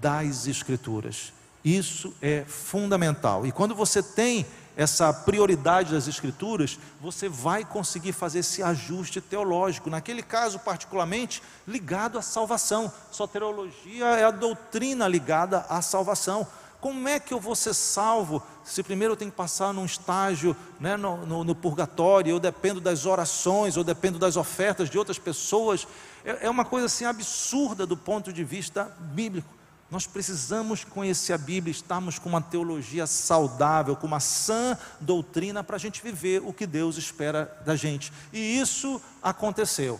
das 0.00 0.46
Escrituras. 0.46 1.32
Isso 1.64 2.14
é 2.22 2.44
fundamental. 2.46 3.46
E 3.46 3.52
quando 3.52 3.74
você 3.74 4.02
tem 4.02 4.46
essa 4.78 5.12
prioridade 5.12 5.92
das 5.92 6.06
Escrituras, 6.06 6.78
você 7.00 7.28
vai 7.28 7.64
conseguir 7.64 8.12
fazer 8.12 8.38
esse 8.38 8.62
ajuste 8.62 9.20
teológico, 9.20 9.90
naquele 9.90 10.22
caso, 10.22 10.60
particularmente, 10.60 11.42
ligado 11.66 12.16
à 12.16 12.22
salvação. 12.22 12.90
Soteriologia 13.10 14.04
é 14.04 14.22
a 14.22 14.30
doutrina 14.30 15.08
ligada 15.08 15.66
à 15.68 15.82
salvação. 15.82 16.46
Como 16.80 17.08
é 17.08 17.18
que 17.18 17.34
eu 17.34 17.40
vou 17.40 17.56
ser 17.56 17.74
salvo 17.74 18.40
se 18.62 18.84
primeiro 18.84 19.14
eu 19.14 19.16
tenho 19.16 19.32
que 19.32 19.36
passar 19.36 19.74
num 19.74 19.84
estágio 19.84 20.56
né, 20.78 20.96
no, 20.96 21.26
no, 21.26 21.42
no, 21.42 21.56
purgatório, 21.56 22.30
eu 22.30 22.38
dependo 22.38 22.80
das 22.80 23.04
orações, 23.04 23.76
ou 23.76 23.82
dependo 23.82 24.16
das 24.16 24.36
ofertas 24.36 24.88
de 24.88 24.96
outras 24.96 25.18
pessoas? 25.18 25.88
É, 26.24 26.46
é 26.46 26.50
uma 26.50 26.64
coisa 26.64 26.86
assim 26.86 27.04
absurda 27.04 27.84
do 27.84 27.96
ponto 27.96 28.32
de 28.32 28.44
vista 28.44 28.96
bíblico. 29.00 29.57
Nós 29.90 30.06
precisamos 30.06 30.84
conhecer 30.84 31.32
a 31.32 31.38
Bíblia, 31.38 31.70
estarmos 31.70 32.18
com 32.18 32.28
uma 32.28 32.42
teologia 32.42 33.06
saudável, 33.06 33.96
com 33.96 34.06
uma 34.06 34.20
sã 34.20 34.76
doutrina 35.00 35.64
para 35.64 35.76
a 35.76 35.78
gente 35.78 36.02
viver 36.02 36.42
o 36.44 36.52
que 36.52 36.66
Deus 36.66 36.98
espera 36.98 37.60
da 37.64 37.74
gente. 37.74 38.12
E 38.32 38.58
isso 38.58 39.00
aconteceu. 39.22 39.98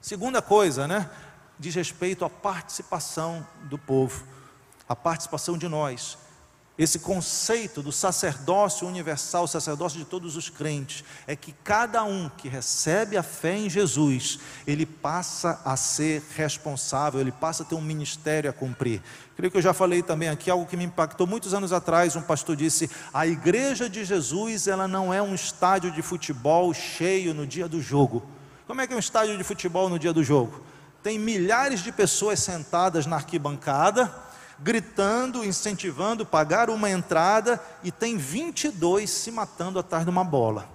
Segunda 0.00 0.40
coisa, 0.40 0.86
né? 0.86 1.10
Diz 1.58 1.74
respeito 1.74 2.24
à 2.24 2.30
participação 2.30 3.46
do 3.64 3.76
povo, 3.76 4.24
a 4.88 4.96
participação 4.96 5.58
de 5.58 5.68
nós 5.68 6.16
esse 6.78 7.00
conceito 7.00 7.82
do 7.82 7.90
sacerdócio 7.90 8.86
universal, 8.86 9.44
o 9.44 9.48
sacerdócio 9.48 9.98
de 9.98 10.04
todos 10.04 10.36
os 10.36 10.48
crentes, 10.48 11.02
é 11.26 11.34
que 11.34 11.52
cada 11.64 12.04
um 12.04 12.28
que 12.28 12.48
recebe 12.48 13.16
a 13.16 13.22
fé 13.22 13.56
em 13.56 13.68
Jesus, 13.68 14.38
ele 14.64 14.86
passa 14.86 15.60
a 15.64 15.76
ser 15.76 16.22
responsável, 16.36 17.20
ele 17.20 17.32
passa 17.32 17.64
a 17.64 17.66
ter 17.66 17.74
um 17.74 17.82
ministério 17.82 18.48
a 18.48 18.52
cumprir. 18.52 19.02
Creio 19.36 19.50
que 19.50 19.58
eu 19.58 19.62
já 19.62 19.74
falei 19.74 20.02
também 20.04 20.28
aqui 20.28 20.50
algo 20.50 20.66
que 20.66 20.76
me 20.76 20.84
impactou 20.84 21.26
muitos 21.26 21.52
anos 21.52 21.72
atrás. 21.72 22.14
Um 22.14 22.22
pastor 22.22 22.54
disse: 22.54 22.88
a 23.12 23.26
igreja 23.26 23.90
de 23.90 24.04
Jesus, 24.04 24.68
ela 24.68 24.86
não 24.86 25.12
é 25.12 25.20
um 25.20 25.34
estádio 25.34 25.90
de 25.90 26.00
futebol 26.00 26.72
cheio 26.72 27.34
no 27.34 27.44
dia 27.44 27.66
do 27.66 27.82
jogo. 27.82 28.24
Como 28.68 28.80
é 28.80 28.86
que 28.86 28.92
é 28.92 28.96
um 28.96 29.00
estádio 29.00 29.36
de 29.36 29.42
futebol 29.42 29.88
no 29.88 29.98
dia 29.98 30.12
do 30.12 30.22
jogo? 30.22 30.62
Tem 31.02 31.18
milhares 31.18 31.82
de 31.82 31.90
pessoas 31.90 32.38
sentadas 32.38 33.06
na 33.06 33.16
arquibancada 33.16 34.27
gritando, 34.58 35.44
incentivando, 35.44 36.26
pagar 36.26 36.68
uma 36.70 36.90
entrada 36.90 37.60
e 37.82 37.90
tem 37.90 38.16
22 38.16 39.08
se 39.08 39.30
matando 39.30 39.78
atrás 39.78 40.04
de 40.04 40.10
uma 40.10 40.24
bola. 40.24 40.68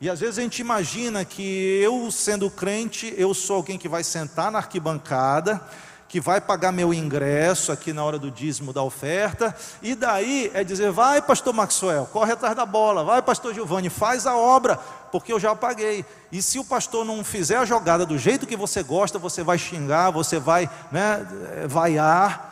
E 0.00 0.08
às 0.08 0.20
vezes 0.20 0.38
a 0.38 0.42
gente 0.42 0.60
imagina 0.60 1.24
que 1.24 1.80
eu, 1.82 2.08
sendo 2.10 2.48
crente, 2.48 3.12
eu 3.16 3.34
sou 3.34 3.56
alguém 3.56 3.76
que 3.76 3.88
vai 3.88 4.04
sentar 4.04 4.50
na 4.50 4.58
arquibancada, 4.58 5.60
que 6.08 6.20
vai 6.20 6.40
pagar 6.40 6.72
meu 6.72 6.94
ingresso 6.94 7.70
aqui 7.70 7.92
na 7.92 8.02
hora 8.02 8.18
do 8.18 8.30
dízimo 8.30 8.72
da 8.72 8.82
oferta, 8.82 9.54
e 9.82 9.94
daí 9.94 10.50
é 10.54 10.64
dizer: 10.64 10.90
vai, 10.90 11.20
pastor 11.20 11.52
Maxwell, 11.52 12.06
corre 12.06 12.32
atrás 12.32 12.56
da 12.56 12.64
bola, 12.64 13.04
vai, 13.04 13.20
pastor 13.20 13.52
Giovanni, 13.52 13.90
faz 13.90 14.26
a 14.26 14.36
obra, 14.36 14.76
porque 15.10 15.32
eu 15.32 15.40
já 15.40 15.54
paguei. 15.54 16.04
E 16.32 16.40
se 16.40 16.58
o 16.58 16.64
pastor 16.64 17.04
não 17.04 17.22
fizer 17.22 17.56
a 17.56 17.64
jogada 17.64 18.06
do 18.06 18.16
jeito 18.16 18.46
que 18.46 18.56
você 18.56 18.82
gosta, 18.82 19.18
você 19.18 19.42
vai 19.42 19.58
xingar, 19.58 20.10
você 20.10 20.38
vai 20.38 20.70
né, 20.90 21.26
vaiar. 21.68 22.47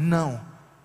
Não. 0.00 0.40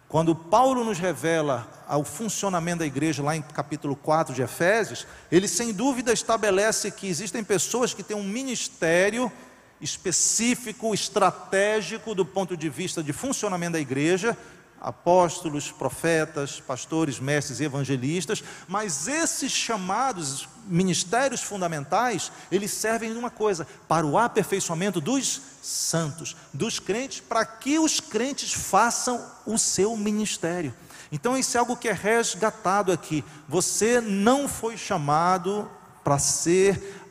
Quando 0.08 0.36
Paulo 0.36 0.84
nos 0.84 0.98
revela 0.98 1.86
o 1.88 2.04
funcionamento 2.04 2.80
da 2.80 2.86
igreja, 2.88 3.22
lá 3.22 3.36
em 3.36 3.44
capítulo 3.44 3.96
4 3.96 4.34
de 4.34 4.42
Efésios, 4.42 5.06
ele 5.32 5.48
sem 5.48 5.72
dúvida 5.72 6.12
estabelece 6.12 6.90
que 6.90 7.08
existem 7.08 7.44
pessoas 7.44 7.94
que 7.94 8.02
têm 8.02 8.18
um 8.18 8.24
ministério 8.24 9.32
específico, 9.80 10.96
estratégico 10.96 12.16
do 12.16 12.26
ponto 12.26 12.58
de 12.58 12.70
vista 12.70 13.04
de 13.04 13.14
funcionamento 13.14 13.74
da 13.74 13.80
igreja, 13.80 14.36
apóstolos, 14.84 15.72
profetas, 15.72 16.60
pastores, 16.60 17.18
mestres 17.18 17.62
e 17.62 17.64
evangelistas, 17.64 18.44
mas 18.68 19.08
esses 19.08 19.52
chamados 19.52 20.48
ministérios 20.68 21.42
fundamentais, 21.42 22.32
eles 22.52 22.72
servem 22.72 23.12
de 23.14 23.18
uma 23.18 23.30
coisa, 23.30 23.66
para 23.88 24.06
o 24.06 24.18
aperfeiçoamento 24.18 25.00
dos 25.00 25.42
santos, 25.62 26.36
dos 26.54 26.80
crentes, 26.80 27.22
para 27.22 27.46
que 27.46 27.80
os 27.80 28.02
crentes 28.02 28.52
façam 28.54 29.26
o 29.46 29.58
seu 29.58 29.96
ministério. 29.96 30.74
Então 31.12 31.38
isso 31.38 31.56
é 31.56 31.60
algo 31.60 31.78
que 31.78 31.88
é 31.88 31.94
resgatado 31.94 32.92
aqui. 32.92 33.24
Você 33.48 34.02
não 34.02 34.48
foi 34.48 34.76
chamado 34.78 35.70
para 36.04 36.20
ser 36.20 37.02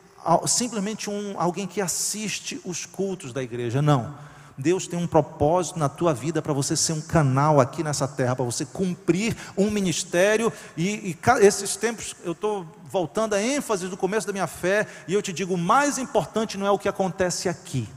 simplesmente 0.46 1.08
um, 1.08 1.40
alguém 1.40 1.66
que 1.66 1.80
assiste 1.80 2.60
os 2.64 2.84
cultos 2.84 3.32
da 3.32 3.42
igreja, 3.42 3.80
não 3.80 4.31
Deus 4.56 4.86
tem 4.86 4.98
um 4.98 5.06
propósito 5.06 5.78
na 5.78 5.88
tua 5.88 6.12
vida 6.12 6.42
para 6.42 6.52
você 6.52 6.76
ser 6.76 6.92
um 6.92 7.00
canal 7.00 7.60
aqui 7.60 7.82
nessa 7.82 8.06
terra, 8.06 8.36
para 8.36 8.44
você 8.44 8.64
cumprir 8.64 9.36
um 9.56 9.70
ministério. 9.70 10.52
E, 10.76 11.10
e 11.10 11.18
esses 11.40 11.76
tempos 11.76 12.14
eu 12.24 12.32
estou 12.32 12.66
voltando 12.84 13.34
a 13.34 13.42
ênfase 13.42 13.88
do 13.88 13.96
começo 13.96 14.26
da 14.26 14.32
minha 14.32 14.46
fé, 14.46 14.86
e 15.08 15.14
eu 15.14 15.22
te 15.22 15.32
digo: 15.32 15.54
o 15.54 15.58
mais 15.58 15.98
importante 15.98 16.58
não 16.58 16.66
é 16.66 16.70
o 16.70 16.78
que 16.78 16.88
acontece 16.88 17.48
aqui, 17.48 17.88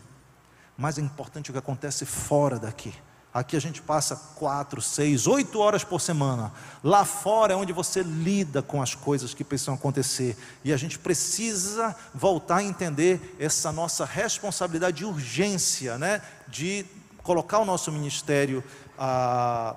mais 0.78 0.98
importante 0.98 1.50
é 1.50 1.52
o 1.52 1.54
que 1.54 1.60
acontece 1.60 2.06
fora 2.06 2.58
daqui. 2.58 2.94
Aqui 3.36 3.58
a 3.58 3.60
gente 3.60 3.82
passa 3.82 4.16
quatro, 4.36 4.82
seis, 4.82 5.28
oito 5.28 5.60
horas 5.60 5.84
por 5.84 6.00
semana. 6.00 6.54
Lá 6.82 7.04
fora 7.04 7.52
é 7.52 7.56
onde 7.58 7.74
você 7.74 8.02
lida 8.02 8.62
com 8.62 8.82
as 8.82 8.96
coisas 8.96 9.34
que 9.34 9.44
precisam 9.44 9.74
acontecer. 9.74 10.38
E 10.64 10.72
a 10.72 10.78
gente 10.78 10.98
precisa 10.98 11.94
voltar 12.14 12.60
a 12.60 12.64
entender 12.64 13.36
essa 13.38 13.74
nossa 13.74 14.06
responsabilidade 14.06 15.00
de 15.00 15.06
urgência, 15.06 15.98
né? 15.98 16.22
de 16.48 16.86
colocar 17.24 17.60
o 17.60 17.66
nosso 17.66 17.92
ministério 17.92 18.64
ah, 18.98 19.76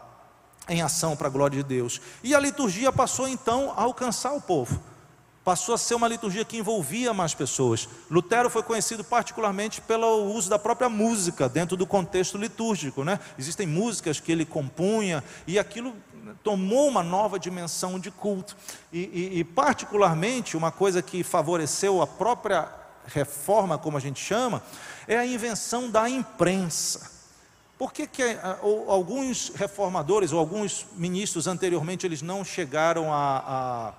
em 0.69 0.81
ação 0.81 1.17
para 1.17 1.27
a 1.27 1.31
glória 1.31 1.61
de 1.61 1.69
Deus. 1.69 2.01
E 2.23 2.37
a 2.37 2.39
liturgia 2.39 2.93
passou 2.93 3.27
então 3.27 3.75
a 3.77 3.83
alcançar 3.83 4.35
o 4.35 4.41
povo 4.41 4.81
passou 5.49 5.75
a 5.75 5.79
ser 5.79 5.95
uma 5.95 6.07
liturgia 6.07 6.45
que 6.45 6.59
envolvia 6.59 7.15
mais 7.15 7.33
pessoas. 7.33 7.89
Lutero 8.11 8.51
foi 8.51 8.63
conhecido 8.63 9.03
particularmente 9.03 9.81
pelo 9.81 10.31
uso 10.31 10.51
da 10.51 10.59
própria 10.59 10.91
música 10.91 11.49
dentro 11.49 11.75
do 11.75 11.87
contexto 11.87 12.37
litúrgico. 12.37 13.03
Né? 13.03 13.19
Existem 13.39 13.67
músicas 13.67 14.21
que 14.21 14.31
ele 14.31 14.45
compunha 14.45 15.25
e 15.47 15.59
aquilo 15.59 15.97
tomou 16.45 16.87
uma 16.87 17.03
nova 17.03 17.39
dimensão 17.39 17.99
de 17.99 18.11
culto. 18.11 18.55
E, 18.93 18.99
e, 18.99 19.39
e 19.39 19.45
particularmente, 19.45 20.55
uma 20.55 20.71
coisa 20.71 21.01
que 21.01 21.23
favoreceu 21.23 22.03
a 22.03 22.07
própria 22.07 22.69
reforma, 23.07 23.79
como 23.79 23.97
a 23.97 24.01
gente 24.01 24.23
chama, 24.23 24.63
é 25.07 25.17
a 25.17 25.25
invenção 25.25 25.91
da 25.91 26.11
imprensa. 26.11 27.11
Por 27.79 27.91
que, 27.91 28.07
que 28.07 28.23
eh, 28.23 28.39
alguns 28.87 29.51
reformadores 29.55 30.31
ou 30.31 30.39
alguns 30.39 30.85
ministros 30.95 31.47
anteriormente 31.47 32.05
eles 32.05 32.21
não 32.21 32.45
chegaram 32.45 33.11
a, 33.11 33.39
a 33.47 33.93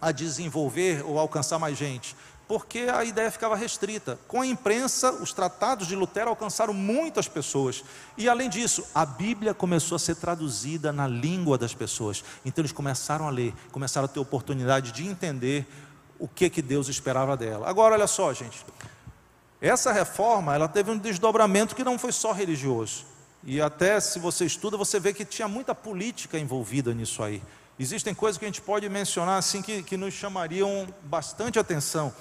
a 0.00 0.12
desenvolver 0.12 1.04
ou 1.04 1.18
alcançar 1.18 1.58
mais 1.58 1.76
gente? 1.76 2.16
Porque 2.46 2.80
a 2.80 3.04
ideia 3.04 3.30
ficava 3.30 3.56
restrita. 3.56 4.18
Com 4.28 4.42
a 4.42 4.46
imprensa, 4.46 5.12
os 5.12 5.32
tratados 5.32 5.86
de 5.86 5.96
Lutero 5.96 6.28
alcançaram 6.28 6.74
muitas 6.74 7.26
pessoas. 7.26 7.82
E 8.18 8.28
além 8.28 8.50
disso, 8.50 8.84
a 8.94 9.06
Bíblia 9.06 9.54
começou 9.54 9.96
a 9.96 9.98
ser 9.98 10.16
traduzida 10.16 10.92
na 10.92 11.06
língua 11.06 11.56
das 11.56 11.72
pessoas. 11.72 12.22
Então 12.44 12.62
eles 12.62 12.72
começaram 12.72 13.26
a 13.26 13.30
ler, 13.30 13.54
começaram 13.72 14.04
a 14.04 14.08
ter 14.08 14.20
oportunidade 14.20 14.92
de 14.92 15.06
entender 15.06 15.66
o 16.18 16.28
que 16.28 16.50
que 16.50 16.60
Deus 16.60 16.88
esperava 16.88 17.36
dela. 17.36 17.68
Agora 17.68 17.94
olha 17.94 18.06
só, 18.06 18.32
gente. 18.34 18.64
Essa 19.60 19.92
reforma, 19.92 20.54
ela 20.54 20.68
teve 20.68 20.90
um 20.90 20.98
desdobramento 20.98 21.74
que 21.74 21.82
não 21.82 21.98
foi 21.98 22.12
só 22.12 22.32
religioso. 22.32 23.06
E 23.42 23.60
até 23.60 23.98
se 24.00 24.18
você 24.18 24.44
estuda, 24.44 24.76
você 24.76 25.00
vê 25.00 25.14
que 25.14 25.24
tinha 25.24 25.48
muita 25.48 25.74
política 25.74 26.38
envolvida 26.38 26.92
nisso 26.92 27.22
aí. 27.22 27.42
Existem 27.78 28.14
coisas 28.14 28.38
que 28.38 28.44
a 28.44 28.48
gente 28.48 28.60
pode 28.60 28.88
mencionar 28.88 29.38
assim 29.38 29.60
que, 29.60 29.82
que 29.82 29.96
nos 29.96 30.14
chamariam 30.14 30.86
bastante 31.02 31.58
atenção. 31.58 32.12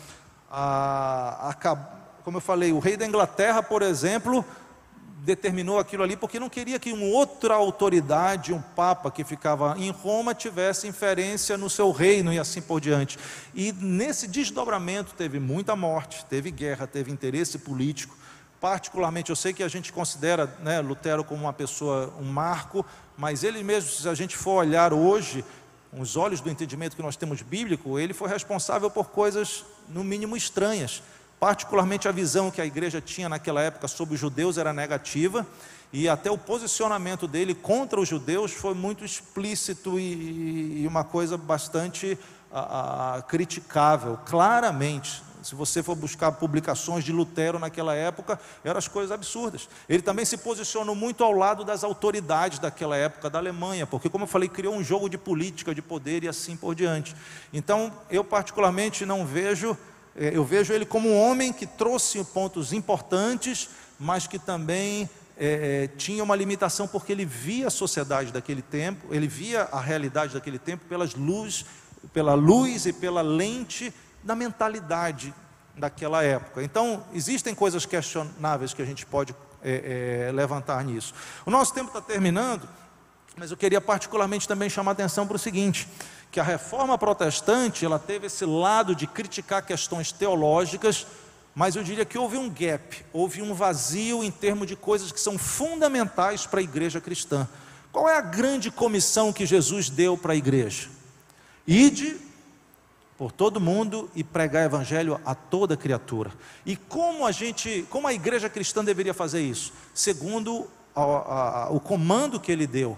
A, 0.50 1.50
a, 1.50 1.76
como 2.24 2.38
eu 2.38 2.42
falei, 2.42 2.72
o 2.72 2.80
rei 2.80 2.98
da 2.98 3.06
Inglaterra, 3.06 3.62
por 3.62 3.84
exemplo, 3.84 4.44
determinou 5.24 5.80
aquilo 5.80 6.04
ali 6.04 6.18
porque 6.18 6.40
não 6.40 6.50
queria 6.50 6.80
que 6.80 6.92
uma 6.92 7.06
outra 7.06 7.54
autoridade, 7.54 8.52
um 8.52 8.62
papa 8.62 9.10
que 9.10 9.24
ficava 9.24 9.76
em 9.78 9.90
Roma, 9.92 10.34
tivesse 10.34 10.88
inferência 10.88 11.58
no 11.58 11.70
seu 11.70 11.92
reino 11.92 12.34
e 12.34 12.40
assim 12.40 12.62
por 12.62 12.82
diante. 12.82 13.18
E 13.54 13.72
nesse 13.72 14.28
desdobramento 14.28 15.14
teve 15.14 15.40
muita 15.40 15.76
morte, 15.76 16.26
teve 16.26 16.52
guerra, 16.52 16.88
teve 16.88 17.12
interesse 17.12 17.60
político. 17.60 18.18
Particularmente, 18.60 19.30
eu 19.30 19.36
sei 19.36 19.54
que 19.54 19.62
a 19.62 19.68
gente 19.68 19.92
considera 19.92 20.48
né, 20.62 20.80
Lutero 20.80 21.24
como 21.24 21.44
uma 21.44 21.54
pessoa, 21.54 22.14
um 22.20 22.24
marco, 22.24 22.86
mas 23.18 23.44
ele 23.44 23.64
mesmo, 23.64 23.90
se 23.90 24.08
a 24.08 24.14
gente 24.14 24.36
for 24.36 24.56
olhar 24.56 24.94
hoje, 24.94 25.44
os 25.98 26.18
olhos 26.18 26.42
do 26.42 26.50
entendimento 26.50 26.96
que 26.96 27.02
nós 27.02 27.16
temos 27.16 27.42
bíblico, 27.42 28.00
ele 28.00 28.14
foi 28.14 28.28
responsável 28.28 28.90
por 28.90 29.10
coisas, 29.10 29.64
no 29.90 30.04
mínimo, 30.04 30.36
estranhas. 30.36 31.04
Particularmente 31.40 32.08
a 32.08 32.12
visão 32.12 32.50
que 32.50 32.62
a 32.62 32.66
igreja 32.66 33.02
tinha 33.02 33.30
naquela 33.30 33.62
época 33.62 33.88
sobre 33.88 34.16
os 34.16 34.20
judeus 34.20 34.58
era 34.58 34.74
negativa, 34.74 35.46
e 35.92 36.10
até 36.10 36.32
o 36.32 36.38
posicionamento 36.38 37.28
dele 37.28 37.54
contra 37.54 38.00
os 38.00 38.10
judeus 38.10 38.52
foi 38.52 38.74
muito 38.74 39.06
explícito 39.06 40.00
e, 40.00 40.82
e 40.82 40.88
uma 40.88 41.04
coisa 41.04 41.38
bastante 41.38 42.18
a, 42.52 43.18
a, 43.18 43.22
criticável, 43.22 44.18
claramente. 44.26 45.22
Se 45.44 45.56
você 45.56 45.84
for 45.84 45.96
buscar 45.96 46.32
publicações 46.32 47.04
de 47.04 47.12
Lutero 47.12 47.60
naquela 47.60 47.94
época, 47.94 48.40
eram 48.64 48.78
as 48.78 48.88
coisas 48.88 49.12
absurdas. 49.12 49.68
Ele 49.90 50.02
também 50.02 50.24
se 50.24 50.38
posicionou 50.38 50.96
muito 50.96 51.24
ao 51.24 51.34
lado 51.34 51.66
das 51.66 51.84
autoridades 51.84 52.60
daquela 52.60 52.96
época 52.96 53.30
da 53.30 53.40
Alemanha, 53.40 53.86
porque, 53.86 54.10
como 54.10 54.24
eu 54.24 54.28
falei, 54.28 54.48
criou 54.48 54.74
um 54.74 54.84
jogo 54.84 55.10
de 55.10 55.18
política, 55.18 55.76
de 55.76 55.82
poder 55.82 56.24
e 56.24 56.30
assim 56.30 56.56
por 56.56 56.74
diante. 56.74 57.14
Então, 57.52 57.92
eu 58.10 58.24
particularmente 58.24 59.06
não 59.06 59.26
vejo, 59.26 59.78
eh, 60.16 60.32
eu 60.34 60.46
vejo 60.46 60.74
ele 60.74 60.86
como 60.86 61.10
um 61.10 61.20
homem 61.20 61.52
que 61.52 61.68
trouxe 61.68 62.24
pontos 62.24 62.72
importantes, 62.72 63.70
mas 64.00 64.26
que 64.26 64.40
também 64.40 65.10
é, 65.38 65.90
tinha 65.98 66.24
uma 66.24 66.36
limitação 66.36 66.88
porque 66.88 67.12
ele 67.12 67.26
via 67.26 67.68
a 67.68 67.72
sociedade 67.72 68.32
daquele 68.32 68.62
tempo, 68.62 69.14
ele 69.14 69.28
via 69.28 69.68
a 69.72 69.80
realidade 69.80 70.34
daquele 70.34 70.60
tempo 70.60 70.86
pelas 70.88 71.16
luzes, 71.16 71.66
pela 72.14 72.34
luz 72.34 72.86
e 72.86 72.94
pela 72.94 73.22
lente 73.22 73.94
da 74.24 74.36
mentalidade 74.36 75.34
daquela 75.76 76.24
época. 76.24 76.64
Então, 76.64 77.04
existem 77.14 77.54
coisas 77.54 77.86
questionáveis 77.86 78.74
que 78.74 78.82
a 78.82 78.86
gente 78.86 79.06
pode 79.06 79.36
é, 79.64 80.28
é, 80.28 80.32
levantar 80.32 80.84
nisso. 80.84 81.14
O 81.46 81.52
nosso 81.52 81.74
tempo 81.74 81.88
está 81.88 82.02
terminando, 82.02 82.68
mas 83.36 83.52
eu 83.52 83.58
queria 83.58 83.82
particularmente 83.82 84.48
também 84.48 84.70
chamar 84.70 84.92
atenção 84.92 85.26
para 85.26 85.36
o 85.36 85.40
seguinte: 85.40 85.88
que 86.32 86.40
a 86.40 86.44
reforma 86.44 86.98
protestante 86.98 87.86
ela 87.86 87.98
teve 87.98 88.28
esse 88.28 88.46
lado 88.46 88.96
de 88.96 89.08
criticar 89.08 89.66
questões 89.66 90.12
teológicas, 90.12 91.08
mas 91.56 91.76
eu 91.76 91.84
diria 91.84 92.06
que 92.06 92.18
houve 92.18 92.38
um 92.38 92.50
gap, 92.50 93.06
houve 93.12 93.42
um 93.42 93.54
vazio 93.54 94.24
em 94.24 94.32
termos 94.32 94.68
de 94.68 94.76
coisas 94.76 95.12
que 95.12 95.20
são 95.20 95.38
fundamentais 95.38 96.46
para 96.46 96.60
a 96.60 96.64
igreja 96.64 97.02
cristã. 97.02 97.48
Qual 97.92 98.10
é 98.10 98.18
a 98.18 98.22
grande 98.22 98.72
comissão 98.72 99.32
que 99.32 99.46
Jesus 99.46 99.90
deu 99.90 100.18
para 100.18 100.34
a 100.34 100.36
igreja? 100.36 100.90
Ide 101.68 102.20
por 103.18 103.32
todo 103.32 103.60
mundo 103.60 104.10
e 104.16 104.24
pregar 104.24 104.66
evangelho 104.66 105.20
a 105.26 105.36
toda 105.36 105.78
criatura. 105.78 106.32
E 106.66 106.76
como 106.76 107.26
a 107.26 107.32
gente, 107.32 107.86
como 107.90 108.08
a 108.08 108.14
igreja 108.14 108.50
cristã 108.50 108.84
deveria 108.84 109.14
fazer 109.14 109.42
isso? 109.42 109.72
Segundo 109.94 110.68
a, 110.96 111.02
a, 111.02 111.64
a, 111.64 111.70
o 111.70 111.80
comando 111.80 112.40
que 112.40 112.52
ele 112.52 112.68
deu. 112.68 112.98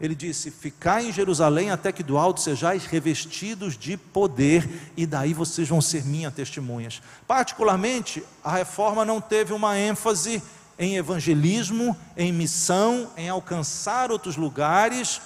Ele 0.00 0.14
disse: 0.14 0.50
Ficai 0.50 1.06
em 1.06 1.12
Jerusalém 1.12 1.70
até 1.70 1.92
que 1.92 2.02
do 2.02 2.16
alto 2.16 2.40
sejais 2.40 2.86
revestidos 2.86 3.76
de 3.76 3.96
poder, 3.96 4.92
e 4.96 5.06
daí 5.06 5.34
vocês 5.34 5.68
vão 5.68 5.80
ser 5.80 6.04
minhas 6.04 6.32
testemunhas. 6.32 7.02
Particularmente, 7.26 8.24
a 8.42 8.52
reforma 8.52 9.04
não 9.04 9.20
teve 9.20 9.52
uma 9.52 9.78
ênfase 9.78 10.42
em 10.78 10.96
evangelismo, 10.96 11.94
em 12.16 12.32
missão, 12.32 13.10
em 13.14 13.28
alcançar 13.28 14.10
outros 14.10 14.36
lugares 14.36 15.20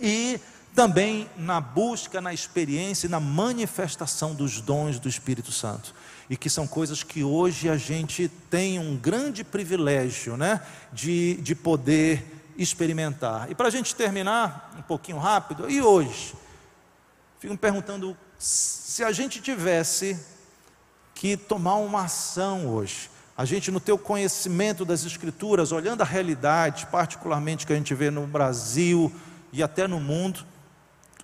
e 0.00 0.40
também 0.74 1.28
na 1.36 1.60
busca, 1.60 2.20
na 2.20 2.32
experiência 2.32 3.06
e 3.06 3.10
na 3.10 3.20
manifestação 3.20 4.34
dos 4.34 4.60
dons 4.60 4.98
do 4.98 5.08
Espírito 5.08 5.52
Santo. 5.52 5.94
E 6.28 6.36
que 6.36 6.48
são 6.48 6.66
coisas 6.66 7.02
que 7.02 7.24
hoje 7.24 7.68
a 7.68 7.76
gente 7.76 8.30
tem 8.48 8.78
um 8.78 8.96
grande 8.96 9.42
privilégio 9.42 10.36
né, 10.36 10.60
de, 10.92 11.34
de 11.36 11.54
poder 11.54 12.24
experimentar. 12.56 13.50
E 13.50 13.54
para 13.54 13.68
a 13.68 13.70
gente 13.70 13.94
terminar 13.94 14.74
um 14.78 14.82
pouquinho 14.82 15.18
rápido, 15.18 15.68
e 15.68 15.80
hoje? 15.80 16.34
Fico 17.38 17.52
me 17.54 17.58
perguntando 17.58 18.16
se 18.38 19.02
a 19.02 19.12
gente 19.12 19.40
tivesse 19.40 20.18
que 21.14 21.36
tomar 21.36 21.76
uma 21.76 22.04
ação 22.04 22.66
hoje, 22.66 23.10
a 23.36 23.44
gente 23.44 23.70
no 23.70 23.80
teu 23.80 23.96
conhecimento 23.96 24.84
das 24.84 25.04
Escrituras, 25.04 25.72
olhando 25.72 26.02
a 26.02 26.04
realidade, 26.04 26.86
particularmente 26.86 27.66
que 27.66 27.72
a 27.72 27.76
gente 27.76 27.94
vê 27.94 28.10
no 28.10 28.26
Brasil 28.26 29.10
e 29.52 29.62
até 29.62 29.88
no 29.88 29.98
mundo, 29.98 30.44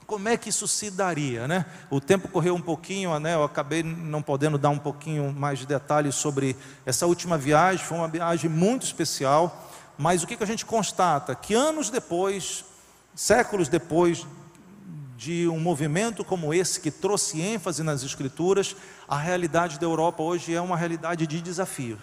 como 0.07 0.29
é 0.29 0.37
que 0.37 0.49
isso 0.49 0.69
se 0.69 0.91
daria, 0.91 1.49
né? 1.49 1.67
O 1.91 2.01
tempo 2.01 2.29
correu 2.29 2.55
um 2.55 2.61
pouquinho, 2.61 3.19
né? 3.19 3.35
Eu 3.35 3.43
acabei 3.43 3.83
não 3.83 4.23
podendo 4.23 4.57
dar 4.57 4.71
um 4.71 4.79
pouquinho 4.79 5.33
mais 5.33 5.59
de 5.59 5.67
detalhes 5.67 6.15
sobre 6.15 6.57
essa 6.85 7.07
última 7.07 7.37
viagem. 7.37 7.85
Foi 7.85 7.99
uma 7.99 8.07
viagem 8.07 8.49
muito 8.49 8.85
especial, 8.85 9.69
mas 9.99 10.23
o 10.23 10.27
que, 10.27 10.41
a 10.41 10.47
gente 10.47 10.65
constata? 10.65 11.35
Que 11.35 11.55
anos 11.55 11.91
depois, 11.91 12.65
séculos 13.17 13.69
depois 13.69 14.25
de 15.17 15.49
um 15.49 15.59
movimento 15.59 16.25
como 16.25 16.55
esse 16.55 16.81
que 16.81 16.91
trouxe 16.91 17.41
ênfase 17.41 17.83
nas 17.83 18.05
escrituras, 18.05 18.77
a 19.09 19.17
realidade 19.17 19.79
da 19.81 19.87
Europa 19.87 20.23
hoje 20.23 20.55
é 20.55 20.61
uma 20.61 20.77
realidade 20.77 21.27
de 21.27 21.41
desafio. 21.41 21.99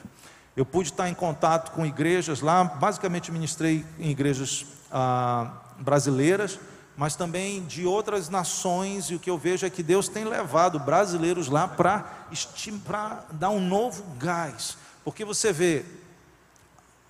Eu 0.58 0.66
pude 0.66 0.90
estar 0.90 1.08
em 1.08 1.14
contato 1.14 1.72
com 1.72 1.86
igrejas 1.86 2.42
lá, 2.42 2.64
basicamente 2.66 3.32
ministrei 3.32 3.86
em 3.98 4.10
igrejas 4.10 4.66
ah, 4.92 5.52
brasileiras 5.80 6.60
mas 6.96 7.16
também 7.16 7.64
de 7.64 7.86
outras 7.86 8.30
nações, 8.30 9.06
e 9.10 9.16
o 9.16 9.20
que 9.20 9.30
eu 9.30 9.38
vejo 9.38 9.66
é 9.66 9.70
que 9.70 9.82
Deus 9.82 10.08
tem 10.08 10.26
levado 10.26 10.80
brasileiros 10.80 11.48
lá 11.48 11.68
para 11.68 13.26
dar 13.32 13.50
um 13.50 13.60
novo 13.60 14.04
gás, 14.18 14.78
porque 15.04 15.26
você 15.26 15.52
vê, 15.52 15.84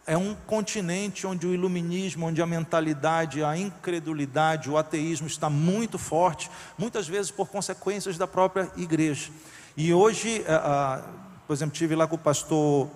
é 0.06 0.18
um 0.18 0.36
continente 0.48 1.26
onde 1.26 1.48
o 1.48 1.54
iluminismo, 1.54 2.28
onde 2.28 2.42
a 2.42 2.46
mentalidade, 2.46 3.44
a 3.44 3.58
incredulidade, 3.58 4.70
o 4.70 4.78
ateísmo 4.78 5.28
está 5.28 5.50
muito 5.50 5.98
forte, 5.98 6.50
muitas 6.78 7.08
vezes 7.08 7.32
por 7.32 7.48
consequências 7.48 8.18
da 8.18 8.28
própria 8.28 8.70
igreja. 8.76 9.32
E 9.78 9.94
hoje, 9.94 10.44
por 11.48 11.54
exemplo, 11.54 11.74
tive 11.74 11.96
lá 11.96 12.06
com 12.06 12.16
o 12.16 12.20
pastor 12.20 12.90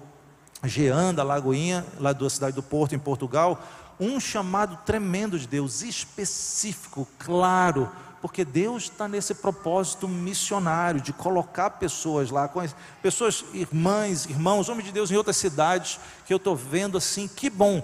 Jean, 0.64 1.14
da 1.14 1.24
Lagoinha, 1.24 1.86
lá 2.00 2.14
da 2.14 2.30
cidade 2.30 2.56
do 2.56 2.64
Porto, 2.64 2.96
em 2.96 3.00
Portugal, 3.00 3.62
um 4.00 4.20
chamado 4.20 4.78
tremendo 4.86 5.38
de 5.40 5.48
Deus, 5.48 5.82
específico, 5.82 7.08
claro, 7.20 7.92
porque 8.22 8.44
Deus 8.44 8.84
está 8.84 9.08
nesse 9.08 9.36
propósito 9.36 10.08
missionário 10.08 11.00
de 11.00 11.14
colocar 11.14 11.72
pessoas 11.72 12.32
lá, 12.32 12.52
pessoas, 13.02 13.46
irmãs, 13.54 14.26
irmãos, 14.26 14.70
homens 14.70 14.86
de 14.86 14.92
Deus 14.92 15.12
em 15.12 15.16
outras 15.16 15.38
cidades, 15.38 16.00
que 16.26 16.34
eu 16.34 16.38
estou 16.38 16.56
vendo 16.56 16.98
assim, 16.98 17.28
que 17.28 17.50
bom, 17.50 17.84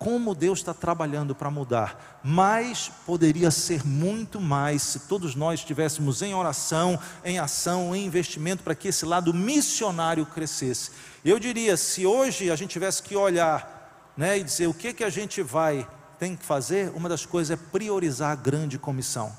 como 0.00 0.34
Deus 0.34 0.60
está 0.60 0.72
trabalhando 0.72 1.34
para 1.34 1.50
mudar, 1.50 2.20
mas 2.24 2.90
poderia 3.04 3.50
ser 3.50 3.86
muito 3.86 4.40
mais 4.40 4.80
se 4.80 5.00
todos 5.00 5.34
nós 5.34 5.60
estivéssemos 5.60 6.22
em 6.22 6.34
oração, 6.34 6.98
em 7.22 7.38
ação, 7.38 7.94
em 7.94 8.06
investimento 8.06 8.62
para 8.62 8.74
que 8.74 8.88
esse 8.88 9.04
lado 9.04 9.34
missionário 9.34 10.24
crescesse. 10.24 10.90
Eu 11.22 11.38
diria, 11.38 11.76
se 11.76 12.06
hoje 12.06 12.50
a 12.50 12.56
gente 12.56 12.70
tivesse 12.70 13.02
que 13.02 13.14
olhar 13.14 14.10
né, 14.16 14.38
e 14.38 14.42
dizer 14.42 14.68
o 14.68 14.74
que, 14.74 14.94
que 14.94 15.04
a 15.04 15.10
gente 15.10 15.42
vai, 15.42 15.86
tem 16.18 16.34
que 16.34 16.46
fazer, 16.46 16.90
uma 16.94 17.06
das 17.06 17.26
coisas 17.26 17.50
é 17.50 17.62
priorizar 17.70 18.30
a 18.30 18.36
grande 18.36 18.78
comissão. 18.78 19.30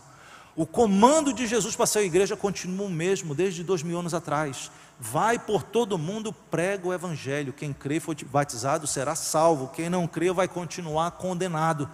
O 0.56 0.66
comando 0.66 1.34
de 1.34 1.48
Jesus 1.48 1.76
para 1.76 1.88
a 2.00 2.04
igreja 2.04 2.36
continua 2.36 2.88
o 2.88 2.90
mesmo 2.90 3.34
desde 3.34 3.64
dois 3.64 3.82
mil 3.84 3.98
anos 3.98 4.14
atrás. 4.14 4.70
Vai 5.00 5.40
por 5.40 5.64
todo 5.64 5.98
mundo, 5.98 6.34
prega 6.34 6.88
o 6.88 6.94
evangelho. 6.94 7.54
Quem 7.54 7.74
crê 7.74 7.96
e 7.96 8.26
batizado 8.26 8.86
será 8.86 9.16
salvo. 9.16 9.70
Quem 9.70 9.90
não 9.90 10.08
crê 10.08 10.32
vai 10.32 10.48
continuar 10.48 11.12
condenado. 11.12 11.90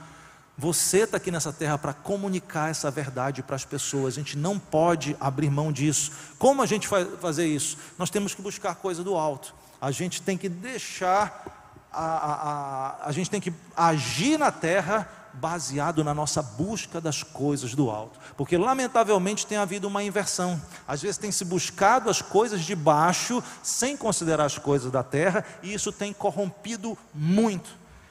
Você 0.57 1.03
está 1.03 1.17
aqui 1.17 1.29
nessa 1.29 1.53
terra 1.53 1.77
para 1.77 1.93
comunicar 1.93 2.71
essa 2.71 2.89
verdade 2.89 3.43
para 3.43 3.55
as 3.55 3.63
pessoas. 3.63 4.15
A 4.15 4.17
gente 4.17 4.35
não 4.35 4.57
pode 4.57 5.15
abrir 5.19 5.51
mão 5.51 5.71
disso. 5.71 6.11
Como 6.39 6.63
a 6.63 6.65
gente 6.65 6.87
vai 6.87 7.05
fazer 7.05 7.45
isso? 7.45 7.77
Nós 7.97 8.09
temos 8.09 8.33
que 8.33 8.41
buscar 8.41 8.73
coisa 8.73 9.03
do 9.03 9.15
alto. 9.15 9.53
A 9.79 9.91
gente 9.91 10.19
tem 10.19 10.35
que 10.35 10.49
deixar, 10.49 11.85
a, 11.93 12.03
a, 12.03 12.33
a, 12.33 13.07
a 13.07 13.11
gente 13.11 13.29
tem 13.29 13.39
que 13.39 13.53
agir 13.75 14.39
na 14.39 14.51
terra 14.51 15.07
baseado 15.39 16.03
na 16.03 16.13
nossa 16.13 16.41
busca 16.41 16.99
das 16.99 17.23
coisas 17.23 17.73
do 17.75 17.89
alto. 17.89 18.19
Porque, 18.35 18.57
lamentavelmente, 18.57 19.45
tem 19.45 19.57
havido 19.57 19.87
uma 19.87 20.03
inversão. 20.03 20.61
Às 20.87 21.01
vezes 21.01 21.17
tem 21.17 21.31
se 21.31 21.45
buscado 21.45 22.09
as 22.09 22.21
coisas 22.21 22.61
de 22.61 22.75
baixo, 22.75 23.43
sem 23.63 23.95
considerar 23.95 24.45
as 24.45 24.57
coisas 24.57 24.91
da 24.91 25.03
terra, 25.03 25.43
e 25.61 25.73
isso 25.73 25.91
tem 25.91 26.13
corrompido 26.13 26.97
muito. 27.13 27.69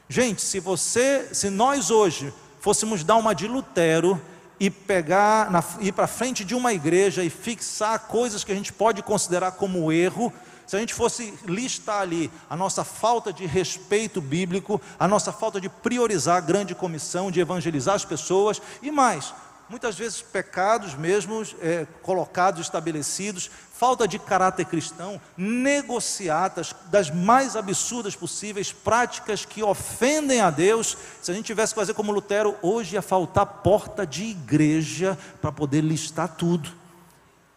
Gente, 0.08 0.42
se 0.42 0.60
você, 0.60 1.28
se 1.32 1.50
nós 1.50 1.90
hoje 1.90 2.32
fôssemos 2.60 3.02
dar 3.02 3.16
uma 3.16 3.34
de 3.34 3.46
Lutero 3.46 4.20
e 4.58 4.70
pegar, 4.70 5.50
na, 5.50 5.62
ir 5.80 5.92
para 5.92 6.06
frente 6.06 6.44
de 6.44 6.54
uma 6.54 6.72
igreja 6.72 7.22
e 7.22 7.30
fixar 7.30 7.98
coisas 8.00 8.42
que 8.42 8.52
a 8.52 8.54
gente 8.54 8.72
pode 8.72 9.02
considerar 9.02 9.52
como 9.52 9.92
erro, 9.92 10.32
se 10.66 10.74
a 10.74 10.80
gente 10.80 10.94
fosse 10.94 11.32
listar 11.44 12.00
ali 12.00 12.30
a 12.50 12.56
nossa 12.56 12.82
falta 12.84 13.32
de 13.32 13.46
respeito 13.46 14.20
bíblico, 14.20 14.80
a 14.98 15.06
nossa 15.06 15.32
falta 15.32 15.60
de 15.60 15.68
priorizar 15.68 16.36
a 16.36 16.40
grande 16.40 16.74
comissão, 16.74 17.30
de 17.30 17.40
evangelizar 17.40 17.94
as 17.94 18.04
pessoas 18.04 18.60
e 18.82 18.90
mais, 18.90 19.32
muitas 19.68 19.96
vezes 19.96 20.22
pecados 20.22 20.94
mesmo 20.94 21.42
é, 21.60 21.86
colocados, 22.02 22.60
estabelecidos, 22.60 23.50
falta 23.72 24.08
de 24.08 24.18
caráter 24.18 24.64
cristão, 24.64 25.20
negociatas 25.36 26.74
das 26.86 27.10
mais 27.10 27.54
absurdas 27.54 28.16
possíveis, 28.16 28.72
práticas 28.72 29.44
que 29.44 29.62
ofendem 29.62 30.40
a 30.40 30.50
Deus. 30.50 30.96
Se 31.22 31.30
a 31.30 31.34
gente 31.34 31.46
tivesse 31.46 31.74
que 31.74 31.80
fazer 31.80 31.94
como 31.94 32.12
Lutero, 32.12 32.56
hoje 32.62 32.94
ia 32.94 33.02
faltar 33.02 33.46
porta 33.46 34.06
de 34.06 34.24
igreja 34.24 35.18
para 35.40 35.52
poder 35.52 35.82
listar 35.82 36.28
tudo. 36.36 36.72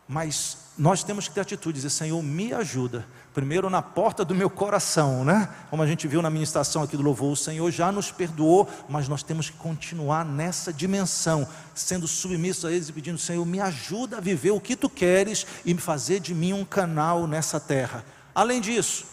Mas 0.08 0.69
nós 0.80 1.04
temos 1.04 1.28
que 1.28 1.34
ter 1.34 1.42
atitude, 1.42 1.76
dizer, 1.76 1.90
Senhor, 1.90 2.24
me 2.24 2.54
ajuda. 2.54 3.06
Primeiro 3.34 3.70
na 3.70 3.82
porta 3.82 4.24
do 4.24 4.34
meu 4.34 4.50
coração, 4.50 5.26
né? 5.26 5.50
Como 5.70 5.84
a 5.84 5.86
gente 5.86 6.08
viu 6.08 6.22
na 6.22 6.30
ministração 6.30 6.82
aqui 6.82 6.96
do 6.96 7.04
louvor, 7.04 7.34
o 7.34 7.36
Senhor 7.36 7.70
já 7.70 7.92
nos 7.92 8.12
perdoou, 8.12 8.66
mas 8.88 9.10
nós 9.10 9.22
temos 9.22 9.50
que 9.50 9.58
continuar 9.58 10.24
nessa 10.24 10.72
dimensão, 10.72 11.46
sendo 11.76 12.08
submissos 12.08 12.64
a 12.64 12.72
eles 12.72 12.88
e 12.88 12.94
pedindo, 12.94 13.18
Senhor, 13.18 13.46
me 13.46 13.60
ajuda 13.60 14.18
a 14.18 14.22
viver 14.22 14.52
o 14.52 14.62
que 14.62 14.74
tu 14.74 14.90
queres 14.90 15.46
e 15.66 15.76
fazer 15.76 16.22
de 16.22 16.34
mim 16.34 16.54
um 16.54 16.64
canal 16.64 17.28
nessa 17.28 17.60
terra. 17.60 18.06
Além 18.34 18.62
disso, 18.62 19.06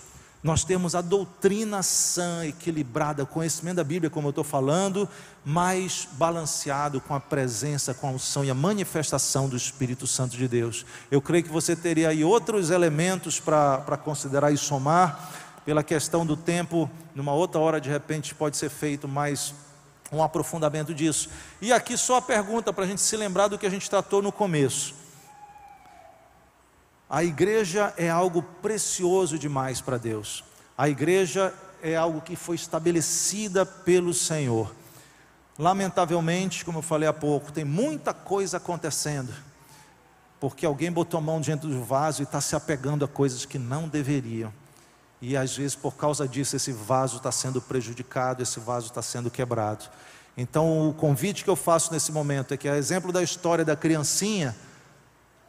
nós 0.47 0.63
temos 0.63 0.95
a 0.95 1.01
doutrina 1.01 1.83
sã, 1.83 2.47
equilibrada, 2.47 3.25
o 3.25 3.27
conhecimento 3.27 3.79
da 3.79 3.85
Bíblia, 3.85 4.09
como 4.09 4.29
eu 4.29 4.31
estou 4.31 4.45
falando, 4.45 5.09
mais 5.45 6.07
balanceado 6.13 7.01
com 7.01 7.17
a 7.17 7.19
presença, 7.19 7.93
com 7.93 8.07
a 8.07 8.11
unção 8.13 8.45
e 8.45 8.51
a 8.51 8.55
manifestação 8.55 9.49
do 9.49 9.57
Espírito 9.57 10.07
Santo 10.07 10.37
de 10.37 10.47
Deus. 10.47 10.87
Eu 11.11 11.21
creio 11.21 11.43
que 11.43 11.51
você 11.51 11.75
teria 11.75 12.11
aí 12.11 12.23
outros 12.23 12.71
elementos 12.71 13.41
para 13.41 13.99
considerar 14.05 14.53
e 14.53 14.57
somar, 14.57 15.33
pela 15.65 15.83
questão 15.83 16.25
do 16.25 16.37
tempo, 16.37 16.89
numa 17.13 17.33
outra 17.33 17.61
hora 17.61 17.81
de 17.81 17.91
repente 17.91 18.33
pode 18.33 18.57
ser 18.57 18.71
feito 18.71 19.09
mais 19.09 19.53
um 20.13 20.23
aprofundamento 20.23 20.95
disso. 20.95 21.29
E 21.61 21.73
aqui 21.73 21.99
só 21.99 22.19
a 22.19 22.23
pergunta 22.23 22.73
para 22.73 22.85
a 22.85 22.87
gente 22.87 23.01
se 23.01 23.17
lembrar 23.17 23.49
do 23.49 23.59
que 23.59 23.67
a 23.67 23.71
gente 23.71 23.91
tratou 23.91 24.23
no 24.23 24.31
começo. 24.31 25.06
A 27.09 27.23
igreja 27.23 27.95
é 27.97 28.11
algo 28.11 28.43
precioso 28.43 29.39
demais 29.39 29.81
para 29.81 29.97
Deus. 29.97 30.43
A 30.77 30.89
igreja 30.89 31.55
é 31.81 31.95
algo 31.95 32.21
que 32.21 32.35
foi 32.35 32.57
estabelecida 32.57 33.65
pelo 33.65 34.13
Senhor. 34.13 34.75
Lamentavelmente, 35.57 36.65
como 36.65 36.79
eu 36.79 36.83
falei 36.83 37.09
há 37.09 37.13
pouco, 37.13 37.53
tem 37.53 37.65
muita 37.65 38.13
coisa 38.13 38.57
acontecendo, 38.57 39.33
porque 40.41 40.67
alguém 40.67 40.91
botou 40.91 41.19
a 41.19 41.21
mão 41.23 41.41
dentro 41.41 41.69
do 41.69 41.83
vaso 41.83 42.23
e 42.23 42.25
está 42.25 42.41
se 42.41 42.57
apegando 42.57 43.05
a 43.05 43.09
coisas 43.09 43.45
que 43.45 43.59
não 43.59 43.89
deveriam. 43.89 44.53
E 45.23 45.37
às 45.37 45.57
vezes, 45.57 45.75
por 45.75 45.95
causa 45.95 46.29
disso, 46.29 46.57
esse 46.57 46.73
vaso 46.73 47.19
está 47.19 47.33
sendo 47.33 47.63
prejudicado, 47.63 48.43
esse 48.43 48.61
vaso 48.61 48.89
está 48.89 49.01
sendo 49.01 49.31
quebrado. 49.31 49.87
Então, 50.37 50.91
o 50.91 50.93
convite 50.93 51.43
que 51.43 51.49
eu 51.49 51.57
faço 51.57 51.91
nesse 51.93 52.13
momento 52.13 52.53
é 52.53 52.57
que, 52.57 52.69
a 52.69 52.77
exemplo 52.77 53.13
da 53.13 53.23
história 53.23 53.65
da 53.65 53.75
criancinha, 53.75 54.55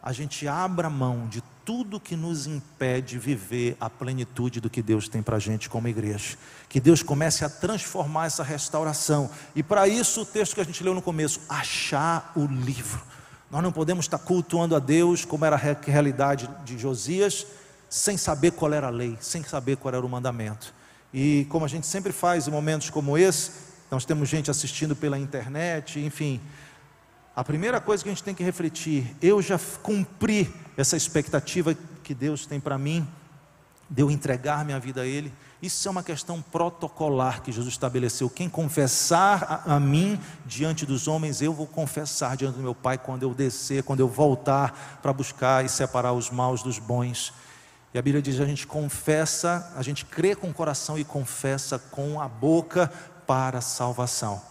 a 0.07 0.13
gente 0.13 0.47
abra 0.47 0.89
mão 0.89 1.27
de 1.27 1.43
tudo 1.65 1.99
que 1.99 2.15
nos 2.15 2.47
impede 2.47 3.07
de 3.07 3.19
viver 3.19 3.75
a 3.77 3.89
plenitude 3.89 4.61
do 4.61 4.69
que 4.69 4.81
Deus 4.81 5.09
tem 5.09 5.21
para 5.21 5.35
a 5.35 5.39
gente 5.39 5.69
como 5.69 5.85
igreja. 5.89 6.37
Que 6.69 6.79
Deus 6.79 7.03
comece 7.03 7.43
a 7.43 7.49
transformar 7.49 8.27
essa 8.27 8.41
restauração. 8.41 9.29
E 9.53 9.61
para 9.61 9.85
isso, 9.85 10.21
o 10.21 10.25
texto 10.25 10.55
que 10.55 10.61
a 10.61 10.63
gente 10.63 10.81
leu 10.81 10.93
no 10.93 11.01
começo, 11.01 11.41
achar 11.49 12.31
o 12.37 12.45
livro. 12.45 13.03
Nós 13.51 13.61
não 13.61 13.69
podemos 13.69 14.05
estar 14.05 14.17
cultuando 14.17 14.77
a 14.77 14.79
Deus 14.79 15.25
como 15.25 15.43
era 15.43 15.57
a 15.57 15.59
realidade 15.85 16.49
de 16.63 16.77
Josias, 16.77 17.45
sem 17.89 18.15
saber 18.15 18.51
qual 18.51 18.71
era 18.71 18.87
a 18.87 18.89
lei, 18.89 19.17
sem 19.19 19.43
saber 19.43 19.75
qual 19.75 19.93
era 19.93 20.05
o 20.05 20.09
mandamento. 20.09 20.73
E 21.13 21.45
como 21.49 21.65
a 21.65 21.67
gente 21.67 21.85
sempre 21.85 22.13
faz 22.13 22.47
em 22.47 22.51
momentos 22.51 22.89
como 22.89 23.17
esse, 23.17 23.51
nós 23.91 24.05
temos 24.05 24.29
gente 24.29 24.49
assistindo 24.49 24.95
pela 24.95 25.19
internet, 25.19 25.99
enfim, 25.99 26.39
a 27.37 27.43
primeira 27.43 27.79
coisa 27.79 28.01
que 28.01 28.09
a 28.09 28.11
gente 28.11 28.23
tem 28.23 28.33
que 28.33 28.43
refletir, 28.43 29.15
eu 29.21 29.43
já 29.43 29.59
cumpri 29.83 30.51
essa 30.75 30.97
expectativa 30.97 31.77
que 32.03 32.15
Deus 32.15 32.47
tem 32.47 32.59
para 32.59 32.79
mim, 32.79 33.07
de 33.87 34.01
eu 34.01 34.09
entregar 34.09 34.65
minha 34.65 34.79
vida 34.79 35.01
a 35.01 35.05
Ele. 35.05 35.31
Isso 35.61 35.87
é 35.87 35.91
uma 35.91 36.01
questão 36.01 36.41
protocolar 36.41 37.43
que 37.43 37.51
Jesus 37.51 37.71
estabeleceu. 37.71 38.27
Quem 38.27 38.49
confessar 38.49 39.63
a, 39.67 39.75
a, 39.75 39.79
mim 39.79 40.19
diante 40.47 40.83
dos 40.83 41.07
homens, 41.07 41.39
eu 41.39 41.53
vou 41.53 41.67
confessar 41.67 42.35
diante 42.35 42.55
do 42.55 42.63
meu 42.63 42.73
Pai 42.73 42.97
quando 42.97 43.21
eu 43.21 43.35
descer, 43.35 43.83
quando 43.83 43.99
eu 43.99 44.07
voltar 44.07 44.99
para 45.03 45.13
buscar 45.13 45.63
e 45.63 45.69
separar 45.69 46.13
os 46.13 46.31
maus 46.31 46.63
dos 46.63 46.79
bons. 46.79 47.31
E 47.93 47.99
a 47.99 48.01
Bíblia 48.01 48.19
diz: 48.19 48.39
a 48.39 48.47
gente 48.47 48.65
confessa, 48.65 49.71
a 49.75 49.83
gente 49.83 50.05
crê 50.05 50.33
com 50.35 50.49
o 50.49 50.53
coração 50.53 50.97
e 50.97 51.03
confessa 51.03 51.77
com 51.77 52.19
a 52.19 52.27
boca 52.27 52.91
para 53.27 53.59
a 53.59 53.61
salvação. 53.61 54.41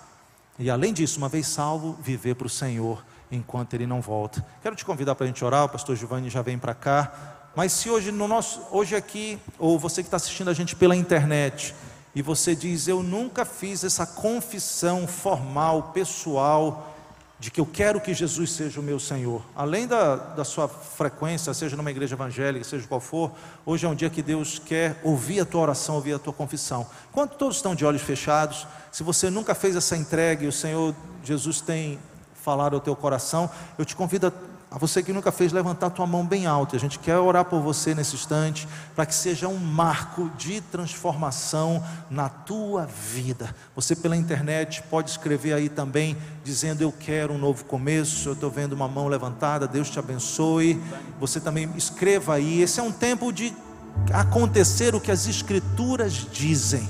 E 0.59 0.71
além 0.71 0.93
disso, 0.93 1.19
uma 1.19 1.29
vez 1.29 1.47
salvo, 1.47 1.97
viver 2.01 2.35
para 2.35 2.47
o 2.47 2.51
Senhor 2.51 3.05
enquanto 3.31 3.75
Ele 3.75 3.87
não 3.87 4.01
volta. 4.01 4.45
Quero 4.63 4.75
te 4.75 4.85
convidar 4.85 5.15
para 5.15 5.25
a 5.25 5.27
gente 5.27 5.45
orar, 5.45 5.65
o 5.65 5.69
pastor 5.69 5.97
Giovanni 5.97 6.31
já 6.31 6.43
vem 6.43 6.59
para 6.59 6.75
cá. 6.75 7.13
Mas 7.55 7.73
se 7.73 7.91
hoje, 7.91 8.13
no 8.13 8.29
nosso, 8.29 8.63
hoje 8.71 8.95
aqui, 8.95 9.39
ou 9.59 9.79
você 9.79 10.03
que 10.03 10.07
está 10.07 10.17
assistindo 10.17 10.49
a 10.49 10.55
gente 10.55 10.77
pela 10.77 10.95
internet, 10.95 11.75
e 12.15 12.23
você 12.23 12.55
diz, 12.55 12.89
eu 12.89 13.03
nunca 13.03 13.45
fiz 13.45 13.85
essa 13.85 14.07
confissão 14.07 15.07
formal, 15.07 15.91
pessoal, 15.95 16.96
de 17.39 17.51
que 17.51 17.61
eu 17.61 17.67
quero 17.67 18.01
que 18.01 18.15
Jesus 18.15 18.51
seja 18.53 18.81
o 18.81 18.83
meu 18.83 18.99
Senhor. 18.99 19.43
Além 19.55 19.87
da, 19.87 20.17
da 20.17 20.45
sua 20.45 20.69
frequência, 20.69 21.53
seja 21.53 21.77
numa 21.77 21.91
igreja 21.91 22.15
evangélica, 22.15 22.65
seja 22.65 22.87
qual 22.87 23.01
for, 23.01 23.31
hoje 23.65 23.85
é 23.85 23.89
um 23.89 23.95
dia 23.95 24.09
que 24.09 24.23
Deus 24.23 24.59
quer 24.59 24.99
ouvir 25.05 25.41
a 25.41 25.45
tua 25.45 25.61
oração, 25.61 25.97
ouvir 25.97 26.15
a 26.15 26.19
tua 26.19 26.33
confissão. 26.33 26.87
Enquanto 27.11 27.37
todos 27.37 27.57
estão 27.57 27.75
de 27.75 27.85
olhos 27.85 28.03
fechados, 28.03 28.67
se 28.91 29.03
você 29.03 29.29
nunca 29.29 29.55
fez 29.55 29.77
essa 29.77 29.97
entrega 29.97 30.45
e 30.45 30.49
o 30.49 30.53
Senhor 30.53 30.95
Jesus 31.23 31.61
tem 31.61 31.99
falado 32.35 32.75
ao 32.75 32.81
teu 32.81 32.97
coração, 32.97 33.51
eu 33.77 33.85
te 33.85 33.95
convido 33.95 34.29
a 34.29 34.33
a 34.77 34.79
você 34.79 35.03
que 35.03 35.11
nunca 35.11 35.33
fez, 35.33 35.53
levantar 35.53 35.89
tua 35.89 36.07
mão 36.07 36.23
bem 36.23 36.45
alta. 36.45 36.77
A 36.77 36.79
gente 36.79 36.99
quer 36.99 37.17
orar 37.17 37.47
por 37.47 37.63
você 37.63 37.95
nesse 37.95 38.15
instante, 38.15 38.69
para 38.95 39.07
que 39.07 39.15
seja 39.15 39.49
um 39.49 39.57
marco 39.57 40.31
de 40.37 40.61
transformação 40.61 41.83
na 42.11 42.29
tua 42.29 42.85
vida. 42.85 43.57
Você 43.75 43.97
pela 43.97 44.15
internet 44.15 44.83
pode 44.91 45.09
escrever 45.09 45.55
aí 45.55 45.71
também, 45.71 46.15
dizendo: 46.45 46.83
Eu 46.83 46.93
quero 46.93 47.33
um 47.33 47.39
novo 47.39 47.65
começo. 47.65 48.29
Eu 48.29 48.35
estou 48.35 48.51
vendo 48.51 48.75
uma 48.75 48.87
mão 48.87 49.09
levantada, 49.09 49.67
Deus 49.67 49.89
te 49.89 49.99
abençoe. 49.99 50.79
Você 51.19 51.41
também 51.41 51.73
escreva 51.75 52.35
aí. 52.35 52.61
Esse 52.61 52.79
é 52.79 52.83
um 52.83 52.93
tempo 52.93 53.33
de 53.33 53.57
acontecer 54.13 54.95
o 54.95 55.01
que 55.01 55.11
as 55.11 55.27
Escrituras 55.27 56.13
dizem. 56.31 56.87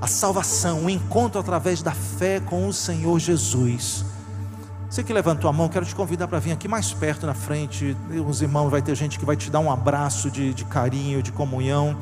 A 0.00 0.06
salvação, 0.06 0.84
o 0.84 0.90
encontro 0.90 1.40
através 1.40 1.82
da 1.82 1.90
fé 1.90 2.38
com 2.38 2.68
o 2.68 2.72
Senhor 2.72 3.18
Jesus. 3.18 4.04
Você 4.88 5.02
que 5.02 5.12
levantou 5.12 5.50
a 5.50 5.52
mão, 5.52 5.68
quero 5.68 5.84
te 5.84 5.94
convidar 5.94 6.28
para 6.28 6.38
vir 6.38 6.52
aqui 6.52 6.68
mais 6.68 6.92
perto 6.92 7.26
na 7.26 7.34
frente. 7.34 7.96
Os 8.26 8.40
irmãos, 8.40 8.70
vai 8.70 8.80
ter 8.80 8.94
gente 8.94 9.18
que 9.18 9.24
vai 9.24 9.36
te 9.36 9.50
dar 9.50 9.58
um 9.58 9.70
abraço 9.70 10.30
de, 10.30 10.54
de 10.54 10.64
carinho, 10.64 11.22
de 11.22 11.32
comunhão. 11.32 11.96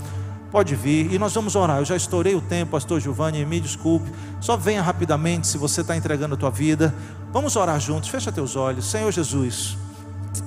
Pode 0.50 0.76
vir 0.76 1.12
e 1.12 1.18
nós 1.18 1.32
vamos 1.32 1.56
orar. 1.56 1.78
Eu 1.78 1.84
já 1.84 1.96
estourei 1.96 2.34
o 2.34 2.42
tempo, 2.42 2.72
Pastor 2.72 3.00
Giovanni, 3.00 3.44
me 3.46 3.58
desculpe. 3.58 4.12
Só 4.38 4.56
venha 4.56 4.82
rapidamente 4.82 5.46
se 5.46 5.56
você 5.56 5.80
está 5.80 5.96
entregando 5.96 6.34
a 6.34 6.36
tua 6.36 6.50
vida. 6.50 6.94
Vamos 7.32 7.56
orar 7.56 7.80
juntos. 7.80 8.10
Fecha 8.10 8.30
teus 8.30 8.54
olhos. 8.54 8.84
Senhor 8.84 9.10
Jesus, 9.10 9.78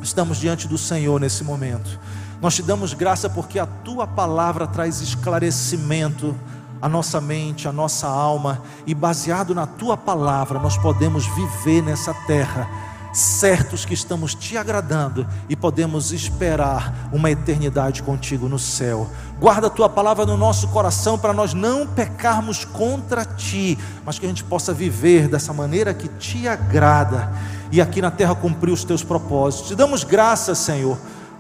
estamos 0.04 0.38
diante 0.38 0.68
do 0.68 0.78
Senhor 0.78 1.20
nesse 1.20 1.44
momento. 1.44 2.00
Nós 2.40 2.56
te 2.56 2.62
damos 2.62 2.94
graça 2.94 3.28
porque 3.28 3.58
a 3.58 3.66
tua 3.66 4.06
palavra 4.06 4.68
traz 4.68 5.02
esclarecimento 5.02 6.36
à 6.82 6.88
nossa 6.88 7.20
mente, 7.20 7.68
à 7.68 7.72
nossa 7.72 8.08
alma, 8.08 8.62
e 8.86 8.94
baseado 8.94 9.54
na 9.56 9.66
tua 9.66 9.98
palavra, 9.98 10.60
nós 10.60 10.78
podemos 10.78 11.26
viver 11.28 11.82
nessa 11.82 12.14
terra, 12.14 12.70
certos 13.14 13.84
que 13.84 13.94
estamos 13.94 14.36
te 14.36 14.58
agradando 14.58 15.26
e 15.50 15.56
podemos 15.56 16.12
esperar 16.12 17.10
uma 17.12 17.32
eternidade 17.32 18.04
contigo 18.04 18.48
no 18.48 18.60
céu. 18.60 19.10
Guarda 19.40 19.68
a 19.68 19.72
tua 19.72 19.90
palavra 19.90 20.26
no 20.26 20.38
nosso 20.38 20.68
coração 20.68 21.18
para 21.18 21.34
nós 21.34 21.54
não 21.54 21.88
pecarmos 21.88 22.64
contra 22.64 23.26
ti, 23.26 23.78
mas 24.06 24.20
que 24.20 24.26
a 24.26 24.30
gente 24.30 24.44
possa 24.44 24.74
viver 24.74 25.28
dessa 25.28 25.52
maneira 25.52 25.94
que 25.94 26.08
te 26.08 26.48
agrada 26.48 27.32
e 27.72 27.82
aqui 27.82 28.02
na 28.02 28.12
terra 28.12 28.36
cumprir 28.36 28.72
os 28.72 28.84
teus 28.84 29.04
propósitos. 29.04 29.70
Te 29.70 29.76
damos 29.76 30.04
graças, 30.04 30.60
Senhor 30.60 30.98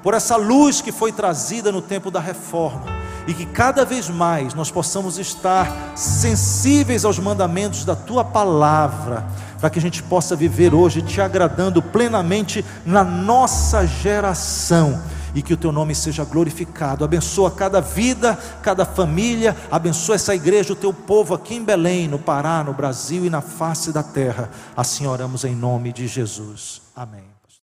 por 0.07 0.13
essa 0.13 0.37
luz 0.37 0.79
que 0.79 0.89
foi 0.89 1.11
trazida 1.11 1.69
no 1.69 1.81
tempo 1.81 2.09
da 2.09 2.21
reforma, 2.21 2.85
e 3.27 3.33
que 3.33 3.45
cada 3.45 3.83
vez 3.83 4.09
mais 4.09 4.53
nós 4.53 4.71
possamos 4.71 5.19
estar 5.19 5.91
sensíveis 5.97 7.03
aos 7.03 7.19
mandamentos 7.19 7.83
da 7.83 7.93
tua 7.93 8.23
palavra, 8.23 9.27
para 9.59 9.69
que 9.69 9.77
a 9.77 9.81
gente 9.81 10.01
possa 10.01 10.33
viver 10.33 10.73
hoje 10.73 11.01
te 11.01 11.19
agradando 11.19 11.81
plenamente 11.81 12.63
na 12.85 13.03
nossa 13.03 13.85
geração 13.85 14.97
e 15.35 15.41
que 15.41 15.53
o 15.53 15.57
teu 15.57 15.73
nome 15.73 15.93
seja 15.93 16.23
glorificado. 16.23 17.03
Abençoa 17.03 17.51
cada 17.51 17.81
vida, 17.81 18.39
cada 18.63 18.85
família, 18.85 19.57
abençoa 19.69 20.15
essa 20.15 20.33
igreja, 20.33 20.71
o 20.71 20.77
teu 20.77 20.93
povo 20.93 21.33
aqui 21.33 21.55
em 21.55 21.65
Belém, 21.65 22.07
no 22.07 22.17
Pará, 22.17 22.63
no 22.63 22.71
Brasil 22.71 23.25
e 23.25 23.29
na 23.29 23.41
face 23.41 23.91
da 23.91 24.03
terra. 24.03 24.49
Assim 24.73 25.05
oramos 25.05 25.43
em 25.43 25.53
nome 25.53 25.91
de 25.91 26.07
Jesus. 26.07 26.81
Amém. 26.95 27.36